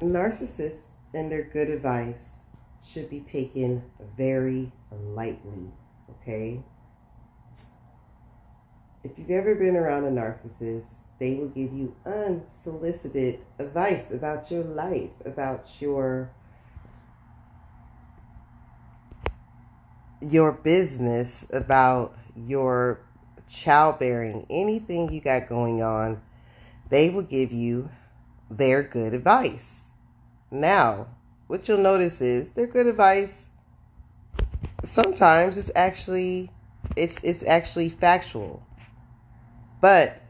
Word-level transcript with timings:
narcissists 0.00 0.90
and 1.14 1.30
their 1.30 1.44
good 1.44 1.68
advice 1.68 2.40
should 2.86 3.10
be 3.10 3.20
taken 3.20 3.82
very 4.16 4.72
lightly, 4.90 5.70
okay? 6.10 6.62
If 9.04 9.12
you've 9.18 9.30
ever 9.30 9.54
been 9.54 9.76
around 9.76 10.04
a 10.04 10.10
narcissist, 10.10 10.94
they 11.18 11.34
will 11.34 11.48
give 11.48 11.72
you 11.72 11.94
unsolicited 12.06 13.40
advice 13.58 14.12
about 14.12 14.50
your 14.50 14.64
life, 14.64 15.10
about 15.24 15.66
your 15.80 16.30
your 20.22 20.52
business, 20.52 21.46
about 21.50 22.14
your 22.36 23.00
childbearing, 23.48 24.46
anything 24.50 25.10
you 25.10 25.20
got 25.20 25.48
going 25.48 25.82
on, 25.82 26.20
they 26.90 27.08
will 27.10 27.22
give 27.22 27.52
you 27.52 27.90
their 28.50 28.82
good 28.82 29.14
advice. 29.14 29.89
Now, 30.50 31.08
what 31.46 31.68
you'll 31.68 31.78
notice 31.78 32.20
is 32.20 32.52
their 32.52 32.66
good 32.66 32.86
advice 32.86 33.50
sometimes 34.84 35.58
it's 35.58 35.70
actually 35.74 36.50
it's 36.96 37.22
it's 37.22 37.44
actually 37.44 37.88
factual. 37.88 38.62
But 39.80 40.20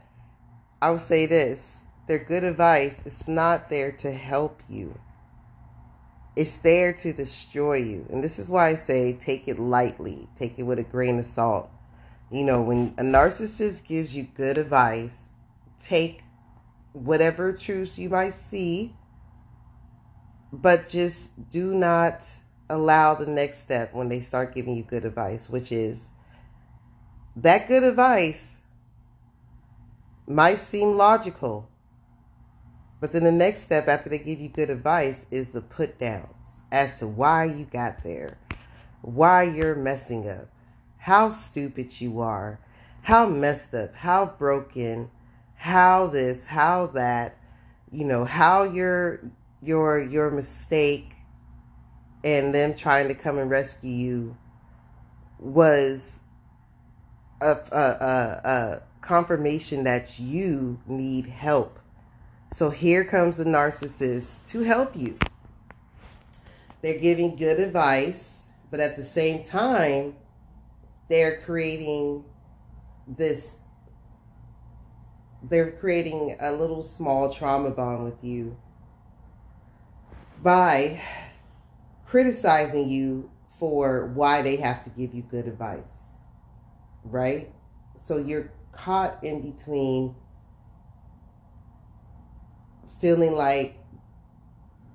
I 0.81 0.91
will 0.91 0.97
say 0.97 1.25
this, 1.25 1.83
their 2.07 2.19
good 2.19 2.43
advice 2.43 3.01
is 3.05 3.27
not 3.27 3.69
there 3.69 3.91
to 3.93 4.11
help 4.11 4.61
you. 4.69 4.97
It's 6.35 6.59
there 6.59 6.93
to 6.93 7.11
destroy 7.11 7.77
you. 7.77 8.05
And 8.09 8.23
this 8.23 8.39
is 8.39 8.49
why 8.49 8.69
I 8.69 8.75
say 8.75 9.13
take 9.13 9.47
it 9.47 9.59
lightly, 9.59 10.29
take 10.37 10.57
it 10.57 10.63
with 10.63 10.79
a 10.79 10.83
grain 10.83 11.19
of 11.19 11.25
salt. 11.25 11.69
You 12.31 12.45
know, 12.45 12.61
when 12.61 12.93
a 12.97 13.03
narcissist 13.03 13.85
gives 13.85 14.15
you 14.15 14.23
good 14.35 14.57
advice, 14.57 15.31
take 15.77 16.21
whatever 16.93 17.51
truths 17.51 17.99
you 17.99 18.09
might 18.09 18.33
see, 18.33 18.95
but 20.51 20.89
just 20.89 21.49
do 21.49 21.73
not 21.73 22.25
allow 22.69 23.13
the 23.13 23.27
next 23.27 23.59
step 23.59 23.93
when 23.93 24.09
they 24.09 24.21
start 24.21 24.55
giving 24.55 24.75
you 24.75 24.83
good 24.83 25.05
advice, 25.05 25.49
which 25.49 25.71
is 25.71 26.09
that 27.35 27.67
good 27.67 27.83
advice 27.83 28.59
might 30.27 30.59
seem 30.59 30.95
logical, 30.95 31.67
but 32.99 33.11
then 33.11 33.23
the 33.23 33.31
next 33.31 33.61
step 33.61 33.87
after 33.87 34.09
they 34.09 34.19
give 34.19 34.39
you 34.39 34.49
good 34.49 34.69
advice 34.69 35.25
is 35.31 35.51
the 35.51 35.61
put 35.61 35.99
downs 35.99 36.63
as 36.71 36.99
to 36.99 37.07
why 37.07 37.45
you 37.45 37.65
got 37.65 38.03
there, 38.03 38.37
why 39.01 39.43
you're 39.43 39.75
messing 39.75 40.29
up, 40.29 40.47
how 40.97 41.29
stupid 41.29 41.99
you 41.99 42.19
are, 42.19 42.59
how 43.01 43.27
messed 43.27 43.73
up, 43.73 43.95
how 43.95 44.25
broken, 44.25 45.09
how 45.55 46.07
this, 46.07 46.45
how 46.45 46.87
that, 46.87 47.37
you 47.91 48.05
know, 48.05 48.23
how 48.23 48.63
your 48.63 49.19
your 49.61 50.01
your 50.01 50.31
mistake 50.31 51.13
and 52.23 52.53
them 52.53 52.75
trying 52.75 53.07
to 53.07 53.15
come 53.15 53.37
and 53.37 53.49
rescue 53.49 53.89
you 53.89 54.37
was 55.39 56.21
a, 57.41 57.55
a, 57.71 57.75
a, 57.75 58.41
a 58.43 58.81
confirmation 59.01 59.83
that 59.83 60.19
you 60.19 60.79
need 60.87 61.25
help. 61.25 61.79
So 62.53 62.69
here 62.69 63.03
comes 63.03 63.37
the 63.37 63.45
narcissist 63.45 64.45
to 64.47 64.61
help 64.61 64.95
you. 64.95 65.17
They're 66.81 66.99
giving 66.99 67.35
good 67.35 67.59
advice, 67.59 68.41
but 68.69 68.79
at 68.79 68.95
the 68.95 69.03
same 69.03 69.43
time, 69.43 70.15
they're 71.09 71.41
creating 71.41 72.23
this 73.07 73.59
they're 75.49 75.71
creating 75.71 76.37
a 76.39 76.51
little 76.51 76.83
small 76.83 77.33
trauma 77.33 77.71
bond 77.71 78.03
with 78.03 78.23
you 78.23 78.55
by 80.41 81.01
criticizing 82.05 82.89
you 82.89 83.29
for 83.59 84.07
why 84.07 84.41
they 84.41 84.55
have 84.55 84.83
to 84.83 84.89
give 84.91 85.13
you 85.13 85.21
good 85.21 85.47
advice 85.47 86.01
right? 87.03 87.51
So 87.97 88.17
you're 88.17 88.51
caught 88.71 89.23
in 89.23 89.51
between 89.51 90.15
feeling 92.99 93.33
like 93.33 93.77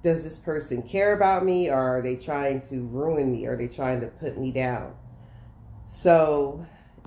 does 0.03 0.23
this 0.23 0.39
person 0.39 0.83
care 0.83 1.15
about 1.15 1.45
me 1.45 1.69
or 1.69 1.99
are 1.99 2.03
they 2.03 2.17
trying 2.17 2.61
to 2.63 2.87
ruin 2.87 3.33
me 3.33 3.47
are 3.47 3.57
they 3.57 3.69
trying 3.69 4.01
to 4.01 4.07
put 4.07 4.39
me 4.39 4.53
down? 4.53 4.95
So 5.89 6.65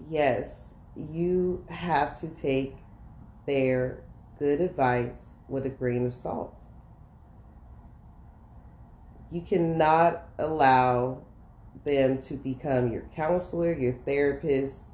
yes 0.10 0.76
you 0.96 1.66
have 1.70 2.20
to 2.20 2.28
take 2.28 2.76
their 3.46 4.04
good 4.38 4.60
advice 4.62 5.36
with 5.48 5.66
a 5.66 5.70
grain 5.70 6.06
of 6.06 6.14
salt 6.14 6.59
you 9.32 9.42
cannot 9.42 10.28
allow 10.40 11.22
them 11.86 12.22
to 12.22 12.36
become 12.36 12.92
your 12.92 13.04
counselor 13.16 13.74
your 13.74 13.94
therapist 14.06 14.90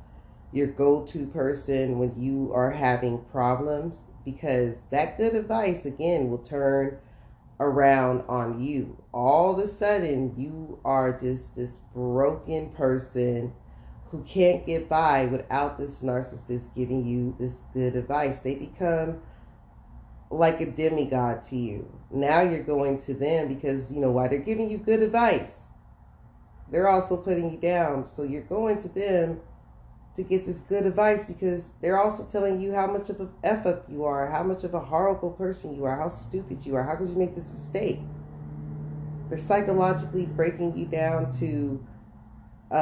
your 0.55 0.67
go 0.67 1.05
to 1.05 1.27
person 1.27 1.99
when 1.99 2.17
you 2.17 2.51
are 2.53 2.71
having 2.71 3.21
problems 3.25 4.11
because 4.23 4.85
that 4.85 5.17
good 5.17 5.35
advice, 5.35 5.85
again, 5.85 6.29
will 6.29 6.39
turn 6.39 6.97
around 7.59 8.23
on 8.29 8.61
you. 8.61 8.97
All 9.13 9.51
of 9.53 9.59
a 9.59 9.67
sudden, 9.67 10.33
you 10.37 10.79
are 10.85 11.17
just 11.17 11.57
this 11.57 11.79
broken 11.93 12.69
person 12.69 13.53
who 14.11 14.23
can't 14.23 14.65
get 14.65 14.87
by 14.87 15.25
without 15.25 15.77
this 15.77 16.01
narcissist 16.01 16.73
giving 16.73 17.05
you 17.05 17.35
this 17.37 17.63
good 17.73 17.95
advice. 17.97 18.39
They 18.39 18.55
become 18.55 19.21
like 20.29 20.61
a 20.61 20.71
demigod 20.71 21.43
to 21.43 21.55
you. 21.55 21.87
Now 22.11 22.41
you're 22.41 22.63
going 22.63 22.99
to 23.01 23.13
them 23.13 23.47
because, 23.47 23.93
you 23.93 24.01
know, 24.01 24.11
why 24.11 24.27
they're 24.27 24.39
giving 24.39 24.69
you 24.69 24.77
good 24.77 25.01
advice. 25.01 25.67
They're 26.71 26.87
also 26.87 27.17
putting 27.17 27.51
you 27.51 27.57
down. 27.57 28.07
So 28.07 28.23
you're 28.23 28.41
going 28.41 28.77
to 28.79 28.89
them 28.89 29.39
to 30.15 30.23
get 30.23 30.45
this 30.45 30.61
good 30.61 30.85
advice 30.85 31.25
because 31.25 31.73
they're 31.81 31.97
also 31.97 32.25
telling 32.25 32.59
you 32.59 32.73
how 32.73 32.87
much 32.87 33.09
of 33.09 33.19
an 33.19 33.29
a 33.43 33.47
F 33.47 33.65
up 33.65 33.85
you 33.89 34.05
are, 34.05 34.29
how 34.29 34.43
much 34.43 34.63
of 34.63 34.73
a 34.73 34.79
horrible 34.79 35.31
person 35.31 35.75
you 35.75 35.83
are, 35.83 35.95
how 35.95 36.07
stupid 36.07 36.65
you 36.65 36.75
are, 36.75 36.83
how 36.83 36.95
could 36.95 37.09
you 37.09 37.15
make 37.15 37.35
this 37.35 37.51
mistake? 37.51 37.99
They're 39.29 39.37
psychologically 39.37 40.25
breaking 40.25 40.77
you 40.77 40.85
down 40.85 41.31
to 41.39 41.85
uh, 42.71 42.75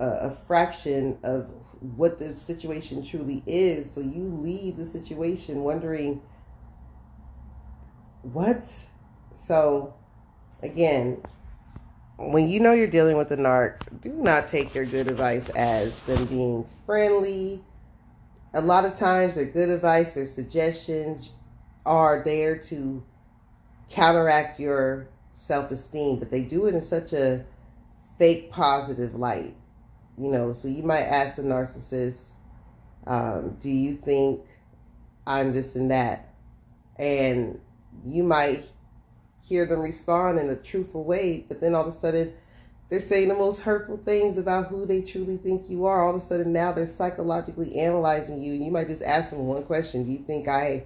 a, 0.00 0.18
a 0.22 0.30
fraction 0.46 1.18
of 1.22 1.48
what 1.80 2.18
the 2.18 2.34
situation 2.34 3.04
truly 3.04 3.42
is. 3.46 3.90
So 3.90 4.00
you 4.00 4.24
leave 4.40 4.76
the 4.76 4.86
situation 4.86 5.62
wondering, 5.62 6.20
what? 8.32 8.68
So, 9.34 9.94
again, 10.62 11.22
when 12.18 12.48
you 12.48 12.60
know 12.60 12.72
you're 12.72 12.86
dealing 12.86 13.16
with 13.16 13.30
a 13.32 13.36
narc, 13.36 13.80
do 14.00 14.10
not 14.10 14.48
take 14.48 14.72
their 14.72 14.84
good 14.84 15.08
advice 15.08 15.48
as 15.50 16.00
them 16.02 16.24
being 16.26 16.66
friendly. 16.86 17.62
A 18.54 18.60
lot 18.60 18.84
of 18.84 18.96
times, 18.96 19.34
their 19.34 19.44
good 19.44 19.68
advice, 19.68 20.14
their 20.14 20.26
suggestions 20.26 21.32
are 21.84 22.22
there 22.24 22.56
to 22.58 23.04
counteract 23.90 24.58
your 24.58 25.08
self 25.30 25.70
esteem, 25.70 26.18
but 26.18 26.30
they 26.30 26.42
do 26.42 26.66
it 26.66 26.74
in 26.74 26.80
such 26.80 27.12
a 27.12 27.44
fake 28.18 28.50
positive 28.50 29.14
light. 29.14 29.54
You 30.18 30.30
know, 30.30 30.52
so 30.54 30.68
you 30.68 30.82
might 30.82 31.02
ask 31.02 31.38
a 31.38 31.42
narcissist, 31.42 32.30
um, 33.06 33.56
Do 33.60 33.68
you 33.68 33.94
think 33.96 34.40
I'm 35.26 35.52
this 35.52 35.76
and 35.76 35.90
that? 35.90 36.32
And 36.98 37.60
you 38.04 38.22
might 38.22 38.64
hear 39.48 39.64
them 39.64 39.80
respond 39.80 40.38
in 40.38 40.50
a 40.50 40.56
truthful 40.56 41.04
way, 41.04 41.44
but 41.48 41.60
then 41.60 41.74
all 41.74 41.82
of 41.82 41.88
a 41.88 41.96
sudden 41.96 42.32
they're 42.88 43.00
saying 43.00 43.28
the 43.28 43.34
most 43.34 43.60
hurtful 43.60 43.96
things 43.96 44.38
about 44.38 44.68
who 44.68 44.86
they 44.86 45.02
truly 45.02 45.36
think 45.36 45.68
you 45.68 45.86
are. 45.86 46.04
All 46.04 46.10
of 46.10 46.16
a 46.16 46.24
sudden 46.24 46.52
now 46.52 46.72
they're 46.72 46.86
psychologically 46.86 47.76
analyzing 47.76 48.40
you, 48.40 48.52
and 48.52 48.64
you 48.64 48.70
might 48.70 48.86
just 48.86 49.02
ask 49.02 49.30
them 49.30 49.46
one 49.46 49.64
question: 49.64 50.04
Do 50.04 50.12
you 50.12 50.18
think 50.18 50.46
I? 50.48 50.84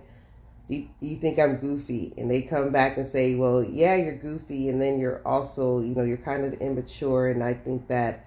Do 0.68 0.76
you, 0.76 0.88
you 1.00 1.16
think 1.16 1.38
I'm 1.38 1.56
goofy? 1.56 2.14
And 2.16 2.30
they 2.30 2.42
come 2.42 2.70
back 2.70 2.96
and 2.96 3.06
say, 3.06 3.34
"Well, 3.34 3.62
yeah, 3.62 3.96
you're 3.96 4.16
goofy, 4.16 4.70
and 4.70 4.80
then 4.80 4.98
you're 4.98 5.20
also, 5.26 5.80
you 5.80 5.94
know, 5.94 6.02
you're 6.02 6.16
kind 6.16 6.44
of 6.44 6.54
immature, 6.54 7.30
and 7.30 7.42
I 7.42 7.54
think 7.54 7.88
that." 7.88 8.26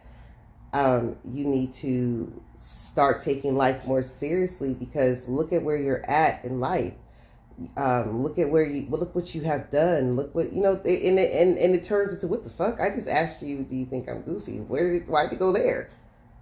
Um, 0.75 1.17
you 1.31 1.45
need 1.45 1.75
to 1.75 2.41
start 2.55 3.21
taking 3.21 3.55
life 3.55 3.85
more 3.85 4.01
seriously 4.01 4.73
because 4.73 5.27
look 5.29 5.53
at 5.53 5.61
where 5.61 5.77
you're 5.77 6.03
at 6.09 6.43
in 6.43 6.59
life 6.59 6.95
um, 7.77 8.21
look 8.21 8.39
at 8.39 8.49
where 8.49 8.65
you 8.65 8.87
well, 8.89 8.99
look 8.99 9.13
what 9.13 9.35
you 9.35 9.41
have 9.41 9.69
done. 9.69 10.15
Look 10.15 10.33
what 10.33 10.53
you 10.53 10.61
know, 10.61 10.73
and 10.73 11.19
it, 11.19 11.33
and 11.33 11.57
and 11.57 11.75
it 11.75 11.83
turns 11.83 12.13
into 12.13 12.27
what 12.27 12.43
the 12.43 12.49
fuck? 12.49 12.79
I 12.81 12.89
just 12.89 13.07
asked 13.07 13.43
you, 13.43 13.63
do 13.63 13.75
you 13.75 13.85
think 13.85 14.09
I'm 14.09 14.21
goofy? 14.21 14.59
Where 14.59 14.91
did 14.91 15.07
why 15.07 15.23
did 15.23 15.33
you 15.33 15.37
go 15.37 15.51
there? 15.51 15.89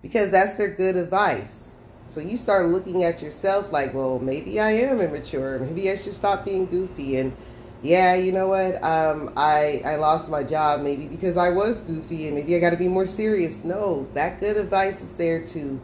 Because 0.01 0.31
that's 0.31 0.53
their 0.53 0.69
good 0.69 0.95
advice. 0.95 1.75
So 2.07 2.19
you 2.21 2.37
start 2.37 2.65
looking 2.67 3.03
at 3.03 3.21
yourself 3.21 3.71
like, 3.71 3.93
well, 3.93 4.19
maybe 4.19 4.59
I 4.59 4.71
am 4.71 4.99
immature. 4.99 5.59
Maybe 5.59 5.89
I 5.91 5.95
should 5.95 6.13
stop 6.13 6.43
being 6.43 6.65
goofy. 6.65 7.17
And 7.17 7.35
yeah, 7.81 8.15
you 8.15 8.31
know 8.31 8.47
what? 8.47 8.83
Um, 8.83 9.33
I 9.35 9.81
I 9.85 9.97
lost 9.97 10.29
my 10.29 10.43
job 10.43 10.81
maybe 10.81 11.07
because 11.07 11.35
I 11.35 11.49
was 11.49 11.81
goofy, 11.81 12.27
and 12.27 12.35
maybe 12.35 12.55
I 12.55 12.59
got 12.59 12.71
to 12.71 12.77
be 12.77 12.87
more 12.87 13.05
serious. 13.05 13.63
No, 13.65 14.07
that 14.13 14.39
good 14.39 14.55
advice 14.55 15.01
is 15.01 15.13
there 15.13 15.45
to 15.47 15.79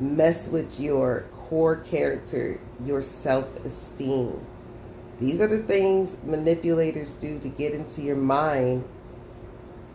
mess 0.00 0.48
with 0.48 0.80
your 0.80 1.26
core 1.48 1.76
character, 1.76 2.60
your 2.84 3.00
self 3.00 3.64
esteem 3.64 4.44
These 5.20 5.40
are 5.40 5.46
the 5.46 5.58
things 5.58 6.16
manipulators 6.24 7.14
do 7.14 7.38
to 7.38 7.48
get 7.48 7.72
into 7.72 8.02
your 8.02 8.16
mind 8.16 8.84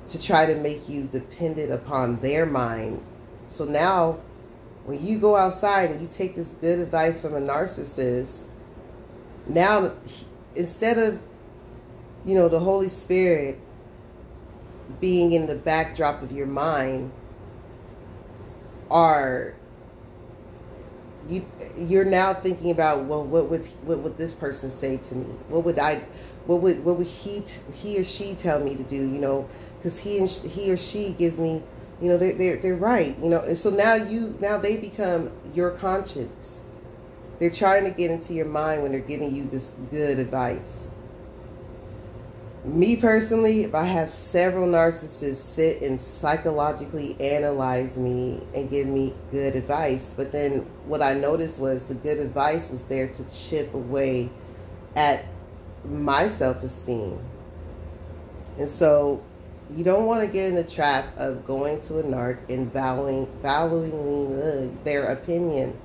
to 0.10 0.21
try 0.21 0.45
to 0.45 0.56
make 0.56 0.88
you 0.89 1.04
dependent 1.04 1.71
upon 1.71 2.19
their 2.19 2.45
mind. 2.45 3.04
So 3.48 3.66
now, 3.66 4.19
when 4.86 5.06
you 5.06 5.19
go 5.19 5.36
outside 5.36 5.92
and 5.92 6.01
you 6.01 6.07
take 6.12 6.36
this 6.36 6.56
good 6.62 6.80
advice 6.80 7.21
from 7.21 7.36
a 7.36 7.42
narcissist, 7.42 8.45
now 9.48 9.94
instead 10.56 10.98
of, 10.98 11.19
you 12.25 12.36
know, 12.36 12.50
the 12.50 12.60
Holy 12.60 12.89
Spirit 12.89 13.60
being 15.00 15.33
in 15.33 15.45
the 15.45 15.56
backdrop 15.56 16.24
of 16.24 16.31
your 16.31 16.48
mind, 16.48 17.12
are 18.89 19.56
you 21.27 21.45
you're 21.77 22.06
now 22.06 22.33
thinking 22.33 22.71
about 22.71 23.06
well 23.06 23.25
what 23.25 23.50
would 23.50 23.66
what 23.83 24.00
would 24.00 24.18
this 24.18 24.33
person 24.33 24.69
say 24.69 24.98
to 24.98 25.16
me? 25.16 25.25
What 25.50 25.66
would 25.66 25.80
i 25.80 26.01
what 26.45 26.62
would 26.62 26.83
what 26.83 26.98
would 26.98 27.07
he 27.07 27.44
he 27.74 28.00
or 28.00 28.04
she 28.04 28.36
tell 28.36 28.60
me 28.60 28.75
to 28.75 28.83
do 28.83 28.95
you 28.95 29.19
know? 29.19 29.48
Because 29.77 30.00
he 30.00 30.18
and 30.18 30.30
he 30.30 30.71
or 30.71 30.77
she 30.77 31.12
gives 31.12 31.39
me 31.39 31.63
you 32.01 32.07
know 32.10 32.18
they're, 32.18 32.33
they're 32.33 32.57
they're 32.57 32.75
right 32.75 33.18
you 33.19 33.30
know? 33.30 33.42
And 33.42 33.57
so 33.57 33.69
now 33.69 33.95
you 33.95 34.38
now 34.39 34.57
they 34.57 34.77
become 34.77 35.31
your 35.54 35.71
conscience. 35.71 36.62
They're 37.39 37.50
trying 37.50 37.86
to 37.86 37.92
get 37.92 38.12
into 38.12 38.33
your 38.33 38.45
mind 38.45 38.83
when 38.83 38.92
they're 38.92 39.01
giving 39.01 39.36
you 39.36 39.45
this 39.45 39.74
good 39.92 40.19
advice 40.19 40.92
me 42.75 42.95
personally, 42.95 43.63
if 43.63 43.74
I 43.74 43.83
have 43.83 44.10
several 44.10 44.68
narcissists 44.68 45.36
sit 45.36 45.81
and 45.81 46.00
psychologically 46.00 47.16
analyze 47.19 47.98
me 47.98 48.42
and 48.54 48.69
give 48.69 48.88
me 48.88 49.13
good 49.31 49.56
advice, 49.56 50.13
but 50.16 50.31
then 50.31 50.60
what 50.86 51.01
I 51.01 51.13
noticed 51.13 51.60
was 51.60 51.88
the 51.88 51.95
good 51.95 52.18
advice 52.18 52.69
was 52.69 52.83
there 52.83 53.07
to 53.07 53.24
chip 53.25 53.74
away 53.74 54.30
at 54.95 55.25
my 55.86 56.30
self 56.30 56.62
esteem. 56.63 57.19
And 58.57 58.69
so 58.69 59.24
you 59.75 59.83
don't 59.83 60.06
want 60.06 60.21
to 60.21 60.27
get 60.27 60.48
in 60.48 60.56
the 60.56 60.63
trap 60.63 61.06
of 61.18 61.45
going 61.45 61.80
to 61.81 62.00
a 62.00 62.04
narc 62.04 62.38
and 62.50 62.71
valuing, 62.71 63.27
their 64.83 65.06
opinion. 65.06 65.80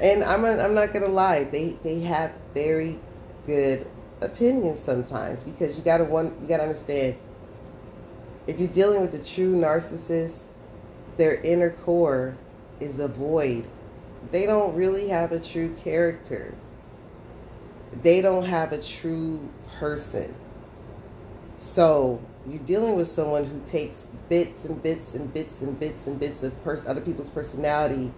And 0.00 0.22
I'm, 0.22 0.44
I'm 0.44 0.74
not 0.74 0.92
going 0.92 1.04
to 1.04 1.10
lie, 1.10 1.44
they, 1.44 1.70
they 1.82 2.00
have 2.00 2.32
very 2.54 2.98
good 3.46 3.90
opinions 4.20 4.78
sometimes 4.78 5.42
because 5.42 5.76
you 5.76 5.82
gotta 5.82 6.04
one 6.04 6.36
you 6.42 6.48
gotta 6.48 6.62
understand 6.62 7.16
if 8.46 8.58
you're 8.58 8.68
dealing 8.68 9.00
with 9.00 9.14
a 9.14 9.24
true 9.24 9.54
narcissist, 9.54 10.44
their 11.16 11.40
inner 11.42 11.70
core 11.70 12.36
is 12.80 12.98
a 12.98 13.08
void. 13.08 13.64
They 14.32 14.46
don't 14.46 14.74
really 14.74 15.08
have 15.08 15.32
a 15.32 15.38
true 15.38 15.74
character. 15.84 16.54
They 18.02 18.20
don't 18.20 18.44
have 18.44 18.72
a 18.72 18.82
true 18.82 19.48
person. 19.78 20.34
So 21.58 22.20
you're 22.46 22.58
dealing 22.60 22.96
with 22.96 23.08
someone 23.08 23.44
who 23.44 23.60
takes 23.66 24.04
bits 24.28 24.64
and 24.64 24.82
bits 24.82 25.14
and 25.14 25.32
bits 25.32 25.60
and 25.60 25.78
bits 25.78 26.06
and 26.06 26.18
bits 26.18 26.42
of 26.42 26.64
pers- 26.64 26.86
other 26.86 27.00
people's 27.00 27.30
personality 27.30 28.12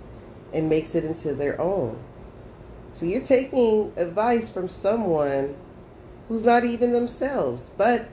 and 0.52 0.68
makes 0.68 0.94
it 0.94 1.04
into 1.04 1.34
their 1.34 1.60
own. 1.60 1.98
So 2.92 3.06
you're 3.06 3.24
taking 3.24 3.92
advice 3.96 4.50
from 4.50 4.68
someone 4.68 5.56
who's 6.32 6.46
not 6.46 6.64
even 6.64 6.92
themselves, 6.92 7.70
but 7.76 8.08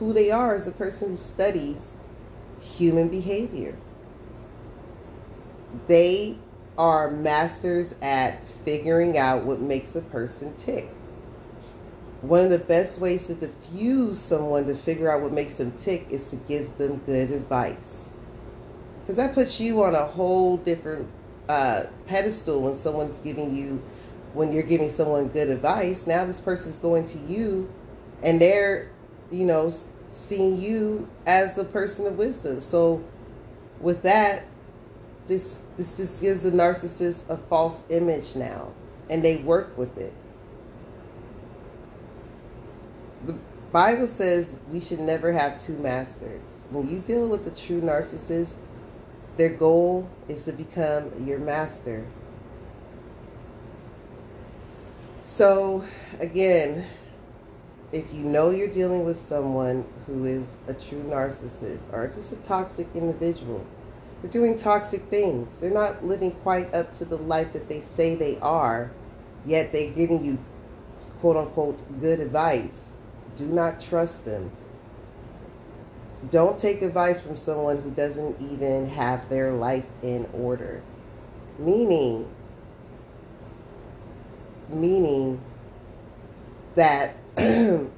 who 0.00 0.12
they 0.12 0.32
are 0.32 0.52
as 0.52 0.66
a 0.66 0.72
person 0.72 1.10
who 1.10 1.16
studies 1.16 1.96
human 2.60 3.08
behavior. 3.08 3.76
They 5.86 6.36
are 6.76 7.12
masters 7.12 7.94
at 8.02 8.40
figuring 8.64 9.16
out 9.16 9.44
what 9.44 9.60
makes 9.60 9.94
a 9.94 10.00
person 10.00 10.56
tick. 10.56 10.88
One 12.22 12.40
of 12.40 12.50
the 12.50 12.58
best 12.58 12.98
ways 12.98 13.28
to 13.28 13.34
diffuse 13.34 14.18
someone 14.18 14.66
to 14.66 14.74
figure 14.74 15.08
out 15.08 15.22
what 15.22 15.32
makes 15.32 15.58
them 15.58 15.70
tick 15.78 16.08
is 16.10 16.30
to 16.30 16.36
give 16.36 16.76
them 16.78 17.00
good 17.06 17.30
advice. 17.30 18.10
Because 19.02 19.18
that 19.18 19.34
puts 19.34 19.60
you 19.60 19.84
on 19.84 19.94
a 19.94 20.04
whole 20.04 20.56
different 20.56 21.08
uh, 21.48 21.84
pedestal 22.08 22.62
when 22.62 22.74
someone's 22.74 23.18
giving 23.18 23.54
you 23.54 23.80
when 24.34 24.52
you're 24.52 24.64
giving 24.64 24.90
someone 24.90 25.28
good 25.28 25.48
advice, 25.48 26.06
now 26.06 26.24
this 26.24 26.40
person's 26.40 26.78
going 26.78 27.06
to 27.06 27.18
you 27.18 27.72
and 28.22 28.40
they're, 28.40 28.90
you 29.30 29.46
know, 29.46 29.72
seeing 30.10 30.60
you 30.60 31.08
as 31.26 31.56
a 31.56 31.64
person 31.64 32.06
of 32.06 32.18
wisdom. 32.18 32.60
So 32.60 33.02
with 33.80 34.02
that, 34.02 34.44
this 35.26 35.62
this 35.76 35.92
this 35.92 36.20
gives 36.20 36.42
the 36.42 36.50
narcissist 36.50 37.28
a 37.30 37.36
false 37.36 37.84
image 37.88 38.36
now 38.36 38.72
and 39.08 39.24
they 39.24 39.36
work 39.36 39.76
with 39.78 39.96
it. 39.96 40.12
The 43.26 43.38
Bible 43.72 44.06
says 44.06 44.58
we 44.70 44.80
should 44.80 45.00
never 45.00 45.32
have 45.32 45.60
two 45.60 45.78
masters. 45.78 46.66
When 46.70 46.88
you 46.88 46.98
deal 46.98 47.28
with 47.28 47.46
a 47.46 47.50
true 47.50 47.80
narcissist, 47.80 48.56
their 49.36 49.54
goal 49.54 50.08
is 50.28 50.44
to 50.44 50.52
become 50.52 51.10
your 51.26 51.38
master 51.38 52.06
So, 55.34 55.82
again, 56.20 56.86
if 57.90 58.04
you 58.14 58.20
know 58.20 58.50
you're 58.50 58.68
dealing 58.68 59.04
with 59.04 59.18
someone 59.18 59.84
who 60.06 60.26
is 60.26 60.58
a 60.68 60.74
true 60.74 61.02
narcissist 61.02 61.92
or 61.92 62.06
just 62.06 62.32
a 62.32 62.36
toxic 62.36 62.86
individual, 62.94 63.66
they're 64.22 64.30
doing 64.30 64.56
toxic 64.56 65.02
things. 65.06 65.58
They're 65.58 65.72
not 65.72 66.04
living 66.04 66.30
quite 66.30 66.72
up 66.72 66.96
to 66.98 67.04
the 67.04 67.18
life 67.18 67.52
that 67.52 67.68
they 67.68 67.80
say 67.80 68.14
they 68.14 68.38
are, 68.38 68.92
yet 69.44 69.72
they're 69.72 69.90
giving 69.90 70.24
you 70.24 70.38
quote 71.20 71.36
unquote 71.36 72.00
good 72.00 72.20
advice. 72.20 72.92
Do 73.34 73.46
not 73.46 73.80
trust 73.80 74.24
them. 74.24 74.52
Don't 76.30 76.60
take 76.60 76.80
advice 76.80 77.20
from 77.20 77.36
someone 77.36 77.82
who 77.82 77.90
doesn't 77.90 78.40
even 78.40 78.88
have 78.90 79.28
their 79.28 79.50
life 79.50 79.86
in 80.00 80.28
order. 80.32 80.80
Meaning, 81.58 82.30
meaning 84.68 85.40
that 86.74 87.14
they 87.36 87.88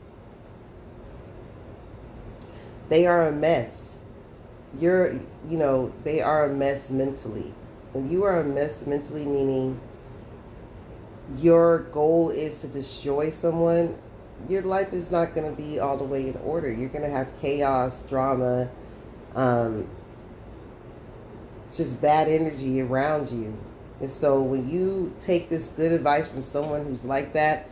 are 3.07 3.29
a 3.29 3.33
mess. 3.33 3.99
You're, 4.79 5.15
you 5.49 5.57
know, 5.57 5.93
they 6.05 6.21
are 6.21 6.47
a 6.47 6.55
mess 6.55 6.91
mentally. 6.91 7.53
When 7.93 8.11
you 8.11 8.25
are 8.25 8.41
a 8.41 8.45
mess 8.45 8.87
mentally, 8.87 9.25
meaning 9.25 9.81
your 11.39 11.81
goal 11.93 12.31
is 12.31 12.61
to 12.61 12.69
destroy 12.69 13.31
someone, 13.31 13.97
your 14.49 14.63
life 14.63 14.93
is 14.93 15.11
not 15.11 15.35
going 15.35 15.49
to 15.49 15.56
be 15.56 15.81
all 15.81 15.96
the 15.96 16.05
way 16.05 16.29
in 16.29 16.37
order. 16.44 16.70
You're 16.70 16.91
going 16.91 17.05
to 17.05 17.11
have 17.11 17.29
chaos, 17.41 18.03
drama, 18.05 18.70
um, 19.35 19.89
just 21.75 22.01
bad 22.01 22.29
energy 22.29 22.81
around 22.81 23.31
you. 23.31 23.56
And 24.00 24.10
so 24.10 24.43
when 24.43 24.69
you 24.69 25.15
take 25.20 25.48
this 25.48 25.70
good 25.70 25.93
advice 25.93 26.29
from 26.29 26.43
someone 26.43 26.84
who's 26.84 27.05
like 27.05 27.32
that, 27.32 27.69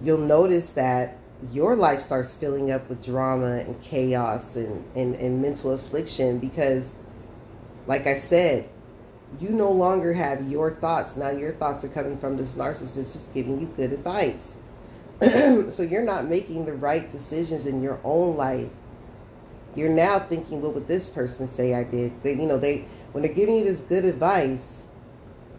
you'll 0.00 0.18
notice 0.18 0.72
that 0.72 1.18
your 1.52 1.76
life 1.76 2.00
starts 2.00 2.34
filling 2.34 2.70
up 2.70 2.88
with 2.88 3.04
drama 3.04 3.56
and 3.58 3.80
chaos 3.82 4.56
and, 4.56 4.84
and, 4.94 5.16
and 5.16 5.42
mental 5.42 5.72
affliction 5.72 6.38
because, 6.38 6.94
like 7.86 8.06
I 8.06 8.18
said, 8.18 8.68
you 9.40 9.50
no 9.50 9.70
longer 9.70 10.12
have 10.12 10.48
your 10.48 10.70
thoughts. 10.70 11.16
Now 11.16 11.30
your 11.30 11.52
thoughts 11.52 11.84
are 11.84 11.88
coming 11.88 12.16
from 12.18 12.36
this 12.36 12.54
narcissist 12.54 13.14
who's 13.14 13.26
giving 13.34 13.60
you 13.60 13.66
good 13.76 13.92
advice. 13.92 14.56
so 15.20 15.82
you're 15.82 16.04
not 16.04 16.26
making 16.26 16.64
the 16.64 16.72
right 16.74 17.10
decisions 17.10 17.66
in 17.66 17.82
your 17.82 17.98
own 18.04 18.36
life. 18.36 18.68
You're 19.74 19.90
now 19.90 20.18
thinking, 20.18 20.62
what 20.62 20.74
would 20.74 20.88
this 20.88 21.10
person 21.10 21.46
say 21.46 21.74
I 21.74 21.84
did? 21.84 22.22
They, 22.22 22.32
you 22.32 22.46
know, 22.46 22.58
they 22.58 22.86
when 23.12 23.22
they're 23.22 23.32
giving 23.32 23.56
you 23.56 23.64
this 23.64 23.80
good 23.80 24.04
advice, 24.04 24.85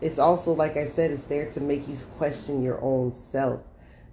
it's 0.02 0.20
also 0.20 0.54
like 0.54 0.78
I 0.78 0.86
said, 0.86 1.12
it's 1.12 1.26
there 1.26 1.50
to 1.52 1.62
make 1.62 1.88
you 1.88 1.98
question 2.18 2.62
your 2.62 2.82
own 2.82 3.14
self, 3.14 3.62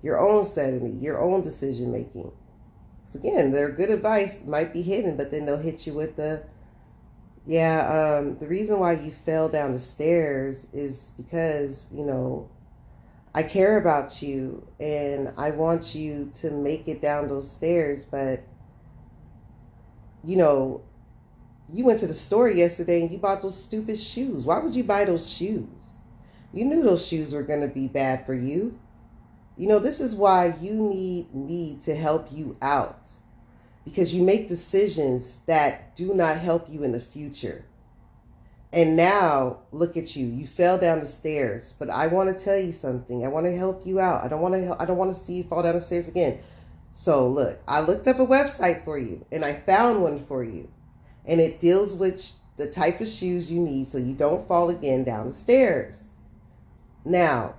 your 0.03 0.19
own 0.19 0.45
sanity, 0.45 0.91
your 0.91 1.21
own 1.21 1.43
decision 1.43 1.93
making. 1.93 2.33
So 3.07 3.19
again, 3.19 3.50
their 3.50 3.71
good 3.71 3.91
advice 3.91 4.43
might 4.45 4.73
be 4.73 4.83
hidden, 4.83 5.17
but 5.17 5.31
then 5.31 5.45
they'll 5.45 5.59
hit 5.59 5.87
you 5.87 5.95
with 5.95 6.17
the, 6.17 6.45
yeah, 7.47 8.19
um, 8.19 8.38
the 8.38 8.47
reason 8.47 8.79
why 8.79 8.93
you 8.93 9.11
fell 9.11 9.49
down 9.49 9.73
the 9.73 9.79
stairs 9.79 10.67
is 10.73 11.12
because 11.17 11.87
you 11.93 12.05
know 12.05 12.49
I 13.35 13.43
care 13.43 13.79
about 13.79 14.23
you 14.23 14.67
and 14.79 15.33
I 15.37 15.50
want 15.50 15.95
you 15.95 16.31
to 16.35 16.50
make 16.50 16.87
it 16.87 17.03
down 17.03 17.26
those 17.29 17.50
stairs, 17.50 18.05
but 18.05 18.43
you 20.23 20.37
know, 20.37 20.83
you 21.71 21.85
went 21.85 22.00
to 22.00 22.06
the 22.06 22.14
store 22.14 22.49
yesterday 22.49 23.02
and 23.02 23.11
you 23.11 23.18
bought 23.18 23.42
those 23.42 23.61
stupid 23.61 23.99
shoes. 23.99 24.44
Why 24.44 24.59
would 24.59 24.75
you 24.75 24.85
buy 24.85 25.04
those 25.04 25.30
shoes? 25.30 25.97
You 26.52 26.64
knew 26.64 26.83
those 26.83 27.06
shoes 27.06 27.33
were 27.33 27.42
going 27.42 27.62
to 27.62 27.68
be 27.68 27.88
bad 27.88 28.26
for 28.26 28.35
you. 28.35 28.78
You 29.56 29.68
know, 29.68 29.78
this 29.78 30.00
is 30.00 30.14
why 30.14 30.54
you 30.61 30.73
need 30.75 31.35
me 31.35 31.78
to 31.85 31.94
help 31.94 32.28
you 32.30 32.56
out 32.61 33.09
because 33.85 34.14
you 34.14 34.23
make 34.23 34.49
decisions 34.49 35.40
that 35.47 35.94
do 35.97 36.14
not 36.14 36.38
help 36.38 36.68
you 36.68 36.83
in 36.83 36.92
the 36.92 37.00
future. 37.00 37.64
And 38.73 38.97
now 38.97 39.59
look 39.71 39.97
at 39.97 40.16
you. 40.16 40.26
You 40.26 40.49
fell 40.49 40.78
down 40.78 40.99
the 40.99 41.06
stairs. 41.06 41.75
But 41.78 41.90
I 41.90 42.09
want 42.09 42.37
to 42.37 42.44
tell 42.44 42.59
you 42.59 42.73
something. 42.73 43.25
I 43.25 43.28
want 43.28 43.47
to 43.47 43.56
help 43.56 43.87
you 43.87 44.00
out. 44.00 44.25
I 44.25 44.28
don't 44.28 44.40
want 44.40 44.54
to 44.54 44.76
I 44.80 44.85
don't 44.85 44.97
want 44.97 45.14
to 45.14 45.21
see 45.21 45.35
you 45.35 45.44
fall 45.44 45.62
down 45.62 45.75
the 45.75 45.80
stairs 45.80 46.09
again. 46.09 46.40
So 46.92 47.28
look, 47.28 47.61
I 47.68 47.80
looked 47.80 48.09
up 48.09 48.18
a 48.18 48.26
website 48.26 48.85
for 48.85 48.99
you 48.99 49.25
and 49.30 49.44
I 49.44 49.54
found 49.54 50.02
one 50.02 50.25
for 50.26 50.42
you. 50.42 50.68
And 51.26 51.40
it 51.40 51.61
deals 51.61 51.95
with 51.95 52.33
the 52.57 52.71
type 52.71 53.00
of 53.00 53.09
shoes 53.09 53.50
you 53.50 53.61
need 53.61 53.87
so 53.87 53.99
you 53.99 54.14
don't 54.14 54.47
fall 54.47 54.71
again 54.71 55.04
down 55.04 55.28
the 55.28 55.33
stairs. 55.33 56.09
Now, 57.04 57.54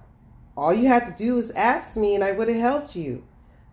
all 0.58 0.74
you 0.74 0.88
have 0.88 1.06
to 1.06 1.24
do 1.24 1.38
is 1.38 1.52
ask 1.52 1.98
me 1.98 2.16
and 2.16 2.24
I 2.24 2.32
would 2.32 2.48
have 2.48 2.58
helped 2.58 2.96
you. 2.96 3.24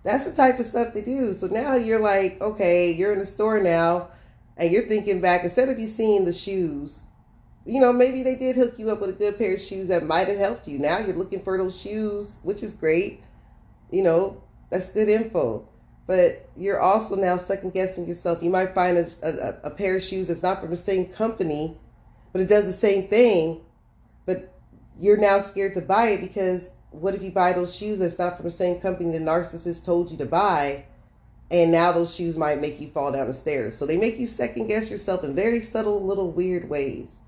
That's 0.02 0.26
the 0.28 0.34
type 0.34 0.58
of 0.58 0.66
stuff 0.66 0.94
they 0.94 1.00
do. 1.00 1.32
So 1.32 1.46
now 1.46 1.74
you're 1.76 2.00
like, 2.00 2.40
okay, 2.40 2.90
you're 2.90 3.12
in 3.12 3.20
the 3.20 3.26
store 3.26 3.60
now 3.60 4.08
and 4.56 4.70
you're 4.70 4.88
thinking 4.88 5.20
back 5.20 5.44
instead 5.44 5.68
of 5.68 5.78
you 5.78 5.86
seeing 5.86 6.24
the 6.24 6.32
shoes, 6.32 7.04
you 7.64 7.80
know, 7.80 7.92
maybe 7.92 8.22
they 8.22 8.34
did 8.34 8.56
hook 8.56 8.74
you 8.78 8.90
up 8.90 9.00
with 9.00 9.10
a 9.10 9.12
good 9.12 9.38
pair 9.38 9.54
of 9.54 9.60
shoes 9.60 9.88
that 9.88 10.04
might 10.04 10.26
have 10.26 10.38
helped 10.38 10.66
you. 10.66 10.78
Now 10.78 10.98
you're 10.98 11.14
looking 11.16 11.42
for 11.42 11.56
those 11.56 11.80
shoes, 11.80 12.40
which 12.42 12.62
is 12.62 12.74
great. 12.74 13.22
You 13.90 14.02
know, 14.02 14.42
that's 14.70 14.90
good 14.90 15.08
info. 15.08 15.68
But 16.06 16.48
you're 16.56 16.80
also 16.80 17.14
now 17.14 17.36
second 17.36 17.72
guessing 17.74 18.06
yourself. 18.06 18.42
You 18.42 18.50
might 18.50 18.74
find 18.74 18.98
a, 18.98 19.06
a, 19.22 19.68
a 19.68 19.70
pair 19.70 19.96
of 19.96 20.02
shoes 20.02 20.28
that's 20.28 20.42
not 20.42 20.60
from 20.60 20.70
the 20.70 20.76
same 20.76 21.06
company, 21.06 21.78
but 22.32 22.40
it 22.40 22.48
does 22.48 22.66
the 22.66 22.72
same 22.72 23.08
thing. 23.08 23.60
But 24.26 24.52
you're 24.98 25.16
now 25.16 25.40
scared 25.40 25.74
to 25.74 25.80
buy 25.80 26.08
it 26.08 26.20
because 26.20 26.72
what 26.90 27.14
if 27.14 27.22
you 27.22 27.30
buy 27.30 27.52
those 27.52 27.74
shoes 27.74 28.00
that's 28.00 28.18
not 28.18 28.36
from 28.36 28.44
the 28.44 28.50
same 28.50 28.80
company 28.80 29.12
the 29.12 29.24
narcissist 29.24 29.84
told 29.84 30.10
you 30.10 30.16
to 30.18 30.26
buy? 30.26 30.84
And 31.50 31.70
now 31.70 31.92
those 31.92 32.14
shoes 32.14 32.36
might 32.36 32.60
make 32.60 32.80
you 32.80 32.88
fall 32.88 33.12
down 33.12 33.26
the 33.26 33.34
stairs. 33.34 33.76
So 33.76 33.86
they 33.86 33.98
make 33.98 34.18
you 34.18 34.26
second 34.26 34.68
guess 34.68 34.90
yourself 34.90 35.22
in 35.22 35.34
very 35.34 35.60
subtle, 35.60 36.04
little 36.04 36.30
weird 36.30 36.68
ways. 36.68 37.18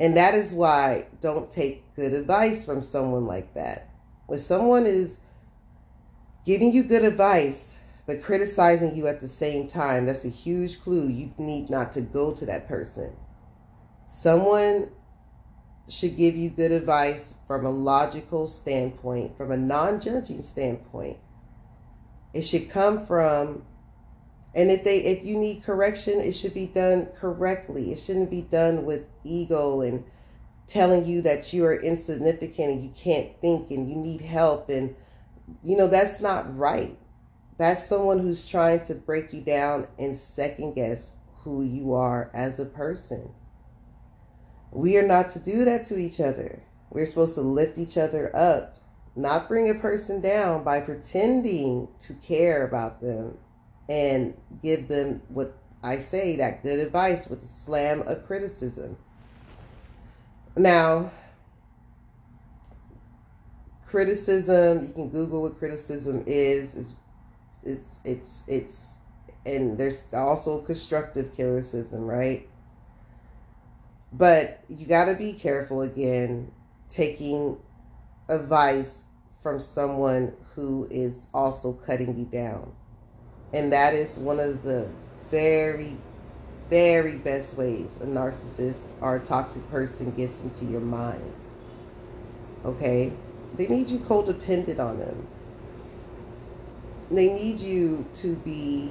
And 0.00 0.16
that 0.16 0.34
is 0.34 0.52
why 0.52 1.06
don't 1.20 1.50
take 1.50 1.94
good 1.96 2.12
advice 2.12 2.64
from 2.64 2.82
someone 2.82 3.26
like 3.26 3.54
that. 3.54 3.88
If 4.28 4.40
someone 4.40 4.86
is 4.86 5.18
giving 6.44 6.72
you 6.72 6.82
good 6.82 7.04
advice, 7.04 7.77
but 8.08 8.22
criticizing 8.22 8.96
you 8.96 9.06
at 9.06 9.20
the 9.20 9.28
same 9.28 9.68
time, 9.68 10.06
that's 10.06 10.24
a 10.24 10.30
huge 10.30 10.80
clue. 10.80 11.08
You 11.08 11.30
need 11.36 11.68
not 11.68 11.92
to 11.92 12.00
go 12.00 12.32
to 12.32 12.46
that 12.46 12.66
person. 12.66 13.14
Someone 14.06 14.88
should 15.90 16.16
give 16.16 16.34
you 16.34 16.48
good 16.48 16.72
advice 16.72 17.34
from 17.46 17.66
a 17.66 17.70
logical 17.70 18.46
standpoint, 18.46 19.36
from 19.36 19.50
a 19.50 19.58
non 19.58 20.00
judging 20.00 20.42
standpoint. 20.42 21.18
It 22.32 22.46
should 22.46 22.70
come 22.70 23.04
from 23.04 23.66
and 24.54 24.70
if 24.70 24.84
they 24.84 25.00
if 25.00 25.22
you 25.22 25.36
need 25.36 25.62
correction, 25.62 26.18
it 26.18 26.32
should 26.32 26.54
be 26.54 26.64
done 26.64 27.08
correctly. 27.14 27.92
It 27.92 27.98
shouldn't 27.98 28.30
be 28.30 28.40
done 28.40 28.86
with 28.86 29.04
ego 29.22 29.82
and 29.82 30.02
telling 30.66 31.04
you 31.04 31.20
that 31.22 31.52
you 31.52 31.66
are 31.66 31.76
insignificant 31.76 32.70
and 32.70 32.84
you 32.84 32.90
can't 32.98 33.38
think 33.42 33.70
and 33.70 33.86
you 33.86 33.96
need 33.96 34.22
help 34.22 34.70
and 34.70 34.96
you 35.62 35.76
know 35.76 35.88
that's 35.88 36.22
not 36.22 36.56
right. 36.56 36.96
That's 37.58 37.86
someone 37.86 38.20
who's 38.20 38.46
trying 38.46 38.84
to 38.84 38.94
break 38.94 39.32
you 39.32 39.40
down 39.40 39.88
and 39.98 40.16
second 40.16 40.74
guess 40.74 41.16
who 41.42 41.64
you 41.64 41.92
are 41.92 42.30
as 42.32 42.60
a 42.60 42.64
person. 42.64 43.30
We 44.70 44.96
are 44.96 45.06
not 45.06 45.30
to 45.30 45.40
do 45.40 45.64
that 45.64 45.84
to 45.86 45.98
each 45.98 46.20
other. 46.20 46.62
We're 46.90 47.06
supposed 47.06 47.34
to 47.34 47.40
lift 47.40 47.76
each 47.76 47.98
other 47.98 48.34
up, 48.34 48.78
not 49.16 49.48
bring 49.48 49.68
a 49.70 49.74
person 49.74 50.20
down 50.20 50.62
by 50.62 50.80
pretending 50.80 51.88
to 52.06 52.14
care 52.14 52.66
about 52.66 53.00
them 53.00 53.36
and 53.88 54.34
give 54.62 54.86
them 54.86 55.22
what 55.28 55.56
I 55.82 55.98
say 55.98 56.36
that 56.36 56.62
good 56.62 56.78
advice 56.78 57.26
with 57.26 57.42
a 57.42 57.46
slam 57.46 58.02
of 58.02 58.26
criticism. 58.26 58.96
Now, 60.56 61.10
criticism, 63.86 64.84
you 64.84 64.92
can 64.92 65.08
Google 65.08 65.42
what 65.42 65.58
criticism 65.58 66.24
is. 66.26 66.76
It's 66.76 66.94
it's 67.64 67.98
it's 68.04 68.44
it's 68.46 68.94
and 69.44 69.78
there's 69.78 70.06
also 70.12 70.60
constructive 70.60 71.34
criticism, 71.34 72.04
right? 72.04 72.48
But 74.12 74.64
you 74.68 74.86
got 74.86 75.06
to 75.06 75.14
be 75.14 75.32
careful 75.32 75.82
again 75.82 76.50
taking 76.88 77.56
advice 78.28 79.06
from 79.42 79.60
someone 79.60 80.32
who 80.54 80.86
is 80.90 81.26
also 81.32 81.72
cutting 81.72 82.18
you 82.18 82.24
down. 82.24 82.72
And 83.52 83.72
that 83.72 83.94
is 83.94 84.18
one 84.18 84.40
of 84.40 84.62
the 84.62 84.88
very, 85.30 85.96
very 86.68 87.16
best 87.16 87.56
ways 87.56 87.98
a 88.02 88.06
narcissist 88.06 88.92
or 89.00 89.16
a 89.16 89.20
toxic 89.20 89.68
person 89.70 90.10
gets 90.12 90.42
into 90.42 90.66
your 90.66 90.80
mind. 90.80 91.32
Okay? 92.64 93.12
They 93.56 93.66
need 93.66 93.88
you 93.88 94.00
codependent 94.00 94.78
on 94.78 94.98
them. 94.98 95.26
They 97.10 97.32
need 97.32 97.60
you 97.60 98.06
to 98.16 98.36
be 98.36 98.90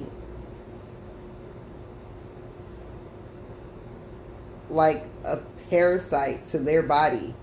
like 4.70 5.04
a 5.24 5.38
parasite 5.70 6.44
to 6.46 6.58
their 6.58 6.82
body. 6.82 7.34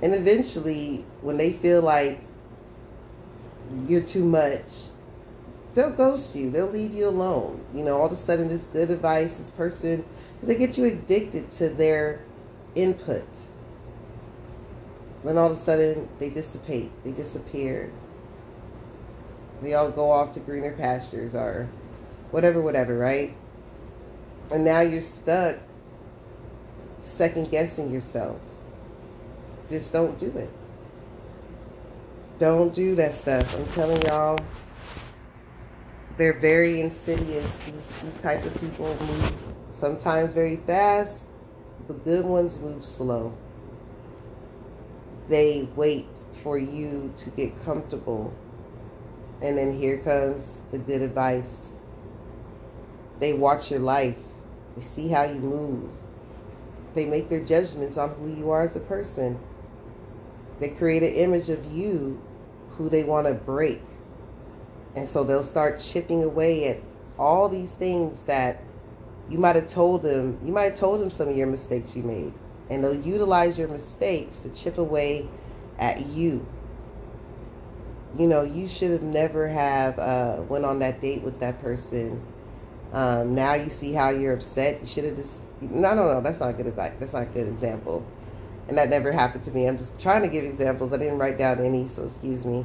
And 0.00 0.14
eventually, 0.14 1.04
when 1.20 1.36
they 1.36 1.52
feel 1.52 1.82
like 1.82 2.20
you're 3.86 4.02
too 4.02 4.24
much, 4.24 4.88
they'll 5.74 5.90
ghost 5.90 6.34
you. 6.34 6.50
They'll 6.50 6.70
leave 6.70 6.92
you 6.92 7.08
alone. 7.08 7.64
You 7.74 7.84
know, 7.84 7.98
all 7.98 8.06
of 8.06 8.12
a 8.12 8.16
sudden, 8.16 8.48
this 8.48 8.64
good 8.64 8.90
advice, 8.90 9.36
this 9.36 9.50
person, 9.50 10.04
because 10.34 10.48
they 10.48 10.56
get 10.56 10.76
you 10.76 10.86
addicted 10.86 11.50
to 11.52 11.68
their 11.68 12.24
input. 12.74 13.26
Then 15.24 15.38
all 15.38 15.46
of 15.46 15.52
a 15.52 15.56
sudden, 15.56 16.08
they 16.18 16.30
dissipate. 16.30 16.90
They 17.04 17.12
disappear. 17.12 17.92
They 19.62 19.74
all 19.74 19.90
go 19.90 20.10
off 20.10 20.32
to 20.34 20.40
greener 20.40 20.72
pastures 20.72 21.34
or 21.34 21.68
whatever, 22.32 22.60
whatever, 22.60 22.98
right? 22.98 23.34
And 24.50 24.64
now 24.64 24.80
you're 24.80 25.02
stuck 25.02 25.56
second 27.00 27.50
guessing 27.50 27.92
yourself. 27.92 28.40
Just 29.68 29.92
don't 29.92 30.18
do 30.18 30.26
it. 30.26 30.50
Don't 32.38 32.74
do 32.74 32.94
that 32.96 33.14
stuff. 33.14 33.56
I'm 33.56 33.66
telling 33.68 34.02
y'all 34.02 34.38
they're 36.16 36.38
very 36.38 36.80
insidious. 36.80 37.46
These, 37.58 38.00
these 38.00 38.16
type 38.18 38.44
of 38.44 38.60
people 38.60 38.86
move 38.86 39.34
sometimes 39.70 40.34
very 40.34 40.56
fast. 40.56 41.26
The 41.86 41.94
good 41.94 42.24
ones 42.24 42.58
move 42.58 42.84
slow. 42.84 43.32
They 45.28 45.68
wait 45.76 46.08
for 46.42 46.58
you 46.58 47.12
to 47.18 47.30
get 47.30 47.64
comfortable. 47.64 48.34
And 49.42 49.58
then 49.58 49.76
here 49.76 49.98
comes 49.98 50.60
the 50.70 50.78
good 50.78 51.02
advice. 51.02 51.76
They 53.18 53.32
watch 53.32 53.70
your 53.70 53.80
life. 53.80 54.16
They 54.76 54.82
see 54.82 55.08
how 55.08 55.24
you 55.24 55.40
move. 55.40 55.90
They 56.94 57.06
make 57.06 57.28
their 57.28 57.40
judgments 57.40 57.96
on 57.96 58.14
who 58.14 58.28
you 58.28 58.50
are 58.50 58.62
as 58.62 58.76
a 58.76 58.80
person. 58.80 59.38
They 60.60 60.68
create 60.68 61.02
an 61.02 61.12
image 61.12 61.48
of 61.48 61.64
you 61.72 62.22
who 62.70 62.88
they 62.88 63.04
want 63.04 63.26
to 63.26 63.34
break 63.34 63.80
and 64.94 65.08
so 65.08 65.24
they'll 65.24 65.42
start 65.42 65.80
chipping 65.80 66.22
away 66.22 66.68
at 66.68 66.78
all 67.18 67.48
these 67.48 67.74
things 67.74 68.22
that 68.22 68.62
you 69.28 69.38
might 69.38 69.56
have 69.56 69.68
told 69.68 70.02
them, 70.02 70.38
you 70.44 70.52
might 70.52 70.64
have 70.64 70.78
told 70.78 71.00
them 71.00 71.10
some 71.10 71.28
of 71.28 71.36
your 71.36 71.46
mistakes 71.46 71.96
you 71.96 72.02
made. 72.02 72.32
And 72.68 72.82
they'll 72.82 72.94
utilize 72.94 73.58
your 73.58 73.68
mistakes 73.68 74.40
to 74.40 74.50
chip 74.50 74.78
away 74.78 75.28
at 75.78 76.06
you. 76.06 76.46
You 78.18 78.26
know, 78.26 78.42
you 78.42 78.68
should 78.68 78.90
have 78.90 79.02
never 79.02 79.48
have 79.48 79.98
uh, 79.98 80.42
went 80.48 80.64
on 80.64 80.80
that 80.80 81.00
date 81.00 81.22
with 81.22 81.40
that 81.40 81.60
person. 81.62 82.20
Um, 82.92 83.34
now 83.34 83.54
you 83.54 83.70
see 83.70 83.92
how 83.92 84.10
you're 84.10 84.34
upset. 84.34 84.80
You 84.82 84.86
should 84.86 85.04
have 85.04 85.16
just 85.16 85.40
no, 85.60 85.94
no, 85.94 86.12
no. 86.12 86.20
That's 86.20 86.40
not 86.40 86.56
good 86.56 86.66
advice. 86.66 86.92
That's 86.98 87.12
not 87.12 87.22
a 87.22 87.26
good 87.26 87.48
example. 87.48 88.04
And 88.68 88.76
that 88.78 88.90
never 88.90 89.12
happened 89.12 89.44
to 89.44 89.50
me. 89.52 89.66
I'm 89.66 89.78
just 89.78 89.98
trying 90.00 90.22
to 90.22 90.28
give 90.28 90.44
examples. 90.44 90.92
I 90.92 90.98
didn't 90.98 91.18
write 91.18 91.38
down 91.38 91.64
any, 91.64 91.88
so 91.88 92.04
excuse 92.04 92.44
me. 92.44 92.64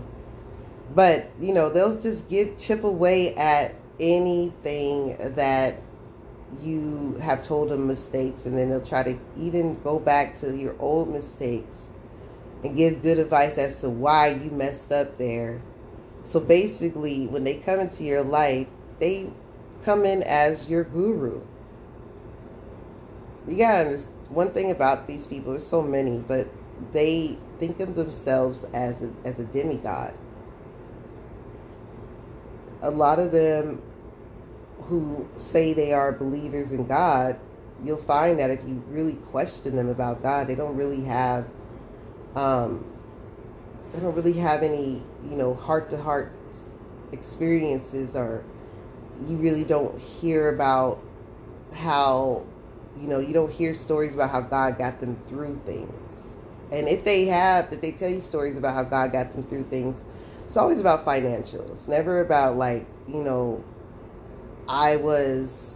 But, 0.94 1.30
you 1.40 1.54
know, 1.54 1.70
they'll 1.70 2.00
just 2.00 2.30
give 2.30 2.58
chip 2.58 2.84
away 2.84 3.36
at 3.36 3.76
anything 4.00 5.18
that 5.36 5.76
you 6.62 7.16
have 7.22 7.42
told 7.44 7.70
them 7.70 7.88
mistakes 7.88 8.46
and 8.46 8.58
then 8.58 8.70
they'll 8.70 8.80
try 8.80 9.04
to 9.04 9.18
even 9.36 9.80
go 9.84 10.00
back 10.00 10.36
to 10.38 10.56
your 10.56 10.76
old 10.80 11.10
mistakes 11.10 11.90
and 12.64 12.76
give 12.76 13.02
good 13.02 13.20
advice 13.20 13.58
as 13.58 13.82
to 13.82 13.90
why 13.90 14.30
you 14.30 14.52
messed 14.52 14.92
up 14.92 15.18
there. 15.18 15.62
So 16.24 16.40
basically, 16.40 17.28
when 17.28 17.44
they 17.44 17.56
come 17.56 17.80
into 17.80 18.04
your 18.04 18.24
life, 18.24 18.68
they 19.00 19.30
come 19.84 20.06
in 20.06 20.24
as 20.24 20.70
your 20.70 20.84
guru. 20.84 21.42
You 23.48 23.58
gotta 23.58 23.80
understand 23.80 24.14
one 24.30 24.52
thing 24.52 24.72
about 24.72 25.08
these 25.08 25.26
people, 25.26 25.54
there's 25.54 25.66
so 25.66 25.82
many, 25.82 26.18
but 26.18 26.50
they 26.92 27.38
think 27.60 27.80
of 27.80 27.96
themselves 27.96 28.66
as 28.74 29.02
a, 29.02 29.12
as 29.24 29.40
a 29.40 29.46
demigod 29.46 30.14
a 32.84 32.92
lot 32.92 33.18
of 33.18 33.32
them 33.32 33.82
who 34.84 35.28
say 35.38 35.74
they 35.74 35.92
are 35.92 36.12
believers 36.12 36.72
in 36.72 36.86
God 36.86 37.40
you'll 37.84 37.98
find 38.04 38.40
that 38.40 38.50
if 38.50 38.60
you 38.68 38.84
really 38.90 39.14
question 39.32 39.76
them 39.76 39.90
about 39.90 40.24
God, 40.24 40.48
they 40.48 40.56
don't 40.56 40.76
really 40.76 41.02
have, 41.02 41.48
um, 42.36 42.86
they 43.94 44.00
don't 44.00 44.16
really 44.16 44.34
have 44.34 44.64
any, 44.64 45.04
you 45.24 45.36
know, 45.36 45.54
heart 45.54 45.90
to 45.92 45.98
heart 45.98 46.34
experiences, 47.12 48.16
or 48.16 48.44
you 49.28 49.38
really 49.38 49.64
don't 49.64 50.00
hear 50.00 50.50
about 50.54 51.00
how, 51.74 52.46
you 53.00 53.08
know, 53.08 53.20
you 53.20 53.34
don't 53.34 53.52
hear 53.52 53.74
stories 53.74 54.14
about 54.14 54.30
how 54.30 54.42
God 54.42 54.78
got 54.78 55.00
them 55.00 55.18
through 55.28 55.60
things. 55.66 56.30
And 56.72 56.88
if 56.88 57.04
they 57.04 57.26
have, 57.28 57.72
if 57.72 57.82
they 57.82 57.92
tell 57.92 58.10
you 58.10 58.22
stories 58.22 58.58
about 58.58 58.74
how 58.74 58.84
God 58.84 59.14
got 59.14 59.32
them 59.32 59.44
through 59.44 59.64
things, 59.66 60.04
it's 60.46 60.58
always 60.58 60.80
about 60.80 61.06
financials. 61.06 61.88
Never 61.88 62.22
about 62.22 62.58
like, 62.58 62.86
you 63.08 63.24
know, 63.24 63.64
I 64.68 64.98
was 64.98 65.76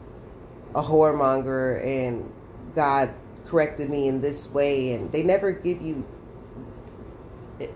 a 0.76 0.82
whoremonger 0.82 1.84
and 1.86 2.32
God 2.76 3.14
corrected 3.48 3.90
me 3.90 4.08
in 4.08 4.22
this 4.22 4.50
way. 4.50 4.94
And 4.94 5.12
they 5.12 5.24
never 5.24 5.52
give 5.52 5.82
you 5.82 6.06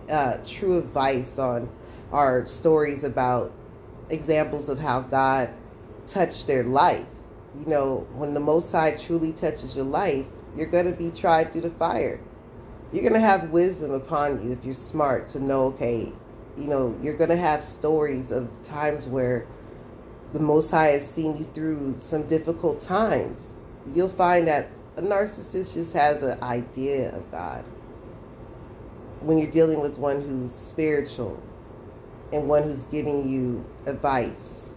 uh, 0.09 0.37
true 0.45 0.77
advice 0.79 1.37
on 1.37 1.69
our 2.11 2.45
stories 2.45 3.03
about 3.03 3.51
examples 4.09 4.69
of 4.69 4.79
how 4.79 5.01
God 5.01 5.49
touched 6.07 6.47
their 6.47 6.63
life. 6.63 7.05
You 7.59 7.65
know, 7.65 8.07
when 8.13 8.33
the 8.33 8.39
Most 8.39 8.71
High 8.71 8.91
truly 8.91 9.33
touches 9.33 9.75
your 9.75 9.85
life, 9.85 10.25
you're 10.55 10.67
going 10.67 10.85
to 10.85 10.91
be 10.91 11.09
tried 11.09 11.51
through 11.51 11.61
the 11.61 11.71
fire. 11.71 12.19
You're 12.91 13.01
going 13.01 13.13
to 13.13 13.19
have 13.19 13.49
wisdom 13.49 13.91
upon 13.91 14.43
you 14.43 14.51
if 14.51 14.63
you're 14.63 14.73
smart 14.73 15.27
to 15.29 15.39
know, 15.39 15.65
okay, 15.67 16.11
you 16.57 16.67
know, 16.67 16.97
you're 17.01 17.17
going 17.17 17.29
to 17.29 17.37
have 17.37 17.63
stories 17.63 18.31
of 18.31 18.49
times 18.63 19.05
where 19.05 19.45
the 20.33 20.39
Most 20.39 20.71
High 20.71 20.89
has 20.89 21.09
seen 21.09 21.37
you 21.37 21.47
through 21.53 21.95
some 21.97 22.23
difficult 22.27 22.81
times. 22.81 23.53
You'll 23.93 24.09
find 24.09 24.47
that 24.47 24.69
a 24.97 25.01
narcissist 25.01 25.73
just 25.73 25.93
has 25.93 26.23
an 26.23 26.41
idea 26.41 27.15
of 27.15 27.29
God. 27.31 27.65
When 29.25 29.39
you're 29.39 29.49
dealing 29.49 29.79
with 29.81 29.97
one 29.97 30.21
who's 30.21 30.53
spiritual 30.53 31.41
and 32.31 32.47
one 32.47 32.61
who's 32.61 32.83
giving 32.83 33.27
you 33.27 33.65
advice, 33.87 34.75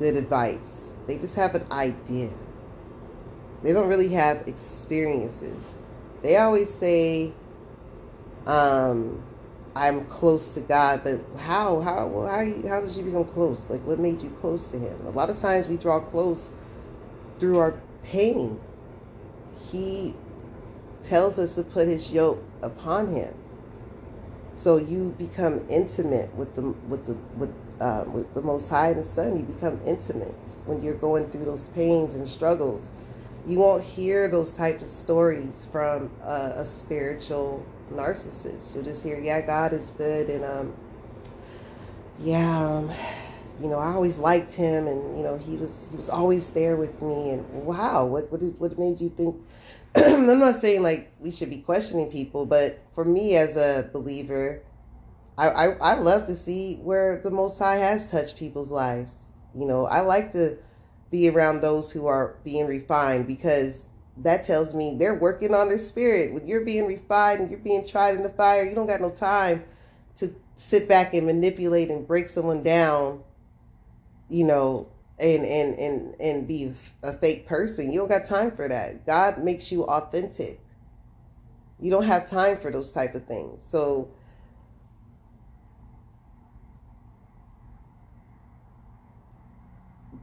good 0.00 0.16
advice, 0.16 0.92
they 1.06 1.16
just 1.16 1.36
have 1.36 1.54
an 1.54 1.64
idea. 1.70 2.30
They 3.62 3.72
don't 3.72 3.88
really 3.88 4.08
have 4.08 4.48
experiences. 4.48 5.78
They 6.22 6.36
always 6.36 6.74
say, 6.74 7.32
um, 8.46 9.22
I'm 9.76 10.06
close 10.06 10.48
to 10.50 10.60
God, 10.60 11.02
but 11.04 11.20
how? 11.38 11.80
How? 11.80 12.08
Well, 12.08 12.26
how? 12.26 12.68
How 12.68 12.80
did 12.80 12.96
you 12.96 13.04
become 13.04 13.26
close? 13.26 13.70
Like, 13.70 13.86
what 13.86 14.00
made 14.00 14.20
you 14.22 14.30
close 14.40 14.66
to 14.68 14.78
Him? 14.78 15.06
A 15.06 15.10
lot 15.10 15.30
of 15.30 15.38
times 15.38 15.68
we 15.68 15.76
draw 15.76 16.00
close 16.00 16.50
through 17.38 17.58
our 17.58 17.74
pain. 18.02 18.58
He 19.70 20.14
tells 21.04 21.38
us 21.38 21.54
to 21.54 21.62
put 21.62 21.86
His 21.86 22.10
yoke 22.10 22.42
upon 22.62 23.14
Him, 23.14 23.32
so 24.58 24.76
you 24.76 25.14
become 25.18 25.64
intimate 25.68 26.34
with 26.34 26.54
the 26.56 26.62
with 26.62 27.06
the 27.06 27.14
with 27.36 27.54
uh, 27.80 28.04
with 28.08 28.34
the 28.34 28.42
Most 28.42 28.68
High 28.68 28.88
and 28.88 29.00
the 29.00 29.04
Son. 29.04 29.38
You 29.38 29.44
become 29.44 29.80
intimate 29.86 30.34
when 30.66 30.82
you're 30.82 30.96
going 30.96 31.30
through 31.30 31.44
those 31.44 31.68
pains 31.68 32.14
and 32.14 32.26
struggles. 32.26 32.88
You 33.46 33.60
won't 33.60 33.84
hear 33.84 34.26
those 34.28 34.52
type 34.52 34.82
of 34.82 34.88
stories 34.88 35.66
from 35.70 36.10
a, 36.24 36.54
a 36.56 36.64
spiritual 36.64 37.64
narcissist. 37.92 38.74
You'll 38.74 38.84
just 38.84 39.04
hear, 39.04 39.20
yeah, 39.20 39.40
God 39.40 39.72
is 39.72 39.92
good, 39.92 40.28
and 40.28 40.44
um, 40.44 40.74
yeah, 42.18 42.60
um, 42.60 42.90
you 43.62 43.68
know, 43.68 43.78
I 43.78 43.92
always 43.92 44.18
liked 44.18 44.52
him, 44.52 44.88
and 44.88 45.16
you 45.16 45.22
know, 45.22 45.38
he 45.38 45.56
was 45.56 45.86
he 45.88 45.96
was 45.96 46.08
always 46.08 46.50
there 46.50 46.76
with 46.76 47.00
me. 47.00 47.30
And 47.30 47.64
wow, 47.64 48.06
what 48.06 48.30
what 48.32 48.42
what 48.58 48.76
made 48.76 49.00
you 49.00 49.08
think? 49.08 49.36
I'm 50.06 50.38
not 50.38 50.56
saying 50.56 50.82
like 50.82 51.12
we 51.18 51.30
should 51.30 51.50
be 51.50 51.58
questioning 51.58 52.10
people, 52.10 52.46
but 52.46 52.80
for 52.94 53.04
me 53.04 53.36
as 53.36 53.56
a 53.56 53.90
believer, 53.92 54.62
I, 55.36 55.48
I 55.48 55.64
I 55.72 55.94
love 55.94 56.26
to 56.26 56.36
see 56.36 56.76
where 56.76 57.20
the 57.22 57.30
Most 57.30 57.58
High 57.58 57.76
has 57.76 58.10
touched 58.10 58.36
people's 58.36 58.70
lives. 58.70 59.26
You 59.58 59.66
know, 59.66 59.86
I 59.86 60.00
like 60.00 60.32
to 60.32 60.58
be 61.10 61.28
around 61.28 61.62
those 61.62 61.90
who 61.90 62.06
are 62.06 62.36
being 62.44 62.66
refined 62.66 63.26
because 63.26 63.88
that 64.18 64.42
tells 64.42 64.74
me 64.74 64.96
they're 64.98 65.14
working 65.14 65.54
on 65.54 65.68
their 65.68 65.78
spirit. 65.78 66.32
When 66.32 66.46
you're 66.46 66.64
being 66.64 66.86
refined 66.86 67.40
and 67.40 67.50
you're 67.50 67.60
being 67.60 67.86
tried 67.86 68.16
in 68.16 68.22
the 68.22 68.30
fire, 68.30 68.64
you 68.64 68.74
don't 68.74 68.86
got 68.86 69.00
no 69.00 69.10
time 69.10 69.64
to 70.16 70.34
sit 70.56 70.88
back 70.88 71.14
and 71.14 71.26
manipulate 71.26 71.90
and 71.90 72.06
break 72.06 72.28
someone 72.28 72.62
down, 72.62 73.22
you 74.28 74.44
know, 74.44 74.88
and 75.20 75.44
and 75.44 75.74
and 75.78 76.20
and 76.20 76.48
be 76.48 76.72
a 77.02 77.12
fake 77.12 77.46
person. 77.46 77.92
You 77.92 78.00
don't 78.00 78.08
got 78.08 78.24
time 78.24 78.50
for 78.52 78.68
that. 78.68 79.06
God 79.06 79.42
makes 79.42 79.70
you 79.72 79.84
authentic. 79.84 80.60
You 81.80 81.90
don't 81.90 82.04
have 82.04 82.28
time 82.28 82.58
for 82.58 82.70
those 82.70 82.90
type 82.90 83.14
of 83.14 83.24
things. 83.26 83.64
So 83.64 84.10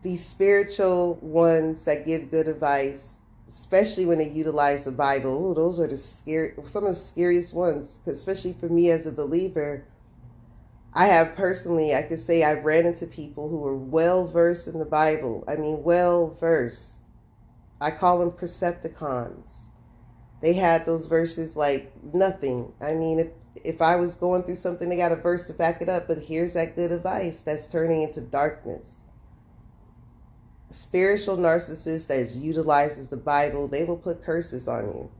these 0.01 0.23
spiritual 0.23 1.15
ones 1.21 1.83
that 1.85 2.05
give 2.05 2.29
good 2.29 2.47
advice 2.47 3.17
especially 3.47 4.05
when 4.05 4.17
they 4.17 4.29
utilize 4.29 4.85
the 4.85 4.91
Bible. 4.91 5.51
Ooh, 5.51 5.53
those 5.53 5.79
are 5.79 5.87
the 5.87 5.97
scary, 5.97 6.53
some 6.65 6.85
of 6.85 6.93
the 6.93 6.99
scariest 6.99 7.53
ones. 7.53 7.99
Especially 8.05 8.53
for 8.53 8.67
me 8.67 8.89
as 8.91 9.05
a 9.05 9.11
believer, 9.11 9.85
I 10.95 11.07
have 11.07 11.35
personally, 11.35 11.93
I 11.93 12.01
could 12.01 12.19
say 12.19 12.43
I've 12.43 12.63
ran 12.63 12.85
into 12.85 13.05
people 13.05 13.49
who 13.49 13.63
are 13.67 13.75
well 13.75 14.25
versed 14.25 14.67
in 14.67 14.79
the 14.79 14.85
Bible. 14.85 15.43
I 15.47 15.55
mean, 15.55 15.83
well 15.83 16.35
versed. 16.39 16.99
I 17.81 17.91
call 17.91 18.19
them 18.19 18.31
Percepticons. 18.31 19.67
They 20.41 20.53
had 20.53 20.85
those 20.85 21.07
verses 21.07 21.55
like 21.55 21.91
nothing. 22.13 22.71
I 22.81 22.93
mean, 22.93 23.19
if 23.19 23.27
if 23.63 23.81
I 23.81 23.95
was 23.95 24.15
going 24.15 24.43
through 24.43 24.55
something, 24.55 24.89
they 24.89 24.97
got 24.97 25.11
a 25.11 25.15
verse 25.17 25.47
to 25.47 25.53
back 25.53 25.81
it 25.81 25.89
up. 25.89 26.07
But 26.07 26.19
here's 26.19 26.53
that 26.53 26.75
good 26.75 26.91
advice 26.91 27.41
that's 27.41 27.67
turning 27.67 28.01
into 28.03 28.21
darkness 28.21 29.03
spiritual 30.75 31.37
narcissist 31.37 32.07
that 32.07 32.35
utilizes 32.35 33.07
the 33.07 33.17
Bible, 33.17 33.67
they 33.67 33.83
will 33.83 33.97
put 33.97 34.23
curses 34.23 34.67
on 34.67 34.85
you. 34.85 35.11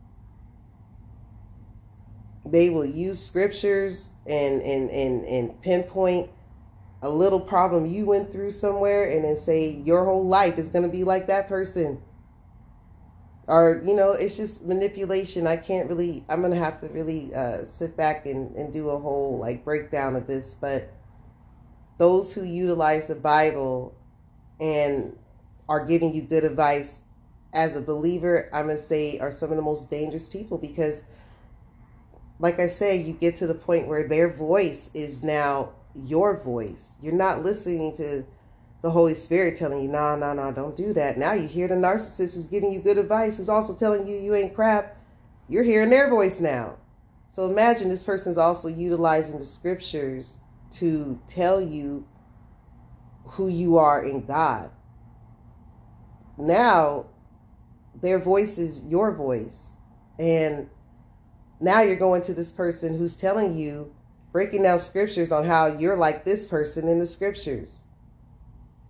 They 2.46 2.70
will 2.70 2.86
use 2.86 3.20
scriptures 3.20 4.10
and 4.28 4.62
and 4.62 4.90
and, 4.90 5.26
and 5.26 5.62
pinpoint 5.62 6.30
a 7.02 7.10
little 7.10 7.40
problem 7.40 7.86
you 7.86 8.06
went 8.06 8.32
through 8.32 8.50
somewhere 8.50 9.12
and 9.12 9.24
then 9.24 9.36
say 9.36 9.70
your 9.86 10.06
whole 10.06 10.26
life 10.26 10.58
is 10.58 10.70
going 10.70 10.84
to 10.84 10.90
be 10.90 11.04
like 11.04 11.28
that 11.28 11.48
person. 11.48 12.02
Or, 13.48 13.80
you 13.86 13.94
know, 13.94 14.14
it's 14.14 14.36
just 14.36 14.66
manipulation. 14.66 15.46
I 15.46 15.58
can't 15.58 15.88
really, 15.88 16.26
I'm 16.28 16.40
going 16.40 16.52
to 16.52 16.58
have 16.58 16.80
to 16.80 16.88
really 16.88 17.32
uh, 17.36 17.66
sit 17.66 17.96
back 17.96 18.26
and, 18.26 18.56
and 18.56 18.74
do 18.74 18.90
a 18.90 19.00
whole 19.00 19.38
like 19.38 19.64
breakdown 19.64 20.16
of 20.16 20.26
this. 20.26 20.56
But 20.60 20.92
those 22.00 22.34
who 22.34 22.44
utilize 22.44 23.08
the 23.08 23.16
Bible 23.16 23.94
and 24.60 25.16
are 25.70 25.86
giving 25.86 26.12
you 26.16 26.24
good 26.24 26.44
advice 26.44 27.02
as 27.54 27.76
a 27.76 27.82
believer, 27.82 28.50
I'm 28.52 28.66
going 28.66 28.78
to 28.78 28.82
say 28.82 29.20
are 29.20 29.32
some 29.32 29.52
of 29.52 29.58
the 29.58 29.62
most 29.62 29.92
dangerous 29.92 30.28
people 30.28 30.58
because, 30.58 31.04
like 32.40 32.60
I 32.60 32.68
said, 32.68 33.06
you 33.06 33.14
get 33.14 33.36
to 33.38 33.48
the 33.48 33.54
point 33.54 33.88
where 33.88 34.08
their 34.08 34.30
voice 34.30 34.90
is 34.94 35.24
now 35.24 35.70
your 35.96 36.38
voice. 36.38 36.96
You're 37.02 37.14
not 37.14 37.44
listening 37.44 37.96
to 37.98 38.26
the 38.82 38.92
Holy 38.92 39.16
Spirit 39.16 39.58
telling 39.58 39.82
you, 39.82 39.88
nah, 39.88 40.16
nah, 40.16 40.34
nah, 40.34 40.52
don't 40.52 40.76
do 40.76 40.94
that. 40.94 41.18
Now 41.18 41.34
you 41.34 41.48
hear 41.48 41.68
the 41.68 41.76
narcissist 41.76 42.36
who's 42.36 42.48
giving 42.48 42.72
you 42.72 42.80
good 42.80 42.98
advice, 42.98 43.38
who's 43.38 43.50
also 43.50 43.74
telling 43.74 44.08
you 44.08 44.18
you 44.18 44.36
ain't 44.36 44.54
crap. 44.54 44.98
You're 45.48 45.64
hearing 45.64 45.90
their 45.90 46.10
voice 46.10 46.40
now. 46.40 46.76
So 47.30 47.50
imagine 47.50 47.90
this 47.90 48.04
person's 48.04 48.38
also 48.38 48.68
utilizing 48.68 49.40
the 49.40 49.46
scriptures 49.46 50.40
to 50.74 51.20
tell 51.28 51.62
you 51.62 52.06
who 53.24 53.48
you 53.48 53.78
are 53.78 54.04
in 54.04 54.26
God 54.26 54.70
now 56.38 57.06
their 58.02 58.20
voice 58.20 58.58
is 58.58 58.86
your 58.86 59.12
voice. 59.12 59.72
And 60.20 60.70
now 61.60 61.82
you're 61.82 61.96
going 61.96 62.22
to 62.24 62.34
this 62.34 62.52
person 62.52 62.98
who's 62.98 63.16
telling 63.16 63.56
you, 63.58 63.94
breaking 64.32 64.64
down 64.64 64.80
scriptures 64.80 65.32
on 65.32 65.46
how 65.46 65.68
you're 65.68 65.96
like 65.96 66.26
this 66.26 66.46
person 66.46 66.88
in 66.88 67.00
the 67.00 67.06
scriptures. 67.06 67.84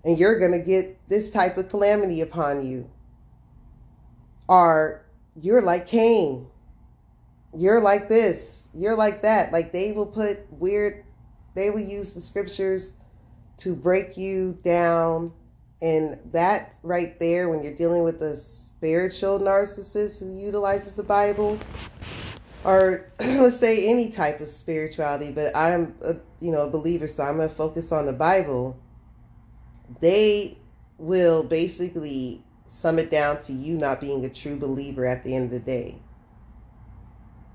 And 0.04 0.17
you're 0.17 0.39
going 0.39 0.51
to 0.51 0.60
get 0.60 0.99
this 1.10 1.30
type 1.30 1.58
of 1.58 1.69
calamity 1.69 2.21
upon 2.21 2.65
you. 2.65 2.89
Or 4.47 5.06
you're 5.39 5.62
like 5.62 5.88
Cain. 5.88 6.47
You're 7.56 7.82
like 7.82 8.10
this. 8.10 8.69
You're 8.73 8.95
like 8.95 9.21
that. 9.21 9.51
Like 9.51 9.71
they 9.71 9.91
will 9.91 10.06
put 10.06 10.51
weird, 10.51 11.06
they 11.56 11.69
will 11.69 11.80
use 11.80 12.13
the 12.13 12.21
scriptures 12.21 12.93
to 13.58 13.75
break 13.75 14.17
you 14.17 14.58
down 14.63 15.32
and 15.82 16.17
that 16.32 16.75
right 16.84 17.19
there, 17.19 17.49
when 17.49 17.63
you're 17.63 17.75
dealing 17.75 18.04
with 18.04 18.21
a 18.23 18.36
spiritual 18.36 19.39
narcissist 19.39 20.19
who 20.19 20.36
utilizes 20.36 20.95
the 20.95 21.04
Bible, 21.04 21.60
or 22.65 23.12
let's 23.19 23.58
say 23.58 23.88
any 23.88 24.10
type 24.10 24.41
of 24.41 24.47
spirituality, 24.47 25.32
but 25.32 25.56
I'm 25.56 25.95
a, 26.01 26.15
you 26.39 26.51
know 26.51 26.62
a 26.62 26.69
believer, 26.69 27.08
so 27.08 27.23
I'm 27.23 27.38
gonna 27.38 27.49
focus 27.49 27.91
on 27.91 28.08
the 28.08 28.13
Bible. 28.13 28.78
They 30.01 30.58
will 30.97 31.43
basically 31.43 32.43
sum 32.65 32.97
it 32.97 33.12
down 33.12 33.41
to 33.43 33.54
you 33.54 33.78
not 33.78 34.01
being 34.01 34.25
a 34.25 34.30
true 34.30 34.58
believer 34.58 35.06
at 35.06 35.23
the 35.23 35.36
end 35.36 35.45
of 35.45 35.51
the 35.51 35.60
day. 35.60 35.99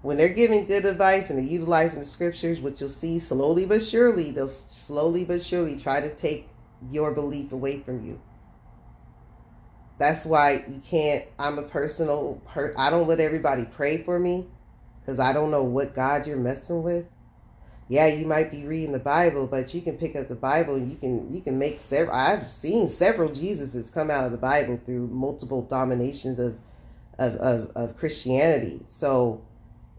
When 0.03 0.17
they're 0.17 0.29
giving 0.29 0.67
good 0.67 0.87
advice 0.87 1.29
and 1.29 1.39
they're 1.39 1.45
utilizing 1.45 1.99
the 1.99 2.07
scriptures, 2.07 2.61
what 2.61 2.81
you'll 2.81 2.89
see 2.89 3.19
slowly 3.19 3.67
but 3.67 3.83
surely, 3.83 4.31
they'll 4.31 4.49
slowly 4.49 5.25
but 5.25 5.43
surely 5.43 5.77
try 5.77 6.01
to 6.01 6.15
take 6.15 6.49
your 6.91 7.13
belief 7.13 7.53
away 7.53 7.81
from 7.81 8.07
you. 8.07 8.19
That's 9.99 10.25
why 10.25 10.65
you 10.67 10.81
can't. 10.89 11.27
I'm 11.39 11.59
a 11.59 11.63
personal. 11.63 12.41
Per, 12.47 12.73
I 12.79 12.89
don't 12.89 13.09
let 13.09 13.21
everybody 13.21 13.67
pray 13.67 14.03
for 14.03 14.19
me 14.19 14.47
because 15.01 15.19
I 15.19 15.33
don't 15.33 15.51
know 15.51 15.65
what 15.65 15.95
God 15.95 16.27
you're 16.27 16.37
messing 16.37 16.83
with. 16.83 17.07
Yeah, 17.89 18.07
you 18.07 18.25
might 18.25 18.53
be 18.53 18.65
reading 18.65 18.93
the 18.93 19.01
Bible, 19.01 19.49
but 19.49 19.75
you 19.75 19.83
can 19.83 19.99
pick 19.99 20.15
up 20.15 20.29
the 20.29 20.37
Bible. 20.37 20.79
You 20.79 20.97
can 20.97 21.33
you 21.33 21.41
can 21.41 21.59
make 21.59 21.81
several. 21.81 22.17
I've 22.17 22.51
seen 22.51 22.89
several 22.89 23.31
Jesuses 23.31 23.93
come 23.93 24.11
out 24.11 24.25
of 24.25 24.31
the 24.31 24.39
Bible 24.39 24.81
through 24.87 25.09
multiple 25.09 25.63
dominations 25.63 26.39
of 26.39 26.57
of 27.19 27.35
of, 27.37 27.73
of 27.75 27.97
Christianity. 27.97 28.83
So 28.87 29.43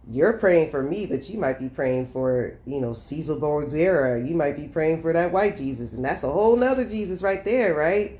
you're 0.09 0.33
praying 0.33 0.71
for 0.71 0.81
me, 0.81 1.05
but 1.05 1.29
you 1.29 1.37
might 1.37 1.59
be 1.59 1.69
praying 1.69 2.07
for, 2.07 2.57
you 2.65 2.81
know, 2.81 2.93
Caesar 2.93 3.35
Borgia. 3.35 4.23
You 4.25 4.35
might 4.35 4.55
be 4.55 4.67
praying 4.67 5.01
for 5.01 5.13
that 5.13 5.31
white 5.31 5.57
Jesus, 5.57 5.93
and 5.93 6.03
that's 6.03 6.23
a 6.23 6.31
whole 6.31 6.55
nother 6.55 6.85
Jesus 6.85 7.21
right 7.21 7.43
there, 7.45 7.73
right? 7.73 8.19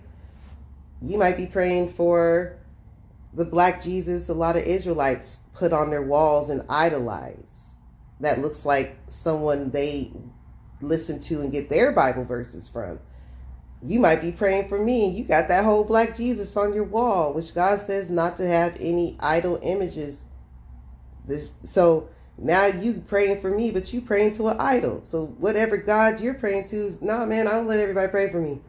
You 1.01 1.17
might 1.17 1.37
be 1.37 1.47
praying 1.47 1.93
for 1.93 2.57
the 3.33 3.45
black 3.45 3.81
Jesus 3.81 4.29
a 4.29 4.33
lot 4.33 4.57
of 4.57 4.63
Israelites 4.63 5.39
put 5.61 5.73
on 5.73 5.91
their 5.91 6.01
walls 6.01 6.49
and 6.49 6.63
idolize. 6.69 7.75
That 8.19 8.41
looks 8.41 8.65
like 8.65 8.97
someone 9.09 9.69
they 9.69 10.11
listen 10.81 11.19
to 11.19 11.41
and 11.41 11.51
get 11.51 11.69
their 11.69 11.91
Bible 11.91 12.25
verses 12.25 12.67
from. 12.67 12.97
You 13.83 13.99
might 13.99 14.21
be 14.21 14.31
praying 14.31 14.69
for 14.69 14.79
me 14.83 15.05
and 15.05 15.13
you 15.13 15.23
got 15.23 15.49
that 15.49 15.63
whole 15.63 15.83
black 15.83 16.15
Jesus 16.15 16.57
on 16.57 16.73
your 16.73 16.83
wall, 16.83 17.31
which 17.33 17.53
God 17.53 17.79
says 17.79 18.09
not 18.09 18.35
to 18.37 18.47
have 18.47 18.75
any 18.79 19.17
idol 19.19 19.59
images. 19.61 20.25
This 21.27 21.53
so 21.63 22.09
now 22.39 22.65
you 22.65 23.03
praying 23.07 23.41
for 23.41 23.51
me, 23.51 23.69
but 23.69 23.93
you 23.93 24.01
praying 24.01 24.33
to 24.33 24.47
an 24.47 24.59
idol. 24.59 25.01
So 25.03 25.27
whatever 25.37 25.77
God 25.77 26.19
you're 26.19 26.33
praying 26.33 26.65
to 26.69 26.87
is 26.87 27.03
nah 27.03 27.27
man, 27.27 27.47
I 27.47 27.51
don't 27.51 27.67
let 27.67 27.79
everybody 27.79 28.09
pray 28.09 28.31
for 28.31 28.41
me. 28.41 28.61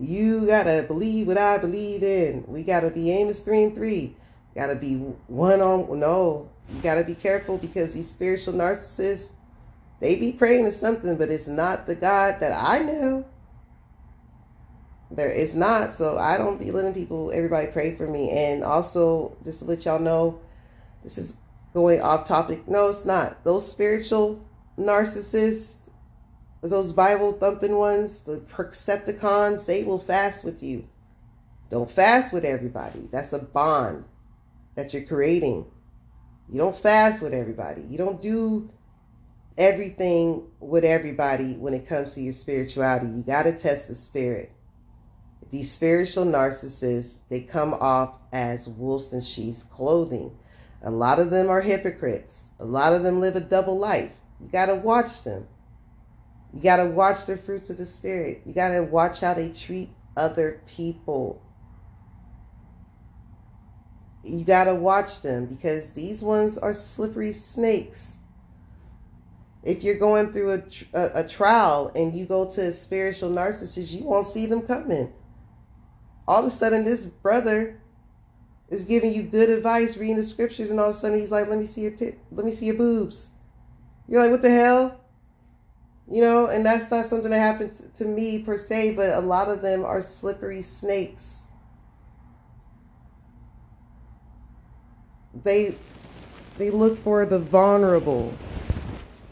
You 0.00 0.46
gotta 0.46 0.82
believe 0.88 1.26
what 1.26 1.36
I 1.36 1.58
believe 1.58 2.02
in. 2.02 2.44
We 2.46 2.64
gotta 2.64 2.88
be 2.88 3.10
Amos 3.10 3.40
three 3.40 3.64
and 3.64 3.74
three. 3.74 4.16
Gotta 4.56 4.74
be 4.74 4.94
one 4.94 5.60
on 5.60 6.00
no. 6.00 6.48
You 6.74 6.80
gotta 6.80 7.04
be 7.04 7.14
careful 7.14 7.58
because 7.58 7.92
these 7.92 8.10
spiritual 8.10 8.54
narcissists, 8.54 9.32
they 10.00 10.16
be 10.16 10.32
praying 10.32 10.64
to 10.64 10.72
something, 10.72 11.16
but 11.16 11.30
it's 11.30 11.46
not 11.46 11.86
the 11.86 11.94
God 11.94 12.40
that 12.40 12.52
I 12.52 12.78
know. 12.78 13.26
There 15.10 15.28
it's 15.28 15.54
not. 15.54 15.92
So 15.92 16.16
I 16.16 16.38
don't 16.38 16.58
be 16.58 16.70
letting 16.70 16.94
people 16.94 17.30
everybody 17.32 17.66
pray 17.66 17.94
for 17.94 18.06
me. 18.06 18.30
And 18.30 18.64
also 18.64 19.36
just 19.44 19.58
to 19.58 19.66
let 19.66 19.84
y'all 19.84 20.00
know, 20.00 20.40
this 21.04 21.18
is 21.18 21.36
going 21.74 22.00
off 22.00 22.26
topic. 22.26 22.66
No, 22.66 22.88
it's 22.88 23.04
not. 23.04 23.44
Those 23.44 23.70
spiritual 23.70 24.42
narcissists 24.78 25.76
those 26.62 26.92
Bible 26.92 27.32
thumping 27.32 27.76
ones, 27.76 28.20
the 28.20 28.38
Percepticons, 28.38 29.66
they 29.66 29.84
will 29.84 29.98
fast 29.98 30.44
with 30.44 30.62
you. 30.62 30.88
Don't 31.70 31.90
fast 31.90 32.32
with 32.32 32.44
everybody. 32.44 33.08
That's 33.12 33.32
a 33.32 33.38
bond 33.38 34.04
that 34.76 34.94
you're 34.94 35.02
creating. 35.02 35.66
You 36.48 36.58
don't 36.58 36.76
fast 36.76 37.22
with 37.22 37.34
everybody. 37.34 37.82
You 37.90 37.98
don't 37.98 38.22
do 38.22 38.70
everything 39.58 40.46
with 40.60 40.84
everybody 40.84 41.54
when 41.54 41.74
it 41.74 41.88
comes 41.88 42.14
to 42.14 42.20
your 42.20 42.32
spirituality. 42.32 43.06
You 43.06 43.22
got 43.22 43.44
to 43.44 43.56
test 43.56 43.88
the 43.88 43.94
spirit. 43.94 44.52
These 45.50 45.70
spiritual 45.70 46.24
narcissists, 46.24 47.20
they 47.28 47.40
come 47.40 47.74
off 47.74 48.14
as 48.32 48.68
wolves 48.68 49.12
in 49.12 49.20
sheep's 49.20 49.62
clothing. 49.62 50.36
A 50.82 50.90
lot 50.90 51.18
of 51.18 51.30
them 51.30 51.48
are 51.48 51.60
hypocrites. 51.60 52.50
A 52.60 52.64
lot 52.64 52.92
of 52.92 53.02
them 53.02 53.20
live 53.20 53.36
a 53.36 53.40
double 53.40 53.78
life. 53.78 54.12
You 54.40 54.48
got 54.48 54.66
to 54.66 54.74
watch 54.74 55.22
them. 55.22 55.46
You 56.52 56.62
got 56.62 56.76
to 56.76 56.86
watch 56.86 57.26
the 57.26 57.36
fruits 57.36 57.70
of 57.70 57.76
the 57.76 57.86
Spirit. 57.86 58.42
You 58.44 58.52
got 58.52 58.70
to 58.70 58.82
watch 58.82 59.20
how 59.20 59.34
they 59.34 59.48
treat 59.48 59.90
other 60.16 60.60
people. 60.66 61.42
You 64.26 64.44
got 64.44 64.64
to 64.64 64.74
watch 64.74 65.20
them 65.22 65.46
because 65.46 65.92
these 65.92 66.20
ones 66.20 66.58
are 66.58 66.74
slippery 66.74 67.32
snakes. 67.32 68.16
If 69.62 69.82
you're 69.82 69.98
going 69.98 70.32
through 70.32 70.54
a, 70.54 70.62
a, 70.98 71.24
a 71.24 71.28
trial 71.28 71.92
and 71.94 72.14
you 72.14 72.26
go 72.26 72.44
to 72.50 72.66
a 72.66 72.72
spiritual 72.72 73.30
narcissist, 73.30 73.92
you 73.92 74.04
won't 74.04 74.26
see 74.26 74.46
them 74.46 74.62
coming. 74.62 75.12
All 76.26 76.40
of 76.40 76.46
a 76.46 76.54
sudden, 76.54 76.84
this 76.84 77.06
brother 77.06 77.80
is 78.68 78.84
giving 78.84 79.12
you 79.12 79.22
good 79.22 79.48
advice, 79.48 79.96
reading 79.96 80.16
the 80.16 80.24
scriptures, 80.24 80.70
and 80.70 80.80
all 80.80 80.90
of 80.90 80.96
a 80.96 80.98
sudden 80.98 81.18
he's 81.18 81.30
like, 81.30 81.48
"Let 81.48 81.58
me 81.58 81.66
see 81.66 81.82
your 81.82 81.92
tip. 81.92 82.18
Let 82.32 82.44
me 82.44 82.52
see 82.52 82.66
your 82.66 82.74
boobs." 82.74 83.28
You're 84.08 84.20
like, 84.22 84.30
"What 84.32 84.42
the 84.42 84.50
hell?" 84.50 85.00
You 86.10 86.20
know, 86.20 86.46
and 86.46 86.66
that's 86.66 86.90
not 86.90 87.06
something 87.06 87.30
that 87.30 87.38
happens 87.38 87.82
to 87.98 88.04
me 88.04 88.40
per 88.40 88.56
se, 88.56 88.94
but 88.94 89.10
a 89.10 89.20
lot 89.20 89.48
of 89.48 89.62
them 89.62 89.84
are 89.84 90.02
slippery 90.02 90.62
snakes. 90.62 91.45
They 95.44 95.76
they 96.58 96.70
look 96.70 96.98
for 96.98 97.26
the 97.26 97.38
vulnerable. 97.38 98.32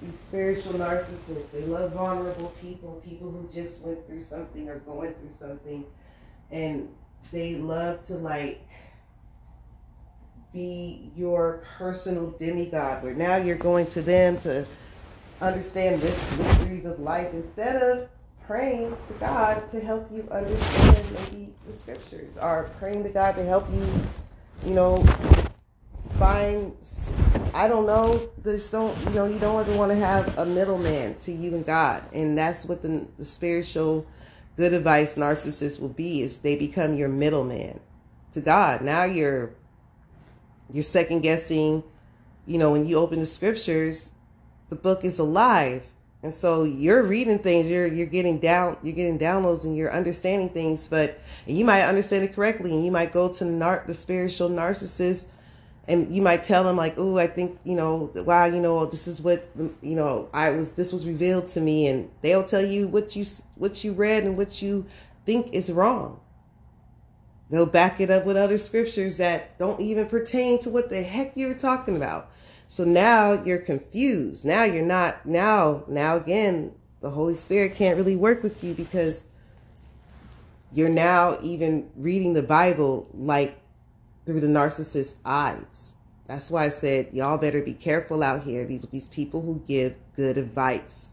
These 0.02 0.20
spiritual 0.20 0.74
narcissists, 0.74 1.52
they 1.52 1.62
love 1.62 1.92
vulnerable 1.92 2.52
people, 2.60 3.02
people 3.06 3.30
who 3.30 3.48
just 3.52 3.80
went 3.82 4.06
through 4.06 4.22
something 4.22 4.68
or 4.68 4.80
going 4.80 5.14
through 5.14 5.32
something, 5.32 5.84
and 6.50 6.88
they 7.32 7.56
love 7.56 8.06
to 8.06 8.14
like 8.14 8.66
be 10.52 11.10
your 11.16 11.64
personal 11.78 12.30
demigod 12.32 13.02
where 13.02 13.14
now 13.14 13.36
you're 13.36 13.56
going 13.56 13.86
to 13.86 14.00
them 14.00 14.38
to 14.38 14.64
understand 15.40 16.00
the 16.00 16.08
mysteries 16.42 16.84
of 16.84 17.00
life 17.00 17.32
instead 17.32 17.82
of 17.82 18.08
praying 18.46 18.96
to 19.08 19.14
God 19.18 19.68
to 19.70 19.80
help 19.80 20.08
you 20.12 20.26
understand 20.30 21.04
maybe 21.12 21.52
the 21.66 21.72
scriptures 21.72 22.36
or 22.40 22.70
praying 22.78 23.02
to 23.02 23.08
God 23.08 23.32
to 23.32 23.44
help 23.44 23.68
you, 23.72 23.86
you 24.64 24.74
know, 24.74 25.04
find 26.24 26.72
I 27.52 27.68
don't 27.68 27.86
know, 27.86 28.30
This 28.42 28.70
don't 28.70 28.98
you 29.04 29.10
know, 29.10 29.26
you 29.26 29.38
don't 29.38 29.60
ever 29.60 29.76
want 29.76 29.92
to 29.92 29.96
have 29.96 30.38
a 30.38 30.46
middleman 30.46 31.16
to 31.16 31.32
you 31.32 31.54
and 31.54 31.66
God. 31.66 32.02
And 32.14 32.36
that's 32.36 32.64
what 32.64 32.80
the, 32.80 33.06
the 33.18 33.24
spiritual 33.24 34.06
good 34.56 34.72
advice 34.72 35.16
narcissist 35.16 35.80
will 35.80 35.90
be 35.90 36.22
is 36.22 36.38
they 36.38 36.56
become 36.56 36.94
your 36.94 37.10
middleman 37.10 37.78
to 38.32 38.40
God. 38.40 38.80
Now 38.80 39.04
you're 39.04 39.52
you're 40.72 40.82
second 40.82 41.20
guessing, 41.20 41.84
you 42.46 42.56
know, 42.56 42.72
when 42.72 42.86
you 42.86 42.96
open 42.96 43.20
the 43.20 43.26
scriptures, 43.26 44.10
the 44.70 44.76
book 44.76 45.04
is 45.04 45.18
alive. 45.18 45.84
And 46.22 46.32
so 46.32 46.64
you're 46.64 47.02
reading 47.02 47.38
things, 47.38 47.68
you're 47.68 47.86
you're 47.86 48.06
getting 48.06 48.38
down, 48.38 48.78
you're 48.82 48.94
getting 48.96 49.18
downloads, 49.18 49.64
and 49.64 49.76
you're 49.76 49.92
understanding 49.92 50.48
things. 50.48 50.88
But 50.88 51.20
you 51.46 51.66
might 51.66 51.82
understand 51.82 52.24
it 52.24 52.34
correctly, 52.34 52.72
and 52.72 52.82
you 52.82 52.90
might 52.90 53.12
go 53.12 53.28
to 53.28 53.44
the, 53.44 53.50
nar- 53.50 53.84
the 53.86 53.92
spiritual 53.92 54.48
narcissist, 54.48 55.26
and 55.86 56.14
you 56.14 56.22
might 56.22 56.44
tell 56.44 56.64
them 56.64 56.76
like, 56.76 56.94
"Oh, 56.96 57.18
I 57.18 57.26
think 57.26 57.58
you 57.64 57.74
know, 57.74 58.10
wow, 58.14 58.46
you 58.46 58.60
know, 58.60 58.86
this 58.86 59.06
is 59.06 59.20
what 59.20 59.48
you 59.56 59.94
know, 59.94 60.28
I 60.32 60.50
was, 60.50 60.72
this 60.72 60.92
was 60.92 61.06
revealed 61.06 61.46
to 61.48 61.60
me," 61.60 61.88
and 61.88 62.10
they'll 62.22 62.44
tell 62.44 62.64
you 62.64 62.88
what 62.88 63.14
you 63.16 63.24
what 63.56 63.84
you 63.84 63.92
read 63.92 64.24
and 64.24 64.36
what 64.36 64.62
you 64.62 64.86
think 65.26 65.54
is 65.54 65.70
wrong. 65.70 66.20
They'll 67.50 67.66
back 67.66 68.00
it 68.00 68.10
up 68.10 68.24
with 68.24 68.36
other 68.36 68.58
scriptures 68.58 69.18
that 69.18 69.58
don't 69.58 69.80
even 69.80 70.06
pertain 70.06 70.58
to 70.60 70.70
what 70.70 70.88
the 70.88 71.02
heck 71.02 71.36
you're 71.36 71.54
talking 71.54 71.96
about. 71.96 72.30
So 72.68 72.84
now 72.84 73.32
you're 73.32 73.58
confused. 73.58 74.44
Now 74.44 74.64
you're 74.64 74.84
not, 74.84 75.26
now, 75.26 75.84
now 75.86 76.16
again, 76.16 76.72
the 77.00 77.10
Holy 77.10 77.36
Spirit 77.36 77.74
can't 77.74 77.96
really 77.96 78.16
work 78.16 78.42
with 78.42 78.64
you 78.64 78.74
because 78.74 79.26
you're 80.72 80.88
now 80.88 81.36
even 81.42 81.90
reading 81.94 82.32
the 82.32 82.42
Bible 82.42 83.08
like 83.12 83.60
through 84.26 84.40
the 84.40 84.46
narcissist's 84.46 85.16
eyes. 85.24 85.94
That's 86.26 86.50
why 86.50 86.64
I 86.64 86.68
said, 86.70 87.10
y'all 87.12 87.38
better 87.38 87.60
be 87.60 87.74
careful 87.74 88.22
out 88.22 88.42
here 88.42 88.66
with 88.66 88.90
these 88.90 89.08
people 89.08 89.42
who 89.42 89.62
give 89.66 89.94
good 90.16 90.38
advice. 90.38 91.12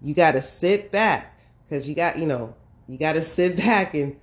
You 0.00 0.14
got 0.14 0.32
to 0.32 0.42
sit 0.42 0.90
back 0.90 1.38
because 1.68 1.86
you 1.86 1.94
got, 1.94 2.18
you 2.18 2.26
know, 2.26 2.54
you 2.88 2.98
got 2.98 3.14
to 3.14 3.22
sit 3.22 3.56
back 3.56 3.94
and 3.94 4.16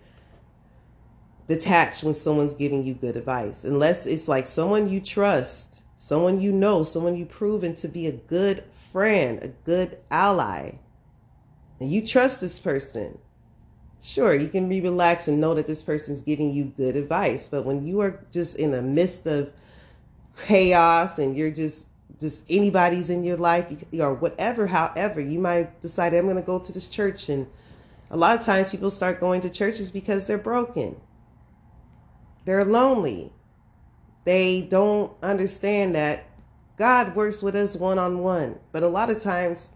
detach 1.47 2.03
when 2.03 2.13
someone's 2.13 2.53
giving 2.53 2.83
you 2.83 2.93
good 2.93 3.15
advice. 3.15 3.63
Unless 3.63 4.05
it's 4.05 4.27
like 4.27 4.47
someone 4.47 4.87
you 4.87 4.99
trust 4.99 5.81
someone 6.01 6.41
you 6.41 6.51
know, 6.51 6.81
someone 6.81 7.15
you've 7.15 7.29
proven 7.29 7.75
to 7.75 7.87
be 7.87 8.07
a 8.07 8.11
good 8.11 8.63
friend, 8.91 9.37
a 9.43 9.47
good 9.47 9.99
ally, 10.09 10.71
and 11.79 11.91
you 11.91 12.05
trust 12.05 12.41
this 12.41 12.59
person, 12.59 13.15
sure, 14.01 14.35
you 14.35 14.47
can 14.47 14.67
be 14.67 14.81
relaxed 14.81 15.27
and 15.27 15.39
know 15.39 15.53
that 15.53 15.67
this 15.67 15.83
person's 15.83 16.21
giving 16.21 16.51
you 16.51 16.65
good 16.65 16.95
advice. 16.95 17.47
But 17.47 17.65
when 17.65 17.85
you 17.85 18.01
are 18.01 18.19
just 18.31 18.57
in 18.57 18.71
the 18.71 18.81
midst 18.81 19.27
of 19.27 19.53
chaos 20.45 21.19
and 21.19 21.35
you're 21.35 21.51
just 21.51 21.87
just 22.19 22.45
anybody's 22.49 23.09
in 23.09 23.23
your 23.23 23.37
life 23.37 23.65
or 23.99 24.13
whatever, 24.13 24.67
however, 24.67 25.19
you 25.19 25.39
might 25.39 25.81
decide 25.81 26.13
I'm 26.13 26.25
going 26.25 26.35
to 26.35 26.41
go 26.41 26.59
to 26.59 26.71
this 26.71 26.87
church 26.87 27.29
and 27.29 27.47
a 28.11 28.17
lot 28.17 28.37
of 28.37 28.45
times 28.45 28.69
people 28.69 28.91
start 28.91 29.19
going 29.19 29.41
to 29.41 29.49
churches 29.49 29.91
because 29.91 30.27
they're 30.27 30.37
broken. 30.37 30.99
They're 32.45 32.65
lonely. 32.65 33.31
They 34.25 34.61
don't 34.61 35.11
understand 35.23 35.95
that 35.95 36.25
God 36.77 37.15
works 37.15 37.41
with 37.41 37.55
us 37.55 37.75
one 37.75 37.97
on 37.97 38.19
one. 38.19 38.59
But 38.71 38.83
a 38.83 38.87
lot 38.87 39.09
of 39.09 39.21
times 39.21 39.69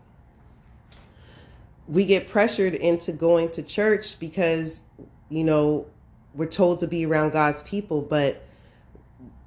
we 1.87 2.05
get 2.05 2.29
pressured 2.29 2.75
into 2.75 3.11
going 3.11 3.49
to 3.51 3.63
church 3.63 4.19
because, 4.19 4.81
you 5.29 5.43
know, 5.43 5.85
we're 6.33 6.47
told 6.47 6.79
to 6.81 6.87
be 6.87 7.05
around 7.05 7.31
God's 7.31 7.63
people, 7.63 8.01
but 8.01 8.43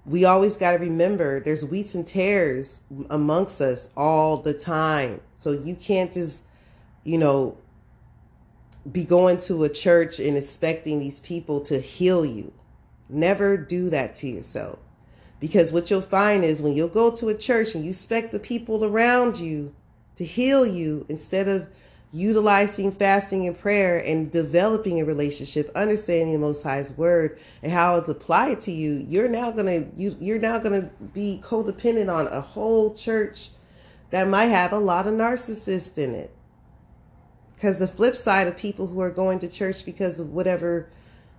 we 0.07 0.25
always 0.25 0.57
got 0.57 0.73
to 0.73 0.79
remember 0.79 1.41
there's 1.41 1.65
wheats 1.65 1.95
and 1.95 2.07
tares 2.07 2.83
amongst 3.11 3.61
us 3.61 3.91
all 3.97 4.39
the 4.39 4.55
time. 4.55 5.21
So 5.35 5.53
you 5.53 5.75
can't 5.75 6.13
just, 6.13 6.45
you 7.05 7.19
know, 7.19 7.59
be 8.91 9.05
going 9.05 9.39
to 9.41 9.65
a 9.65 9.69
church 9.69 10.19
and 10.19 10.37
expecting 10.37 10.99
these 10.99 11.21
people 11.21 11.61
to 11.63 11.79
heal 11.79 12.25
you. 12.25 12.53
Never 13.11 13.57
do 13.57 13.91
that 13.91 14.15
to 14.17 14.29
yourself. 14.29 14.79
Because 15.41 15.73
what 15.73 15.91
you'll 15.91 16.01
find 16.01 16.43
is 16.45 16.63
when 16.63 16.75
you'll 16.75 16.89
go 16.89 17.11
to 17.17 17.29
a 17.29 17.35
church 17.35 17.75
and 17.75 17.85
you 17.85 17.91
expect 17.91 18.33
the 18.33 18.39
people 18.39 18.85
around 18.85 19.39
you 19.39 19.75
to 20.17 20.25
heal 20.25 20.67
you 20.67 21.07
instead 21.09 21.49
of 21.49 21.69
utilizing 22.13 22.91
fasting 22.91 23.47
and 23.47 23.59
prayer 23.59 23.99
and 24.05 24.31
developing 24.31 25.01
a 25.01 25.05
relationship, 25.05 25.71
understanding 25.75 26.33
the 26.33 26.39
Most 26.39 26.63
High's 26.63 26.93
word 26.97 27.39
and 27.63 27.71
how 27.71 27.97
it's 27.97 28.09
applied 28.09 28.61
to 28.63 28.73
you, 28.73 29.05
you're 29.09 29.29
now 29.29 29.51
gonna 29.51 29.85
you 29.95 30.17
you're 30.19 30.39
now 30.39 30.59
gonna 30.59 30.91
be 31.13 31.41
codependent 31.45 32.13
on 32.13 32.27
a 32.29 32.41
whole 32.41 32.95
church 32.95 33.51
that 34.11 34.27
might 34.27 34.47
have 34.47 34.73
a 34.73 34.79
lot 34.79 35.07
of 35.07 35.15
narcissists 35.15 35.99
in 35.99 36.15
it. 36.15 36.35
Because 37.55 37.81
the 37.81 37.89
flip 37.89 38.17
side 38.17 38.47
of 38.47 38.57
people 38.57 38.87
who 38.87 39.01
are 39.01 39.11
going 39.11 39.41
to 39.41 39.49
church 39.49 39.85
because 39.85 40.21
of 40.21 40.31
whatever 40.31 40.89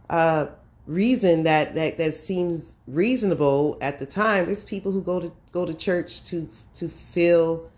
uh, 0.09 0.47
reason 0.85 1.43
that, 1.43 1.73
that 1.75 1.97
that 1.97 2.15
seems 2.15 2.75
reasonable 2.87 3.77
at 3.81 3.99
the 3.99 4.05
time, 4.05 4.45
there's 4.45 4.65
people 4.65 4.91
who 4.91 5.01
go 5.01 5.19
to 5.19 5.31
go 5.51 5.65
to 5.65 5.73
church 5.73 6.23
to 6.25 6.47
to 6.75 6.89
feel 6.89 7.71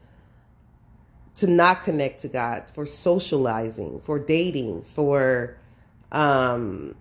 to 1.35 1.47
not 1.47 1.83
connect 1.83 2.19
to 2.21 2.27
God, 2.27 2.69
for 2.73 2.85
socializing, 2.85 4.01
for 4.01 4.19
dating, 4.19 4.81
for 4.83 5.57
um, 6.11 6.95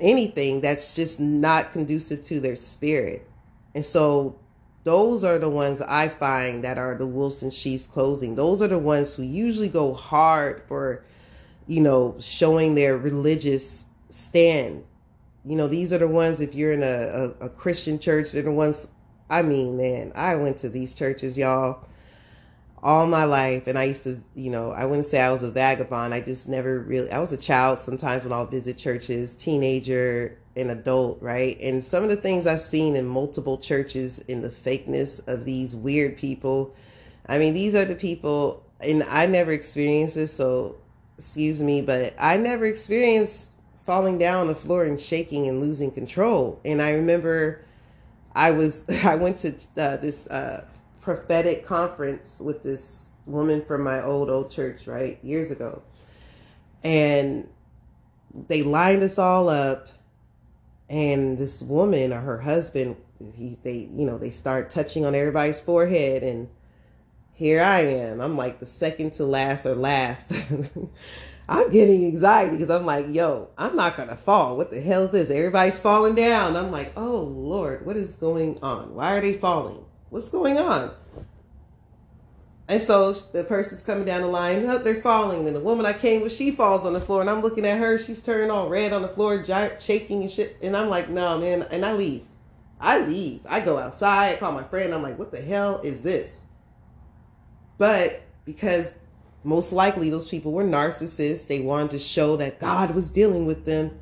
anything 0.00 0.60
that's 0.60 0.94
just 0.94 1.18
not 1.18 1.72
conducive 1.72 2.22
to 2.24 2.40
their 2.40 2.56
spirit. 2.56 3.26
And 3.74 3.84
so 3.84 4.38
those 4.84 5.24
are 5.24 5.38
the 5.38 5.48
ones 5.48 5.80
I 5.80 6.08
find 6.08 6.62
that 6.64 6.76
are 6.76 6.94
the 6.94 7.06
wolves 7.06 7.42
and 7.42 7.52
sheep's 7.52 7.86
clothing. 7.86 8.34
Those 8.34 8.60
are 8.60 8.68
the 8.68 8.78
ones 8.78 9.14
who 9.14 9.22
usually 9.22 9.68
go 9.68 9.94
hard 9.94 10.62
for, 10.68 11.04
you 11.66 11.80
know, 11.80 12.16
showing 12.18 12.74
their 12.74 12.98
religious 12.98 13.86
stand. 14.10 14.84
You 15.44 15.56
know, 15.56 15.68
these 15.68 15.92
are 15.92 15.98
the 15.98 16.08
ones, 16.08 16.40
if 16.40 16.54
you're 16.54 16.72
in 16.72 16.82
a, 16.82 17.34
a, 17.40 17.46
a 17.46 17.48
Christian 17.48 17.98
church, 17.98 18.32
they're 18.32 18.42
the 18.42 18.52
ones, 18.52 18.88
I 19.30 19.40
mean, 19.40 19.76
man, 19.78 20.12
I 20.14 20.36
went 20.36 20.58
to 20.58 20.68
these 20.68 20.92
churches, 20.92 21.38
y'all 21.38 21.84
all 22.82 23.06
my 23.06 23.24
life 23.24 23.66
and 23.68 23.78
i 23.78 23.84
used 23.84 24.02
to 24.02 24.20
you 24.34 24.50
know 24.50 24.72
i 24.72 24.84
wouldn't 24.84 25.04
say 25.04 25.20
i 25.20 25.30
was 25.30 25.42
a 25.42 25.50
vagabond. 25.50 26.12
I 26.12 26.20
just 26.20 26.48
never 26.48 26.80
really 26.80 27.10
i 27.10 27.18
was 27.18 27.32
a 27.32 27.36
child 27.36 27.78
sometimes 27.78 28.24
when 28.24 28.32
i'll 28.32 28.46
visit 28.46 28.76
churches 28.76 29.34
teenager 29.36 30.38
and 30.54 30.70
adult 30.70 31.22
right? 31.22 31.58
And 31.62 31.82
some 31.82 32.02
of 32.02 32.10
the 32.10 32.16
things 32.16 32.46
i've 32.46 32.60
seen 32.60 32.96
in 32.96 33.06
multiple 33.06 33.56
churches 33.56 34.18
in 34.20 34.42
the 34.42 34.50
fakeness 34.50 35.26
of 35.28 35.44
these 35.44 35.76
weird 35.76 36.16
people 36.16 36.74
i 37.28 37.38
mean 37.38 37.54
these 37.54 37.74
are 37.74 37.84
the 37.84 37.94
people 37.94 38.64
and 38.80 39.04
i 39.04 39.26
never 39.26 39.52
experienced 39.52 40.16
this 40.16 40.32
so 40.32 40.76
excuse 41.16 41.62
me 41.62 41.80
but 41.80 42.14
i 42.18 42.36
never 42.36 42.66
experienced 42.66 43.52
falling 43.84 44.18
down 44.18 44.46
the 44.46 44.54
floor 44.54 44.84
and 44.84 44.98
shaking 44.98 45.48
and 45.48 45.60
losing 45.60 45.90
control. 45.90 46.60
And 46.64 46.80
i 46.80 46.92
remember 46.92 47.64
i 48.34 48.50
was 48.50 48.84
i 49.04 49.14
went 49.14 49.38
to 49.38 49.54
uh, 49.76 49.96
this 49.96 50.26
uh, 50.28 50.64
prophetic 51.02 51.66
conference 51.66 52.40
with 52.40 52.62
this 52.62 53.08
woman 53.26 53.62
from 53.64 53.82
my 53.82 54.02
old 54.02 54.30
old 54.30 54.50
church, 54.50 54.86
right? 54.86 55.18
Years 55.22 55.50
ago. 55.50 55.82
And 56.82 57.48
they 58.48 58.62
lined 58.62 59.02
us 59.02 59.18
all 59.18 59.50
up 59.50 59.88
and 60.88 61.36
this 61.36 61.62
woman 61.62 62.12
or 62.12 62.20
her 62.20 62.38
husband 62.38 62.96
he 63.36 63.58
they 63.62 63.88
you 63.92 64.06
know 64.06 64.18
they 64.18 64.30
start 64.30 64.70
touching 64.70 65.04
on 65.04 65.14
everybody's 65.14 65.60
forehead 65.60 66.22
and 66.22 66.48
here 67.34 67.62
I 67.62 67.80
am. 67.80 68.20
I'm 68.20 68.36
like 68.36 68.60
the 68.60 68.66
second 68.66 69.14
to 69.14 69.24
last 69.24 69.66
or 69.66 69.74
last. 69.74 70.32
I'm 71.48 71.70
getting 71.70 72.04
anxiety 72.04 72.52
because 72.52 72.70
I'm 72.70 72.86
like, 72.86 73.06
yo, 73.08 73.48
I'm 73.58 73.74
not 73.74 73.96
gonna 73.96 74.16
fall. 74.16 74.56
What 74.56 74.70
the 74.70 74.80
hell 74.80 75.04
is 75.04 75.12
this? 75.12 75.30
Everybody's 75.30 75.78
falling 75.78 76.14
down. 76.14 76.56
I'm 76.56 76.70
like, 76.70 76.92
oh 76.96 77.22
Lord, 77.22 77.84
what 77.84 77.96
is 77.96 78.16
going 78.16 78.58
on? 78.62 78.94
Why 78.94 79.16
are 79.16 79.20
they 79.20 79.34
falling? 79.34 79.84
What's 80.12 80.28
going 80.28 80.58
on? 80.58 80.90
And 82.68 82.82
so 82.82 83.12
the 83.14 83.44
person's 83.44 83.80
coming 83.80 84.04
down 84.04 84.20
the 84.20 84.26
line, 84.26 84.66
they're 84.84 85.00
falling. 85.00 85.46
And 85.46 85.56
the 85.56 85.60
woman 85.60 85.86
I 85.86 85.94
came 85.94 86.20
with, 86.20 86.32
she 86.32 86.50
falls 86.50 86.84
on 86.84 86.92
the 86.92 87.00
floor, 87.00 87.22
and 87.22 87.30
I'm 87.30 87.40
looking 87.40 87.64
at 87.64 87.78
her. 87.78 87.96
She's 87.96 88.22
turning 88.22 88.50
all 88.50 88.68
red 88.68 88.92
on 88.92 89.00
the 89.00 89.08
floor, 89.08 89.42
shaking 89.80 90.20
and 90.20 90.30
shit. 90.30 90.58
And 90.60 90.76
I'm 90.76 90.90
like, 90.90 91.08
no, 91.08 91.38
man. 91.38 91.62
And 91.70 91.82
I 91.82 91.94
leave. 91.94 92.26
I 92.78 92.98
leave. 92.98 93.40
I 93.48 93.60
go 93.60 93.78
outside, 93.78 94.38
call 94.38 94.52
my 94.52 94.64
friend. 94.64 94.92
I'm 94.92 95.00
like, 95.00 95.18
what 95.18 95.32
the 95.32 95.40
hell 95.40 95.80
is 95.82 96.02
this? 96.02 96.44
But 97.78 98.20
because 98.44 98.94
most 99.44 99.72
likely 99.72 100.10
those 100.10 100.28
people 100.28 100.52
were 100.52 100.62
narcissists, 100.62 101.46
they 101.46 101.60
wanted 101.60 101.92
to 101.92 101.98
show 101.98 102.36
that 102.36 102.60
God 102.60 102.94
was 102.94 103.08
dealing 103.08 103.46
with 103.46 103.64
them 103.64 103.98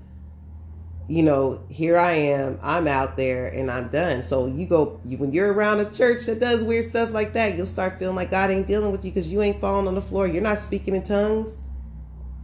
you 1.11 1.25
know, 1.25 1.61
here 1.69 1.99
I 1.99 2.13
am, 2.13 2.57
I'm 2.63 2.87
out 2.87 3.17
there 3.17 3.47
and 3.47 3.69
I'm 3.69 3.89
done. 3.89 4.23
So 4.23 4.47
you 4.47 4.65
go, 4.65 5.01
you, 5.05 5.19
when 5.19 5.33
you're 5.33 5.53
around 5.53 5.81
a 5.81 5.91
church 5.91 6.25
that 6.27 6.39
does 6.39 6.63
weird 6.63 6.85
stuff 6.85 7.11
like 7.11 7.33
that, 7.33 7.57
you'll 7.57 7.67
start 7.67 7.99
feeling 7.99 8.15
like 8.15 8.31
God 8.31 8.49
ain't 8.49 8.69
dealing 8.69 8.93
with 8.93 9.05
you 9.05 9.11
because 9.11 9.27
you 9.27 9.43
ain't 9.43 9.61
falling 9.61 9.89
on 9.89 9.97
the 9.97 10.03
floor. 10.03 10.29
You're 10.29 10.41
not 10.41 10.61
speaking 10.61 10.95
in 10.95 11.03
tongues. 11.03 11.63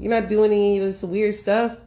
You're 0.00 0.11
not 0.11 0.29
doing 0.29 0.50
any 0.50 0.79
of 0.79 0.85
this 0.85 1.05
weird 1.05 1.37
stuff. 1.37 1.79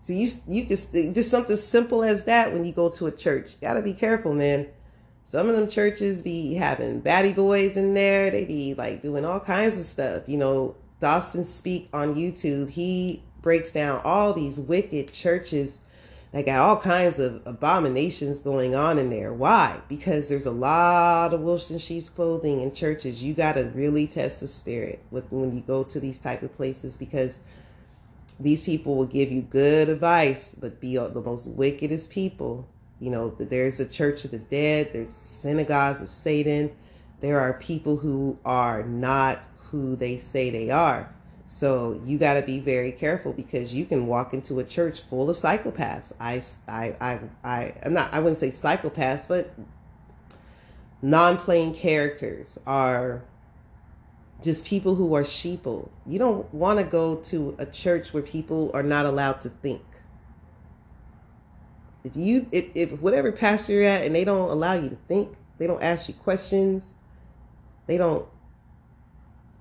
So 0.00 0.12
you 0.12 0.28
you 0.48 0.64
can 0.64 1.14
just 1.14 1.30
something 1.30 1.56
simple 1.56 2.02
as 2.02 2.24
that 2.24 2.52
when 2.52 2.64
you 2.64 2.72
go 2.72 2.88
to 2.88 3.06
a 3.06 3.12
church. 3.12 3.54
Gotta 3.60 3.80
be 3.80 3.94
careful, 3.94 4.34
man. 4.34 4.66
Some 5.24 5.48
of 5.48 5.54
them 5.54 5.68
churches 5.68 6.20
be 6.20 6.54
having 6.54 7.00
baddie 7.00 7.34
boys 7.34 7.76
in 7.76 7.94
there. 7.94 8.28
They 8.28 8.44
be 8.44 8.74
like 8.74 9.02
doing 9.02 9.24
all 9.24 9.38
kinds 9.38 9.78
of 9.78 9.84
stuff. 9.84 10.24
You 10.26 10.36
know, 10.36 10.74
Dawson 10.98 11.44
Speak 11.44 11.88
on 11.92 12.16
YouTube. 12.16 12.70
He 12.70 13.22
breaks 13.44 13.70
down 13.70 14.00
all 14.04 14.32
these 14.32 14.58
wicked 14.58 15.12
churches 15.12 15.78
that 16.32 16.46
got 16.46 16.58
all 16.58 16.78
kinds 16.78 17.20
of 17.20 17.40
abominations 17.46 18.40
going 18.40 18.74
on 18.74 18.98
in 18.98 19.10
there. 19.10 19.32
Why? 19.32 19.80
Because 19.88 20.28
there's 20.28 20.46
a 20.46 20.50
lot 20.50 21.32
of 21.32 21.42
wolves 21.42 21.70
in 21.70 21.78
sheep's 21.78 22.08
clothing 22.08 22.60
in 22.60 22.72
churches. 22.72 23.22
You 23.22 23.34
got 23.34 23.52
to 23.52 23.70
really 23.74 24.08
test 24.08 24.40
the 24.40 24.48
spirit 24.48 25.00
with 25.12 25.30
when 25.30 25.54
you 25.54 25.60
go 25.60 25.84
to 25.84 26.00
these 26.00 26.18
type 26.18 26.42
of 26.42 26.56
places 26.56 26.96
because 26.96 27.38
these 28.40 28.64
people 28.64 28.96
will 28.96 29.06
give 29.06 29.30
you 29.30 29.42
good 29.42 29.88
advice, 29.88 30.56
but 30.56 30.80
be 30.80 30.96
the 30.96 31.22
most 31.24 31.46
wickedest 31.48 32.10
people. 32.10 32.66
You 32.98 33.10
know, 33.10 33.30
there's 33.38 33.78
a 33.78 33.86
church 33.86 34.24
of 34.24 34.32
the 34.32 34.38
dead. 34.38 34.90
There's 34.92 35.10
synagogues 35.10 36.00
of 36.00 36.08
Satan. 36.08 36.74
There 37.20 37.38
are 37.38 37.52
people 37.54 37.96
who 37.96 38.38
are 38.44 38.82
not 38.82 39.46
who 39.70 39.94
they 39.94 40.18
say 40.18 40.50
they 40.50 40.70
are. 40.70 41.14
So 41.46 42.00
you 42.04 42.18
got 42.18 42.34
to 42.34 42.42
be 42.42 42.58
very 42.58 42.90
careful 42.90 43.32
because 43.32 43.72
you 43.72 43.84
can 43.84 44.06
walk 44.06 44.32
into 44.34 44.58
a 44.60 44.64
church 44.64 45.02
full 45.02 45.28
of 45.28 45.36
psychopaths. 45.36 46.12
I, 46.18 46.42
I, 46.66 46.96
I, 47.00 47.20
I, 47.44 47.74
I'm 47.84 47.92
not, 47.92 48.12
I 48.12 48.20
wouldn't 48.20 48.38
say 48.38 48.48
psychopaths, 48.48 49.28
but 49.28 49.54
non-playing 51.02 51.74
characters 51.74 52.58
are 52.66 53.22
just 54.42 54.64
people 54.64 54.94
who 54.94 55.14
are 55.14 55.22
sheeple. 55.22 55.88
You 56.06 56.18
don't 56.18 56.52
want 56.52 56.78
to 56.78 56.84
go 56.84 57.16
to 57.16 57.54
a 57.58 57.66
church 57.66 58.12
where 58.12 58.22
people 58.22 58.70
are 58.74 58.82
not 58.82 59.06
allowed 59.06 59.40
to 59.40 59.48
think. 59.48 59.82
If 62.04 62.16
you, 62.16 62.46
if, 62.52 62.66
if 62.74 63.00
whatever 63.00 63.32
pastor 63.32 63.74
you're 63.74 63.84
at 63.84 64.04
and 64.04 64.14
they 64.14 64.24
don't 64.24 64.50
allow 64.50 64.74
you 64.74 64.88
to 64.88 64.96
think, 65.08 65.36
they 65.58 65.66
don't 65.66 65.82
ask 65.82 66.08
you 66.08 66.14
questions, 66.14 66.94
they 67.86 67.96
don't 67.96 68.26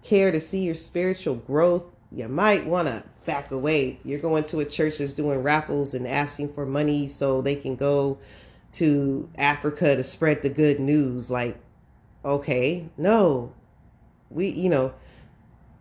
care 0.04 0.32
to 0.32 0.40
see 0.40 0.64
your 0.64 0.76
spiritual 0.76 1.36
growth, 1.36 1.84
you 2.12 2.28
might 2.28 2.66
want 2.66 2.88
to 2.88 3.04
back 3.26 3.52
away. 3.52 4.00
You're 4.04 4.20
going 4.20 4.44
to 4.46 4.60
a 4.60 4.66
church 4.66 4.98
that's 4.98 5.14
doing 5.14 5.42
raffles 5.42 5.94
and 5.94 6.08
asking 6.08 6.54
for 6.54 6.66
money 6.66 7.08
so 7.08 7.42
they 7.42 7.56
can 7.56 7.76
go 7.76 8.20
to 8.74 9.30
Africa 9.38 9.96
to 9.96 10.04
spread 10.04 10.42
the 10.42 10.50
good 10.50 10.80
news. 10.80 11.32
Like, 11.32 11.58
okay, 12.24 12.90
no. 12.98 13.54
We, 14.30 14.50
you 14.50 14.70
know, 14.70 14.94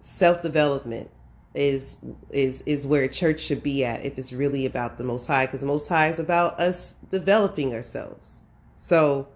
self-development 0.00 1.10
is 1.54 1.98
is 2.30 2.62
is 2.62 2.86
where 2.86 3.06
church 3.08 3.40
should 3.40 3.62
be 3.62 3.84
at 3.84 4.04
if 4.04 4.18
it's 4.18 4.32
really 4.32 4.64
about 4.64 4.96
the 4.96 5.04
most 5.04 5.26
high 5.26 5.44
because 5.44 5.60
the 5.60 5.66
most 5.66 5.86
high 5.86 6.08
is 6.08 6.18
about 6.18 6.58
us 6.58 6.94
developing 7.10 7.74
ourselves 7.74 8.42
so 8.74 9.28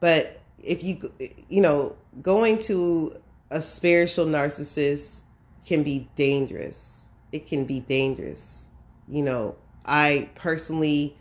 but 0.00 0.40
if 0.62 0.84
you 0.84 1.10
you 1.48 1.62
know 1.62 1.96
going 2.20 2.58
to 2.58 3.16
a 3.50 3.62
spiritual 3.62 4.26
narcissist 4.26 5.20
can 5.64 5.82
be 5.82 6.08
dangerous. 6.16 7.08
It 7.32 7.46
can 7.46 7.64
be 7.64 7.80
dangerous. 7.80 8.68
You 9.08 9.22
know, 9.22 9.56
I 9.84 10.30
personally 10.34 11.16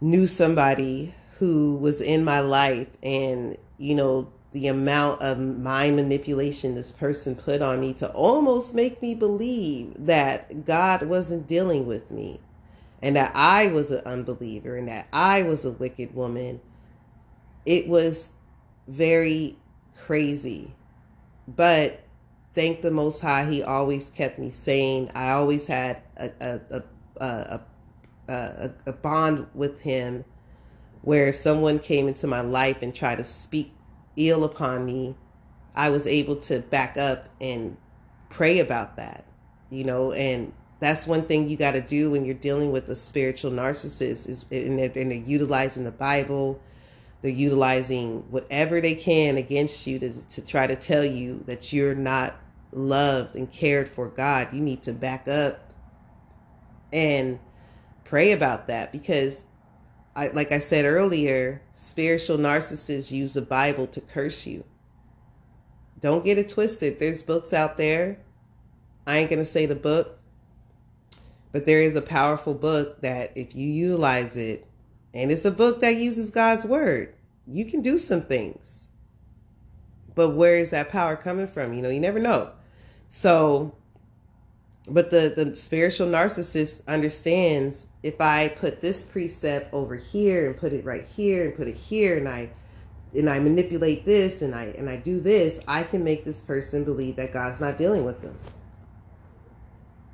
knew 0.00 0.26
somebody 0.26 1.14
who 1.38 1.76
was 1.76 2.00
in 2.00 2.24
my 2.24 2.40
life 2.40 2.88
and 3.02 3.56
you 3.78 3.94
know 3.94 4.30
the 4.52 4.66
amount 4.66 5.22
of 5.22 5.38
mind 5.38 5.96
manipulation 5.96 6.74
this 6.74 6.90
person 6.90 7.36
put 7.36 7.62
on 7.62 7.80
me 7.80 7.92
to 7.94 8.10
almost 8.12 8.74
make 8.74 9.00
me 9.00 9.14
believe 9.14 9.94
that 9.98 10.64
God 10.64 11.02
wasn't 11.02 11.46
dealing 11.46 11.86
with 11.86 12.10
me 12.10 12.40
and 13.02 13.16
that 13.16 13.32
I 13.34 13.68
was 13.68 13.90
an 13.90 14.02
unbeliever 14.06 14.76
and 14.76 14.88
that 14.88 15.06
I 15.12 15.42
was 15.42 15.64
a 15.64 15.70
wicked 15.70 16.14
woman. 16.14 16.60
It 17.64 17.88
was 17.88 18.32
very 18.88 19.56
crazy. 20.06 20.74
But 21.48 22.00
thank 22.54 22.82
the 22.82 22.90
Most 22.90 23.20
High, 23.20 23.44
He 23.44 23.62
always 23.62 24.10
kept 24.10 24.38
me 24.38 24.50
sane. 24.50 25.10
I 25.14 25.30
always 25.30 25.66
had 25.66 26.02
a, 26.16 26.30
a, 26.40 26.82
a, 27.20 27.60
a, 28.28 28.70
a, 28.86 28.92
bond 28.92 29.46
with 29.54 29.80
Him 29.80 30.24
where 31.02 31.28
if 31.28 31.36
someone 31.36 31.78
came 31.78 32.08
into 32.08 32.26
my 32.26 32.40
life 32.40 32.82
and 32.82 32.94
tried 32.94 33.18
to 33.18 33.24
speak 33.24 33.72
ill 34.16 34.44
upon 34.44 34.84
me, 34.84 35.16
I 35.74 35.90
was 35.90 36.06
able 36.06 36.36
to 36.36 36.60
back 36.60 36.96
up 36.96 37.28
and 37.40 37.76
pray 38.28 38.58
about 38.58 38.96
that, 38.96 39.24
you 39.70 39.84
know, 39.84 40.12
and 40.12 40.52
that's 40.80 41.06
one 41.06 41.22
thing 41.26 41.48
you 41.48 41.56
got 41.56 41.72
to 41.72 41.80
do 41.80 42.10
when 42.10 42.24
you're 42.24 42.34
dealing 42.34 42.72
with 42.72 42.88
a 42.88 42.96
spiritual 42.96 43.50
narcissist 43.50 44.28
is 44.28 44.44
and 44.50 44.78
they're, 44.78 44.92
and 44.96 45.10
they're 45.10 45.18
utilizing 45.18 45.84
the 45.84 45.90
Bible, 45.90 46.60
they're 47.22 47.30
utilizing 47.30 48.20
whatever 48.30 48.80
they 48.80 48.94
can 48.94 49.36
against 49.36 49.86
you 49.86 49.98
to, 49.98 50.28
to 50.28 50.44
try 50.44 50.66
to 50.66 50.76
tell 50.76 51.04
you 51.04 51.42
that 51.46 51.72
you're 51.72 51.94
not 51.94 52.36
loved 52.72 53.36
and 53.36 53.50
cared 53.50 53.88
for 53.88 54.08
God. 54.08 54.52
You 54.52 54.60
need 54.60 54.82
to 54.82 54.92
back 54.92 55.28
up 55.28 55.72
and 56.92 57.38
pray 58.04 58.32
about 58.32 58.68
that 58.68 58.90
because 58.92 59.46
I, 60.16 60.28
like 60.28 60.50
I 60.52 60.58
said 60.60 60.84
earlier, 60.84 61.62
spiritual 61.72 62.38
narcissists 62.38 63.12
use 63.12 63.34
the 63.34 63.42
Bible 63.42 63.86
to 63.88 64.00
curse 64.00 64.46
you. 64.46 64.64
Don't 66.00 66.24
get 66.24 66.38
it 66.38 66.48
twisted. 66.48 66.98
There's 66.98 67.22
books 67.22 67.52
out 67.52 67.76
there. 67.76 68.18
I 69.06 69.18
ain't 69.18 69.30
going 69.30 69.40
to 69.40 69.46
say 69.46 69.66
the 69.66 69.74
book, 69.74 70.18
but 71.52 71.66
there 71.66 71.82
is 71.82 71.96
a 71.96 72.02
powerful 72.02 72.54
book 72.54 73.00
that 73.02 73.32
if 73.36 73.54
you 73.54 73.68
utilize 73.68 74.36
it, 74.36 74.66
and 75.14 75.32
it's 75.32 75.44
a 75.44 75.50
book 75.50 75.80
that 75.80 75.96
uses 75.96 76.30
God's 76.30 76.64
word, 76.64 77.14
you 77.46 77.64
can 77.64 77.82
do 77.82 77.98
some 77.98 78.22
things. 78.22 78.86
But 80.14 80.30
where 80.30 80.56
is 80.56 80.70
that 80.70 80.90
power 80.90 81.16
coming 81.16 81.46
from? 81.46 81.72
You 81.72 81.82
know, 81.82 81.88
you 81.88 82.00
never 82.00 82.18
know. 82.18 82.50
So 83.08 83.74
but 84.88 85.10
the 85.10 85.32
the 85.36 85.54
spiritual 85.54 86.08
narcissist 86.08 86.86
understands 86.86 87.86
if 88.02 88.20
i 88.20 88.48
put 88.48 88.80
this 88.80 89.04
precept 89.04 89.72
over 89.72 89.96
here 89.96 90.46
and 90.46 90.56
put 90.56 90.72
it 90.72 90.84
right 90.84 91.06
here 91.06 91.44
and 91.44 91.54
put 91.54 91.68
it 91.68 91.74
here 91.74 92.16
and 92.16 92.28
i 92.28 92.50
and 93.14 93.28
i 93.28 93.38
manipulate 93.38 94.04
this 94.04 94.42
and 94.42 94.54
i 94.54 94.64
and 94.78 94.88
i 94.88 94.96
do 94.96 95.20
this 95.20 95.60
i 95.68 95.82
can 95.82 96.02
make 96.02 96.24
this 96.24 96.42
person 96.42 96.82
believe 96.82 97.16
that 97.16 97.32
god's 97.32 97.60
not 97.60 97.76
dealing 97.76 98.04
with 98.04 98.20
them 98.22 98.36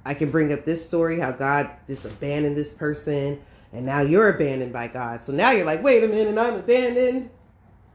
i 0.05 0.13
can 0.13 0.31
bring 0.31 0.53
up 0.53 0.65
this 0.65 0.85
story 0.85 1.19
how 1.19 1.31
god 1.31 1.71
just 1.87 2.05
abandoned 2.05 2.57
this 2.57 2.75
person 2.75 3.41
and 3.73 3.85
now 3.85 4.01
you're 4.01 4.29
abandoned 4.29 4.73
by 4.73 4.87
god 4.87 5.25
so 5.25 5.33
now 5.33 5.51
you're 5.51 5.67
like 5.67 5.83
wait 5.83 6.05
a 6.05 6.09
minute 6.09 6.39
i'm 6.39 6.55
abandoned 6.55 7.31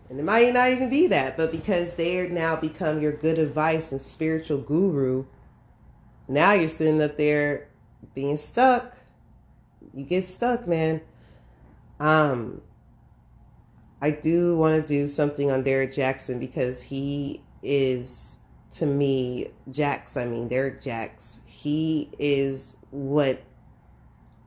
and 0.10 0.20
it 0.20 0.24
might 0.24 0.54
not 0.54 0.70
even 0.70 0.90
be 0.90 1.08
that 1.08 1.38
but 1.38 1.52
because 1.52 1.96
they're 1.96 2.30
now 2.30 2.56
become 2.56 3.02
your 3.02 3.14
good 3.14 3.40
advice 3.40 3.92
and 3.92 4.02
spiritual 4.02 4.58
guru 4.58 5.26
now 6.28 6.54
you're 6.54 6.70
sitting 6.70 7.02
up 7.02 7.18
there 7.18 7.68
being 8.14 8.38
stuck. 8.38 8.96
You 9.94 10.06
get 10.06 10.24
stuck, 10.24 10.68
man. 10.68 11.02
Um, 12.00 12.62
I 14.02 14.12
do 14.12 14.56
want 14.58 14.82
to 14.82 14.88
do 14.88 15.08
something 15.08 15.52
on 15.52 15.64
Derek 15.64 15.94
Jackson 15.94 16.40
because 16.40 16.82
he 16.82 17.42
is, 17.62 18.40
to 18.72 18.86
me, 18.86 19.48
Jax, 19.70 20.18
I 20.18 20.26
mean, 20.26 20.48
Derrick 20.48 20.82
Jaxn, 20.82 21.46
he 21.46 22.10
is 22.18 22.78
what 22.90 23.42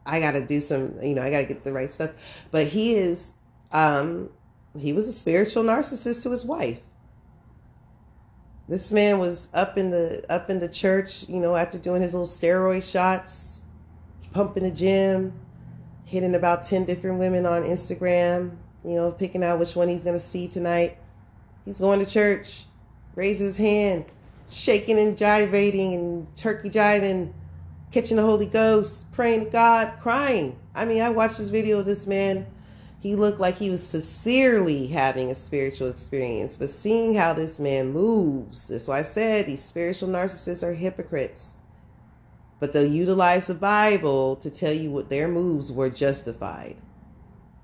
I 0.07 0.21
got 0.21 0.33
to 0.33 0.45
do 0.45 0.61
some, 0.61 0.95
you 1.03 1.15
know, 1.15 1.23
I 1.23 1.31
got 1.31 1.39
to 1.39 1.47
get 1.47 1.65
the 1.65 1.73
right 1.73 1.91
stuff. 1.91 2.13
But 2.51 2.67
he 2.67 2.95
is, 2.95 3.35
um, 3.73 4.31
he 4.79 4.93
was 4.93 5.09
a 5.09 5.13
spiritual 5.13 5.63
narcissist 5.63 6.23
to 6.25 6.31
his 6.31 6.45
wife. 6.45 6.81
This 8.69 8.91
man 8.91 9.19
was 9.19 9.49
up 9.53 9.77
in 9.77 9.91
the 9.91 10.25
up 10.31 10.49
in 10.49 10.59
the 10.59 10.69
church, 10.69 11.29
you 11.29 11.39
know, 11.39 11.55
after 11.55 11.77
doing 11.77 12.01
his 12.01 12.15
little 12.15 12.27
steroid 12.27 12.91
shots, 12.91 13.63
pumping 14.33 14.63
the 14.63 14.71
gym, 14.71 15.33
hitting 16.05 16.35
about 16.35 16.65
10 16.65 16.85
different 16.85 17.19
women 17.19 17.45
on 17.45 17.63
Instagram, 17.63 18.57
you 18.85 18.95
know, 18.95 19.13
picking 19.13 19.45
out 19.45 19.59
which 19.59 19.77
one 19.77 19.89
he's 19.89 20.03
to 20.03 20.19
see 20.19 20.49
tonight. 20.49 20.97
He's 21.65 21.79
going 21.79 21.99
to 21.99 22.07
church, 22.07 22.65
raises 23.15 23.57
his 23.57 23.57
hand, 23.57 24.07
shaking 24.49 24.99
and 24.99 25.17
gyrating 25.17 25.95
and 25.95 26.37
turkey 26.37 26.71
jiving, 26.71 27.33
catching 27.95 28.17
the 28.17 28.23
Holy 28.23 28.47
Ghost, 28.47 29.11
praying 29.13 29.45
to 29.45 29.51
God, 29.51 29.95
crying. 30.01 30.59
I 30.75 30.85
mean, 30.85 31.01
I 31.01 31.11
watched 31.11 31.39
this 31.39 31.49
video 31.49 31.79
of 31.79 31.87
this 31.87 32.07
man 32.07 32.47
he 33.05 33.17
looked 33.17 33.39
like 33.39 33.57
he 33.57 33.69
was 33.69 33.87
sincerely 33.87 34.87
having 34.87 35.31
a 35.31 35.35
spiritual 35.35 35.91
experience. 35.91 36.57
But 36.57 36.71
seeing 36.71 37.13
how 37.13 37.35
this 37.35 37.61
man 37.61 37.93
moves, 37.93 38.69
that's 38.69 38.89
why 38.89 39.01
I 39.01 39.03
said 39.03 39.47
these 39.47 39.63
spiritual 39.63 40.09
narcissists 40.09 40.67
are 40.67 40.73
hypocrites. 40.73 41.57
But 42.61 42.73
they'll 42.73 42.91
utilize 42.91 43.49
the 43.49 43.55
Bible 43.55 44.37
to 44.37 44.49
tell 44.49 44.73
you 44.73 44.91
what 44.91 45.11
their 45.11 45.29
moves 45.29 45.71
were 45.71 45.91
justified. 45.91 46.79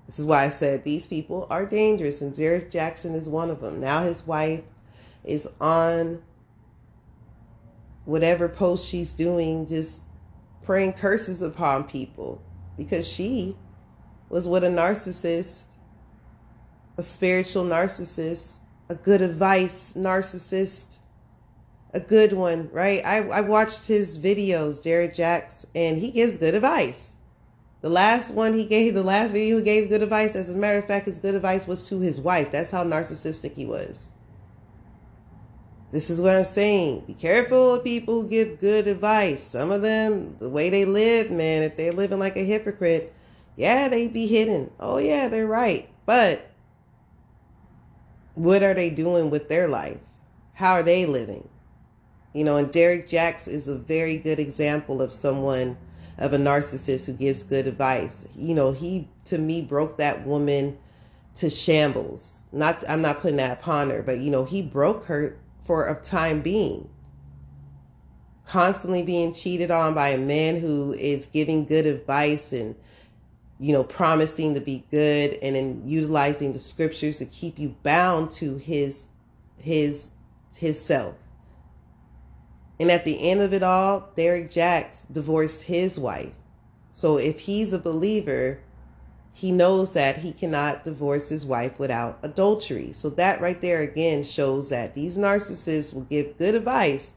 This 0.04 0.18
is 0.18 0.26
why 0.26 0.44
I 0.44 0.50
said 0.50 0.84
these 0.84 1.06
people 1.06 1.46
are 1.48 1.64
dangerous, 1.64 2.20
and 2.20 2.36
Jared 2.36 2.70
Jackson 2.70 3.14
is 3.14 3.26
one 3.26 3.50
of 3.50 3.62
them. 3.62 3.80
Now 3.80 4.02
his 4.02 4.26
wife 4.26 4.64
is 5.24 5.48
on 5.58 6.20
whatever 8.04 8.46
post 8.46 8.86
she's 8.86 9.14
doing, 9.14 9.66
just 9.66 10.04
praying 10.70 10.92
curses 10.92 11.42
upon 11.42 11.82
people 11.82 12.40
because 12.76 13.04
she 13.04 13.56
was 14.28 14.46
with 14.46 14.62
a 14.62 14.68
narcissist, 14.68 15.64
a 16.96 17.02
spiritual 17.02 17.64
narcissist, 17.64 18.60
a 18.88 18.94
good 18.94 19.20
advice 19.20 19.94
narcissist, 19.96 20.98
a 21.92 21.98
good 21.98 22.32
one, 22.32 22.70
right? 22.70 23.04
I, 23.04 23.16
I 23.30 23.40
watched 23.40 23.88
his 23.88 24.16
videos, 24.16 24.80
Derrick 24.80 25.12
Jaxn, 25.12 25.66
and 25.74 25.98
he 25.98 26.12
gives 26.12 26.36
good 26.36 26.54
advice. 26.54 27.16
The 27.80 27.90
last 27.90 28.32
one 28.32 28.54
he 28.54 28.64
gave, 28.64 28.94
the 28.94 29.02
last 29.02 29.32
video 29.32 29.56
he 29.56 29.64
gave 29.64 29.88
good 29.88 30.04
advice, 30.04 30.36
as 30.36 30.50
a 30.50 30.56
matter 30.56 30.78
of 30.78 30.86
fact, 30.86 31.06
his 31.06 31.18
good 31.18 31.34
advice 31.34 31.66
was 31.66 31.82
to 31.88 31.98
his 31.98 32.20
wife. 32.20 32.52
That's 32.52 32.70
how 32.70 32.84
narcissistic 32.84 33.54
he 33.54 33.66
was. 33.66 34.10
This 35.92 36.08
is 36.08 36.20
what 36.20 36.36
I'm 36.36 36.44
saying. 36.44 37.04
Be 37.06 37.14
careful 37.14 37.74
of 37.74 37.84
people 37.84 38.22
who 38.22 38.28
give 38.28 38.60
good 38.60 38.86
advice. 38.86 39.42
Some 39.42 39.72
of 39.72 39.82
them, 39.82 40.36
the 40.38 40.48
way 40.48 40.70
they 40.70 40.84
live, 40.84 41.30
man, 41.32 41.64
if 41.64 41.76
they're 41.76 41.90
living 41.90 42.20
like 42.20 42.36
a 42.36 42.44
hypocrite, 42.44 43.12
yeah, 43.56 43.88
they 43.88 44.06
be 44.06 44.28
hidden. 44.28 44.70
Oh, 44.78 44.98
yeah, 44.98 45.28
they're 45.28 45.48
right. 45.48 45.88
But 46.06 46.48
what 48.34 48.62
are 48.62 48.74
they 48.74 48.90
doing 48.90 49.30
with 49.30 49.48
their 49.48 49.66
life? 49.66 49.98
How 50.54 50.74
are 50.74 50.82
they 50.82 51.06
living? 51.06 51.48
You 52.34 52.44
know, 52.44 52.56
and 52.56 52.70
Derrick 52.70 53.08
Jaxn 53.08 53.48
is 53.48 53.66
a 53.66 53.76
very 53.76 54.16
good 54.16 54.38
example 54.38 55.02
of 55.02 55.12
someone, 55.12 55.76
of 56.18 56.32
a 56.32 56.38
narcissist 56.38 57.06
who 57.06 57.12
gives 57.12 57.42
good 57.42 57.66
advice. 57.66 58.28
You 58.36 58.54
know, 58.54 58.70
he, 58.70 59.08
to 59.24 59.38
me, 59.38 59.60
broke 59.60 59.96
that 59.98 60.24
woman 60.24 60.78
to 61.34 61.50
shambles. 61.50 62.42
Not, 62.52 62.84
I'm 62.88 63.02
not 63.02 63.20
putting 63.20 63.38
that 63.38 63.58
upon 63.58 63.90
her, 63.90 64.02
but, 64.02 64.20
you 64.20 64.30
know, 64.30 64.44
he 64.44 64.62
broke 64.62 65.06
her 65.06 65.36
for 65.70 65.86
a 65.88 65.94
time 66.02 66.40
being 66.40 66.90
constantly 68.44 69.04
being 69.04 69.32
cheated 69.32 69.70
on 69.70 69.94
by 69.94 70.08
a 70.08 70.18
man 70.18 70.58
who 70.60 70.92
is 70.94 71.28
giving 71.28 71.64
good 71.64 71.86
advice 71.86 72.52
and 72.52 72.74
you 73.60 73.72
know, 73.72 73.84
promising 73.84 74.52
to 74.54 74.60
be 74.60 74.84
good 74.90 75.38
and 75.40 75.54
then 75.54 75.80
utilizing 75.84 76.52
the 76.52 76.58
scriptures 76.58 77.18
to 77.18 77.24
keep 77.26 77.56
you 77.56 77.68
bound 77.84 78.32
to 78.32 78.56
his 78.56 79.06
his 79.58 80.10
his 80.56 80.84
self. 80.84 81.14
And 82.80 82.90
at 82.90 83.04
the 83.04 83.30
end 83.30 83.40
of 83.40 83.52
it 83.52 83.62
all, 83.62 84.10
Derrick 84.16 84.50
Jaxn 84.50 85.12
divorced 85.12 85.62
his 85.62 86.00
wife. 86.00 86.32
So 86.90 87.16
if 87.16 87.38
he's 87.38 87.72
a 87.72 87.78
believer, 87.78 88.58
he 89.32 89.52
knows 89.52 89.92
that 89.92 90.18
he 90.18 90.32
cannot 90.32 90.84
divorce 90.84 91.28
his 91.28 91.46
wife 91.46 91.78
without 91.78 92.18
adultery. 92.22 92.92
So 92.92 93.10
that 93.10 93.40
right 93.40 93.60
there 93.60 93.80
again 93.80 94.22
shows 94.22 94.68
that 94.70 94.94
these 94.94 95.16
narcissists 95.16 95.94
will 95.94 96.02
give 96.02 96.38
good 96.38 96.54
advice, 96.54 97.12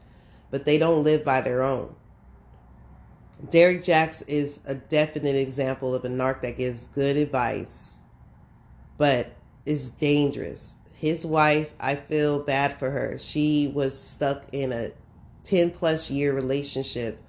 but 0.50 0.64
they 0.64 0.78
don't 0.78 1.04
live 1.04 1.24
by 1.24 1.40
their 1.40 1.62
own. 1.62 1.94
Derrick 3.50 3.82
Jaxn 3.82 4.24
is 4.28 4.60
a 4.64 4.74
definite 4.74 5.36
example 5.36 5.94
of 5.94 6.04
a 6.04 6.08
narc 6.08 6.40
that 6.42 6.56
gives 6.56 6.86
good 6.86 7.16
advice, 7.16 8.00
but 8.96 9.32
is 9.66 9.90
dangerous. 9.90 10.76
His 10.94 11.26
wife, 11.26 11.70
I 11.80 11.96
feel 11.96 12.38
bad 12.38 12.78
for 12.78 12.90
her. 12.90 13.18
She 13.18 13.70
was 13.74 13.98
stuck 13.98 14.44
in 14.52 14.72
a 14.72 14.92
10 15.42 15.72
plus 15.72 16.10
year 16.10 16.32
relationship 16.32 17.20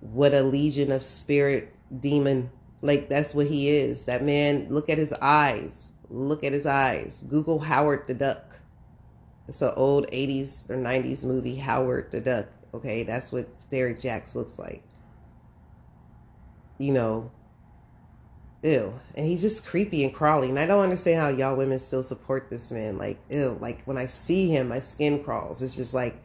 with 0.00 0.34
a 0.34 0.42
legion 0.42 0.92
of 0.92 1.02
spirit 1.02 1.74
demon. 2.00 2.50
Like 2.82 3.08
that's 3.08 3.34
what 3.34 3.46
he 3.46 3.68
is. 3.68 4.06
That 4.06 4.24
man, 4.24 4.68
look 4.70 4.88
at 4.88 4.98
his 4.98 5.12
eyes. 5.14 5.92
Look 6.08 6.44
at 6.44 6.52
his 6.52 6.66
eyes. 6.66 7.24
Google 7.28 7.58
Howard 7.58 8.06
the 8.06 8.14
Duck. 8.14 8.44
It's 9.48 9.62
an 9.62 9.72
old 9.76 10.06
80s 10.10 10.70
or 10.70 10.76
90s 10.76 11.24
movie, 11.24 11.56
Howard 11.56 12.12
the 12.12 12.20
Duck. 12.20 12.46
Okay, 12.72 13.02
that's 13.02 13.32
what 13.32 13.48
Derrick 13.70 13.98
Jaxn 13.98 14.36
looks 14.36 14.58
like. 14.58 14.82
You 16.78 16.92
know, 16.92 17.30
ew. 18.62 18.94
And 19.16 19.26
he's 19.26 19.42
just 19.42 19.66
creepy 19.66 20.04
and 20.04 20.14
crawly. 20.14 20.48
And 20.48 20.58
I 20.58 20.66
don't 20.66 20.82
understand 20.82 21.20
how 21.20 21.28
y'all 21.28 21.56
women 21.56 21.78
still 21.78 22.02
support 22.02 22.48
this 22.48 22.70
man. 22.70 22.96
Like, 22.96 23.18
ew. 23.28 23.58
Like 23.60 23.82
when 23.84 23.98
I 23.98 24.06
see 24.06 24.48
him, 24.48 24.68
my 24.68 24.80
skin 24.80 25.22
crawls. 25.22 25.62
It's 25.62 25.76
just 25.76 25.94
like, 25.94 26.16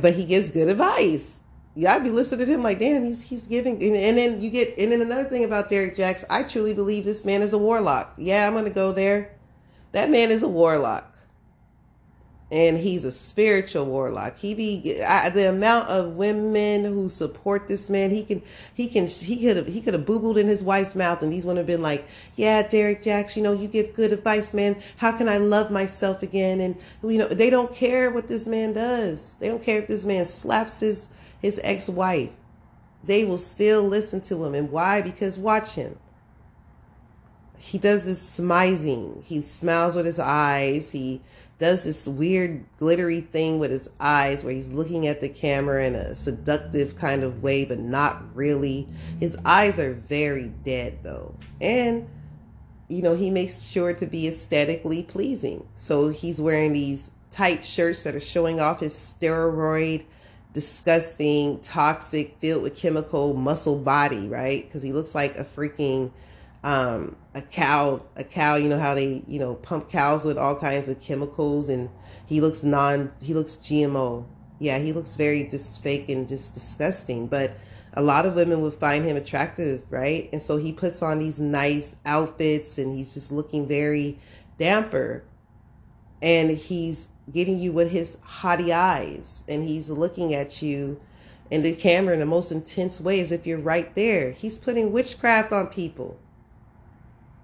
but 0.00 0.14
he 0.14 0.24
gives 0.24 0.50
good 0.50 0.68
advice 0.68 1.40
yeah, 1.74 1.94
I'd 1.94 2.02
be 2.02 2.10
listening 2.10 2.46
to 2.46 2.52
him 2.52 2.62
like, 2.62 2.80
damn, 2.80 3.04
he's 3.04 3.22
he's 3.22 3.46
giving, 3.46 3.82
and, 3.82 3.94
and, 3.94 4.18
then 4.18 4.40
you 4.40 4.50
get, 4.50 4.76
and 4.76 4.90
then 4.90 5.00
another 5.00 5.24
thing 5.24 5.44
about 5.44 5.68
Derrick 5.68 5.96
Jaxn, 5.96 6.24
I 6.28 6.42
truly 6.42 6.74
believe 6.74 7.04
this 7.04 7.24
man 7.24 7.42
is 7.42 7.52
a 7.52 7.58
warlock. 7.58 8.12
Yeah, 8.16 8.46
I'm 8.46 8.54
gonna 8.54 8.70
go 8.70 8.92
there. 8.92 9.36
That 9.92 10.10
man 10.10 10.32
is 10.32 10.42
a 10.42 10.48
warlock, 10.48 11.16
and 12.50 12.76
he's 12.76 13.04
a 13.04 13.12
spiritual 13.12 13.86
warlock. 13.86 14.36
He 14.36 14.52
be 14.52 15.00
I, 15.06 15.28
the 15.28 15.48
amount 15.48 15.88
of 15.90 16.16
women 16.16 16.84
who 16.84 17.08
support 17.08 17.68
this 17.68 17.88
man. 17.88 18.10
He 18.10 18.24
can, 18.24 18.42
he 18.74 18.88
can, 18.88 19.06
he 19.06 19.40
could 19.40 19.56
have, 19.56 19.68
he 19.68 19.80
could 19.80 19.94
have 19.94 20.04
boo 20.04 20.18
booed 20.18 20.38
in 20.38 20.48
his 20.48 20.64
wife's 20.64 20.96
mouth, 20.96 21.22
and 21.22 21.32
these 21.32 21.46
women 21.46 21.58
have 21.58 21.66
been 21.68 21.82
like, 21.82 22.04
yeah, 22.34 22.66
Derrick 22.66 23.04
Jaxn, 23.04 23.36
you 23.36 23.42
know, 23.44 23.52
you 23.52 23.68
give 23.68 23.94
good 23.94 24.12
advice, 24.12 24.54
man. 24.54 24.82
How 24.96 25.16
can 25.16 25.28
I 25.28 25.36
love 25.36 25.70
myself 25.70 26.24
again? 26.24 26.60
And 26.60 26.76
you 27.04 27.18
know, 27.18 27.28
they 27.28 27.48
don't 27.48 27.72
care 27.72 28.10
what 28.10 28.26
this 28.26 28.48
man 28.48 28.72
does. 28.72 29.36
They 29.36 29.46
don't 29.46 29.62
care 29.62 29.78
if 29.78 29.86
this 29.86 30.04
man 30.04 30.24
slaps 30.24 30.80
his 30.80 31.08
his 31.40 31.60
ex 31.62 31.88
wife, 31.88 32.30
they 33.04 33.24
will 33.24 33.38
still 33.38 33.82
listen 33.82 34.20
to 34.22 34.44
him. 34.44 34.54
And 34.54 34.70
why? 34.70 35.02
Because 35.02 35.38
watch 35.38 35.74
him. 35.74 35.98
He 37.58 37.78
does 37.78 38.06
this 38.06 38.40
smizing. 38.40 39.22
He 39.24 39.42
smiles 39.42 39.94
with 39.94 40.06
his 40.06 40.18
eyes. 40.18 40.90
He 40.90 41.20
does 41.58 41.84
this 41.84 42.08
weird 42.08 42.64
glittery 42.78 43.20
thing 43.20 43.58
with 43.58 43.70
his 43.70 43.90
eyes 44.00 44.42
where 44.42 44.54
he's 44.54 44.70
looking 44.70 45.06
at 45.06 45.20
the 45.20 45.28
camera 45.28 45.84
in 45.84 45.94
a 45.94 46.14
seductive 46.14 46.96
kind 46.96 47.22
of 47.22 47.42
way, 47.42 47.66
but 47.66 47.78
not 47.78 48.22
really. 48.34 48.88
His 49.20 49.36
eyes 49.44 49.78
are 49.78 49.92
very 49.92 50.48
dead 50.64 50.98
though. 51.02 51.34
And 51.60 52.08
you 52.88 53.02
know, 53.02 53.14
he 53.14 53.30
makes 53.30 53.66
sure 53.66 53.92
to 53.92 54.06
be 54.06 54.26
aesthetically 54.26 55.04
pleasing. 55.04 55.64
So 55.76 56.08
he's 56.08 56.40
wearing 56.40 56.72
these 56.72 57.12
tight 57.30 57.64
shirts 57.64 58.02
that 58.02 58.16
are 58.16 58.20
showing 58.20 58.58
off 58.58 58.80
his 58.80 58.94
steroid 58.94 60.04
disgusting, 60.52 61.60
toxic, 61.60 62.36
filled 62.40 62.62
with 62.62 62.76
chemical 62.76 63.34
muscle 63.34 63.78
body, 63.78 64.28
right? 64.28 64.64
Because 64.64 64.82
he 64.82 64.92
looks 64.92 65.14
like 65.14 65.38
a 65.38 65.44
freaking 65.44 66.10
um, 66.62 67.16
a 67.34 67.42
cow. 67.42 68.02
A 68.16 68.24
cow, 68.24 68.56
you 68.56 68.68
know 68.68 68.78
how 68.78 68.94
they 68.94 69.22
you 69.26 69.38
know 69.38 69.54
pump 69.56 69.90
cows 69.90 70.24
with 70.24 70.38
all 70.38 70.56
kinds 70.56 70.88
of 70.88 71.00
chemicals, 71.00 71.68
and 71.68 71.88
he 72.26 72.40
looks 72.40 72.62
non. 72.62 73.12
He 73.20 73.34
looks 73.34 73.56
GMO. 73.56 74.26
Yeah, 74.58 74.78
he 74.78 74.92
looks 74.92 75.16
very 75.16 75.44
just 75.44 75.82
fake 75.82 76.08
and 76.08 76.28
just 76.28 76.54
disgusting. 76.54 77.26
But 77.26 77.52
a 77.94 78.02
lot 78.02 78.26
of 78.26 78.34
women 78.34 78.60
would 78.60 78.74
find 78.74 79.04
him 79.04 79.16
attractive, 79.16 79.82
right? 79.90 80.28
And 80.32 80.40
so 80.40 80.56
he 80.56 80.72
puts 80.72 81.02
on 81.02 81.18
these 81.18 81.40
nice 81.40 81.96
outfits, 82.04 82.78
and 82.78 82.92
he's 82.92 83.14
just 83.14 83.32
looking 83.32 83.66
very 83.66 84.18
damper, 84.58 85.24
and 86.20 86.50
he's 86.50 87.08
getting 87.32 87.58
you 87.58 87.72
with 87.72 87.90
his 87.90 88.18
haughty 88.22 88.72
eyes 88.72 89.44
and 89.48 89.62
he's 89.62 89.90
looking 89.90 90.34
at 90.34 90.62
you 90.62 91.00
in 91.50 91.62
the 91.62 91.74
camera 91.74 92.14
in 92.14 92.20
the 92.20 92.26
most 92.26 92.52
intense 92.52 93.00
way 93.00 93.20
as 93.20 93.32
if 93.32 93.46
you're 93.46 93.58
right 93.58 93.94
there. 93.94 94.32
He's 94.32 94.58
putting 94.58 94.92
witchcraft 94.92 95.52
on 95.52 95.66
people. 95.66 96.18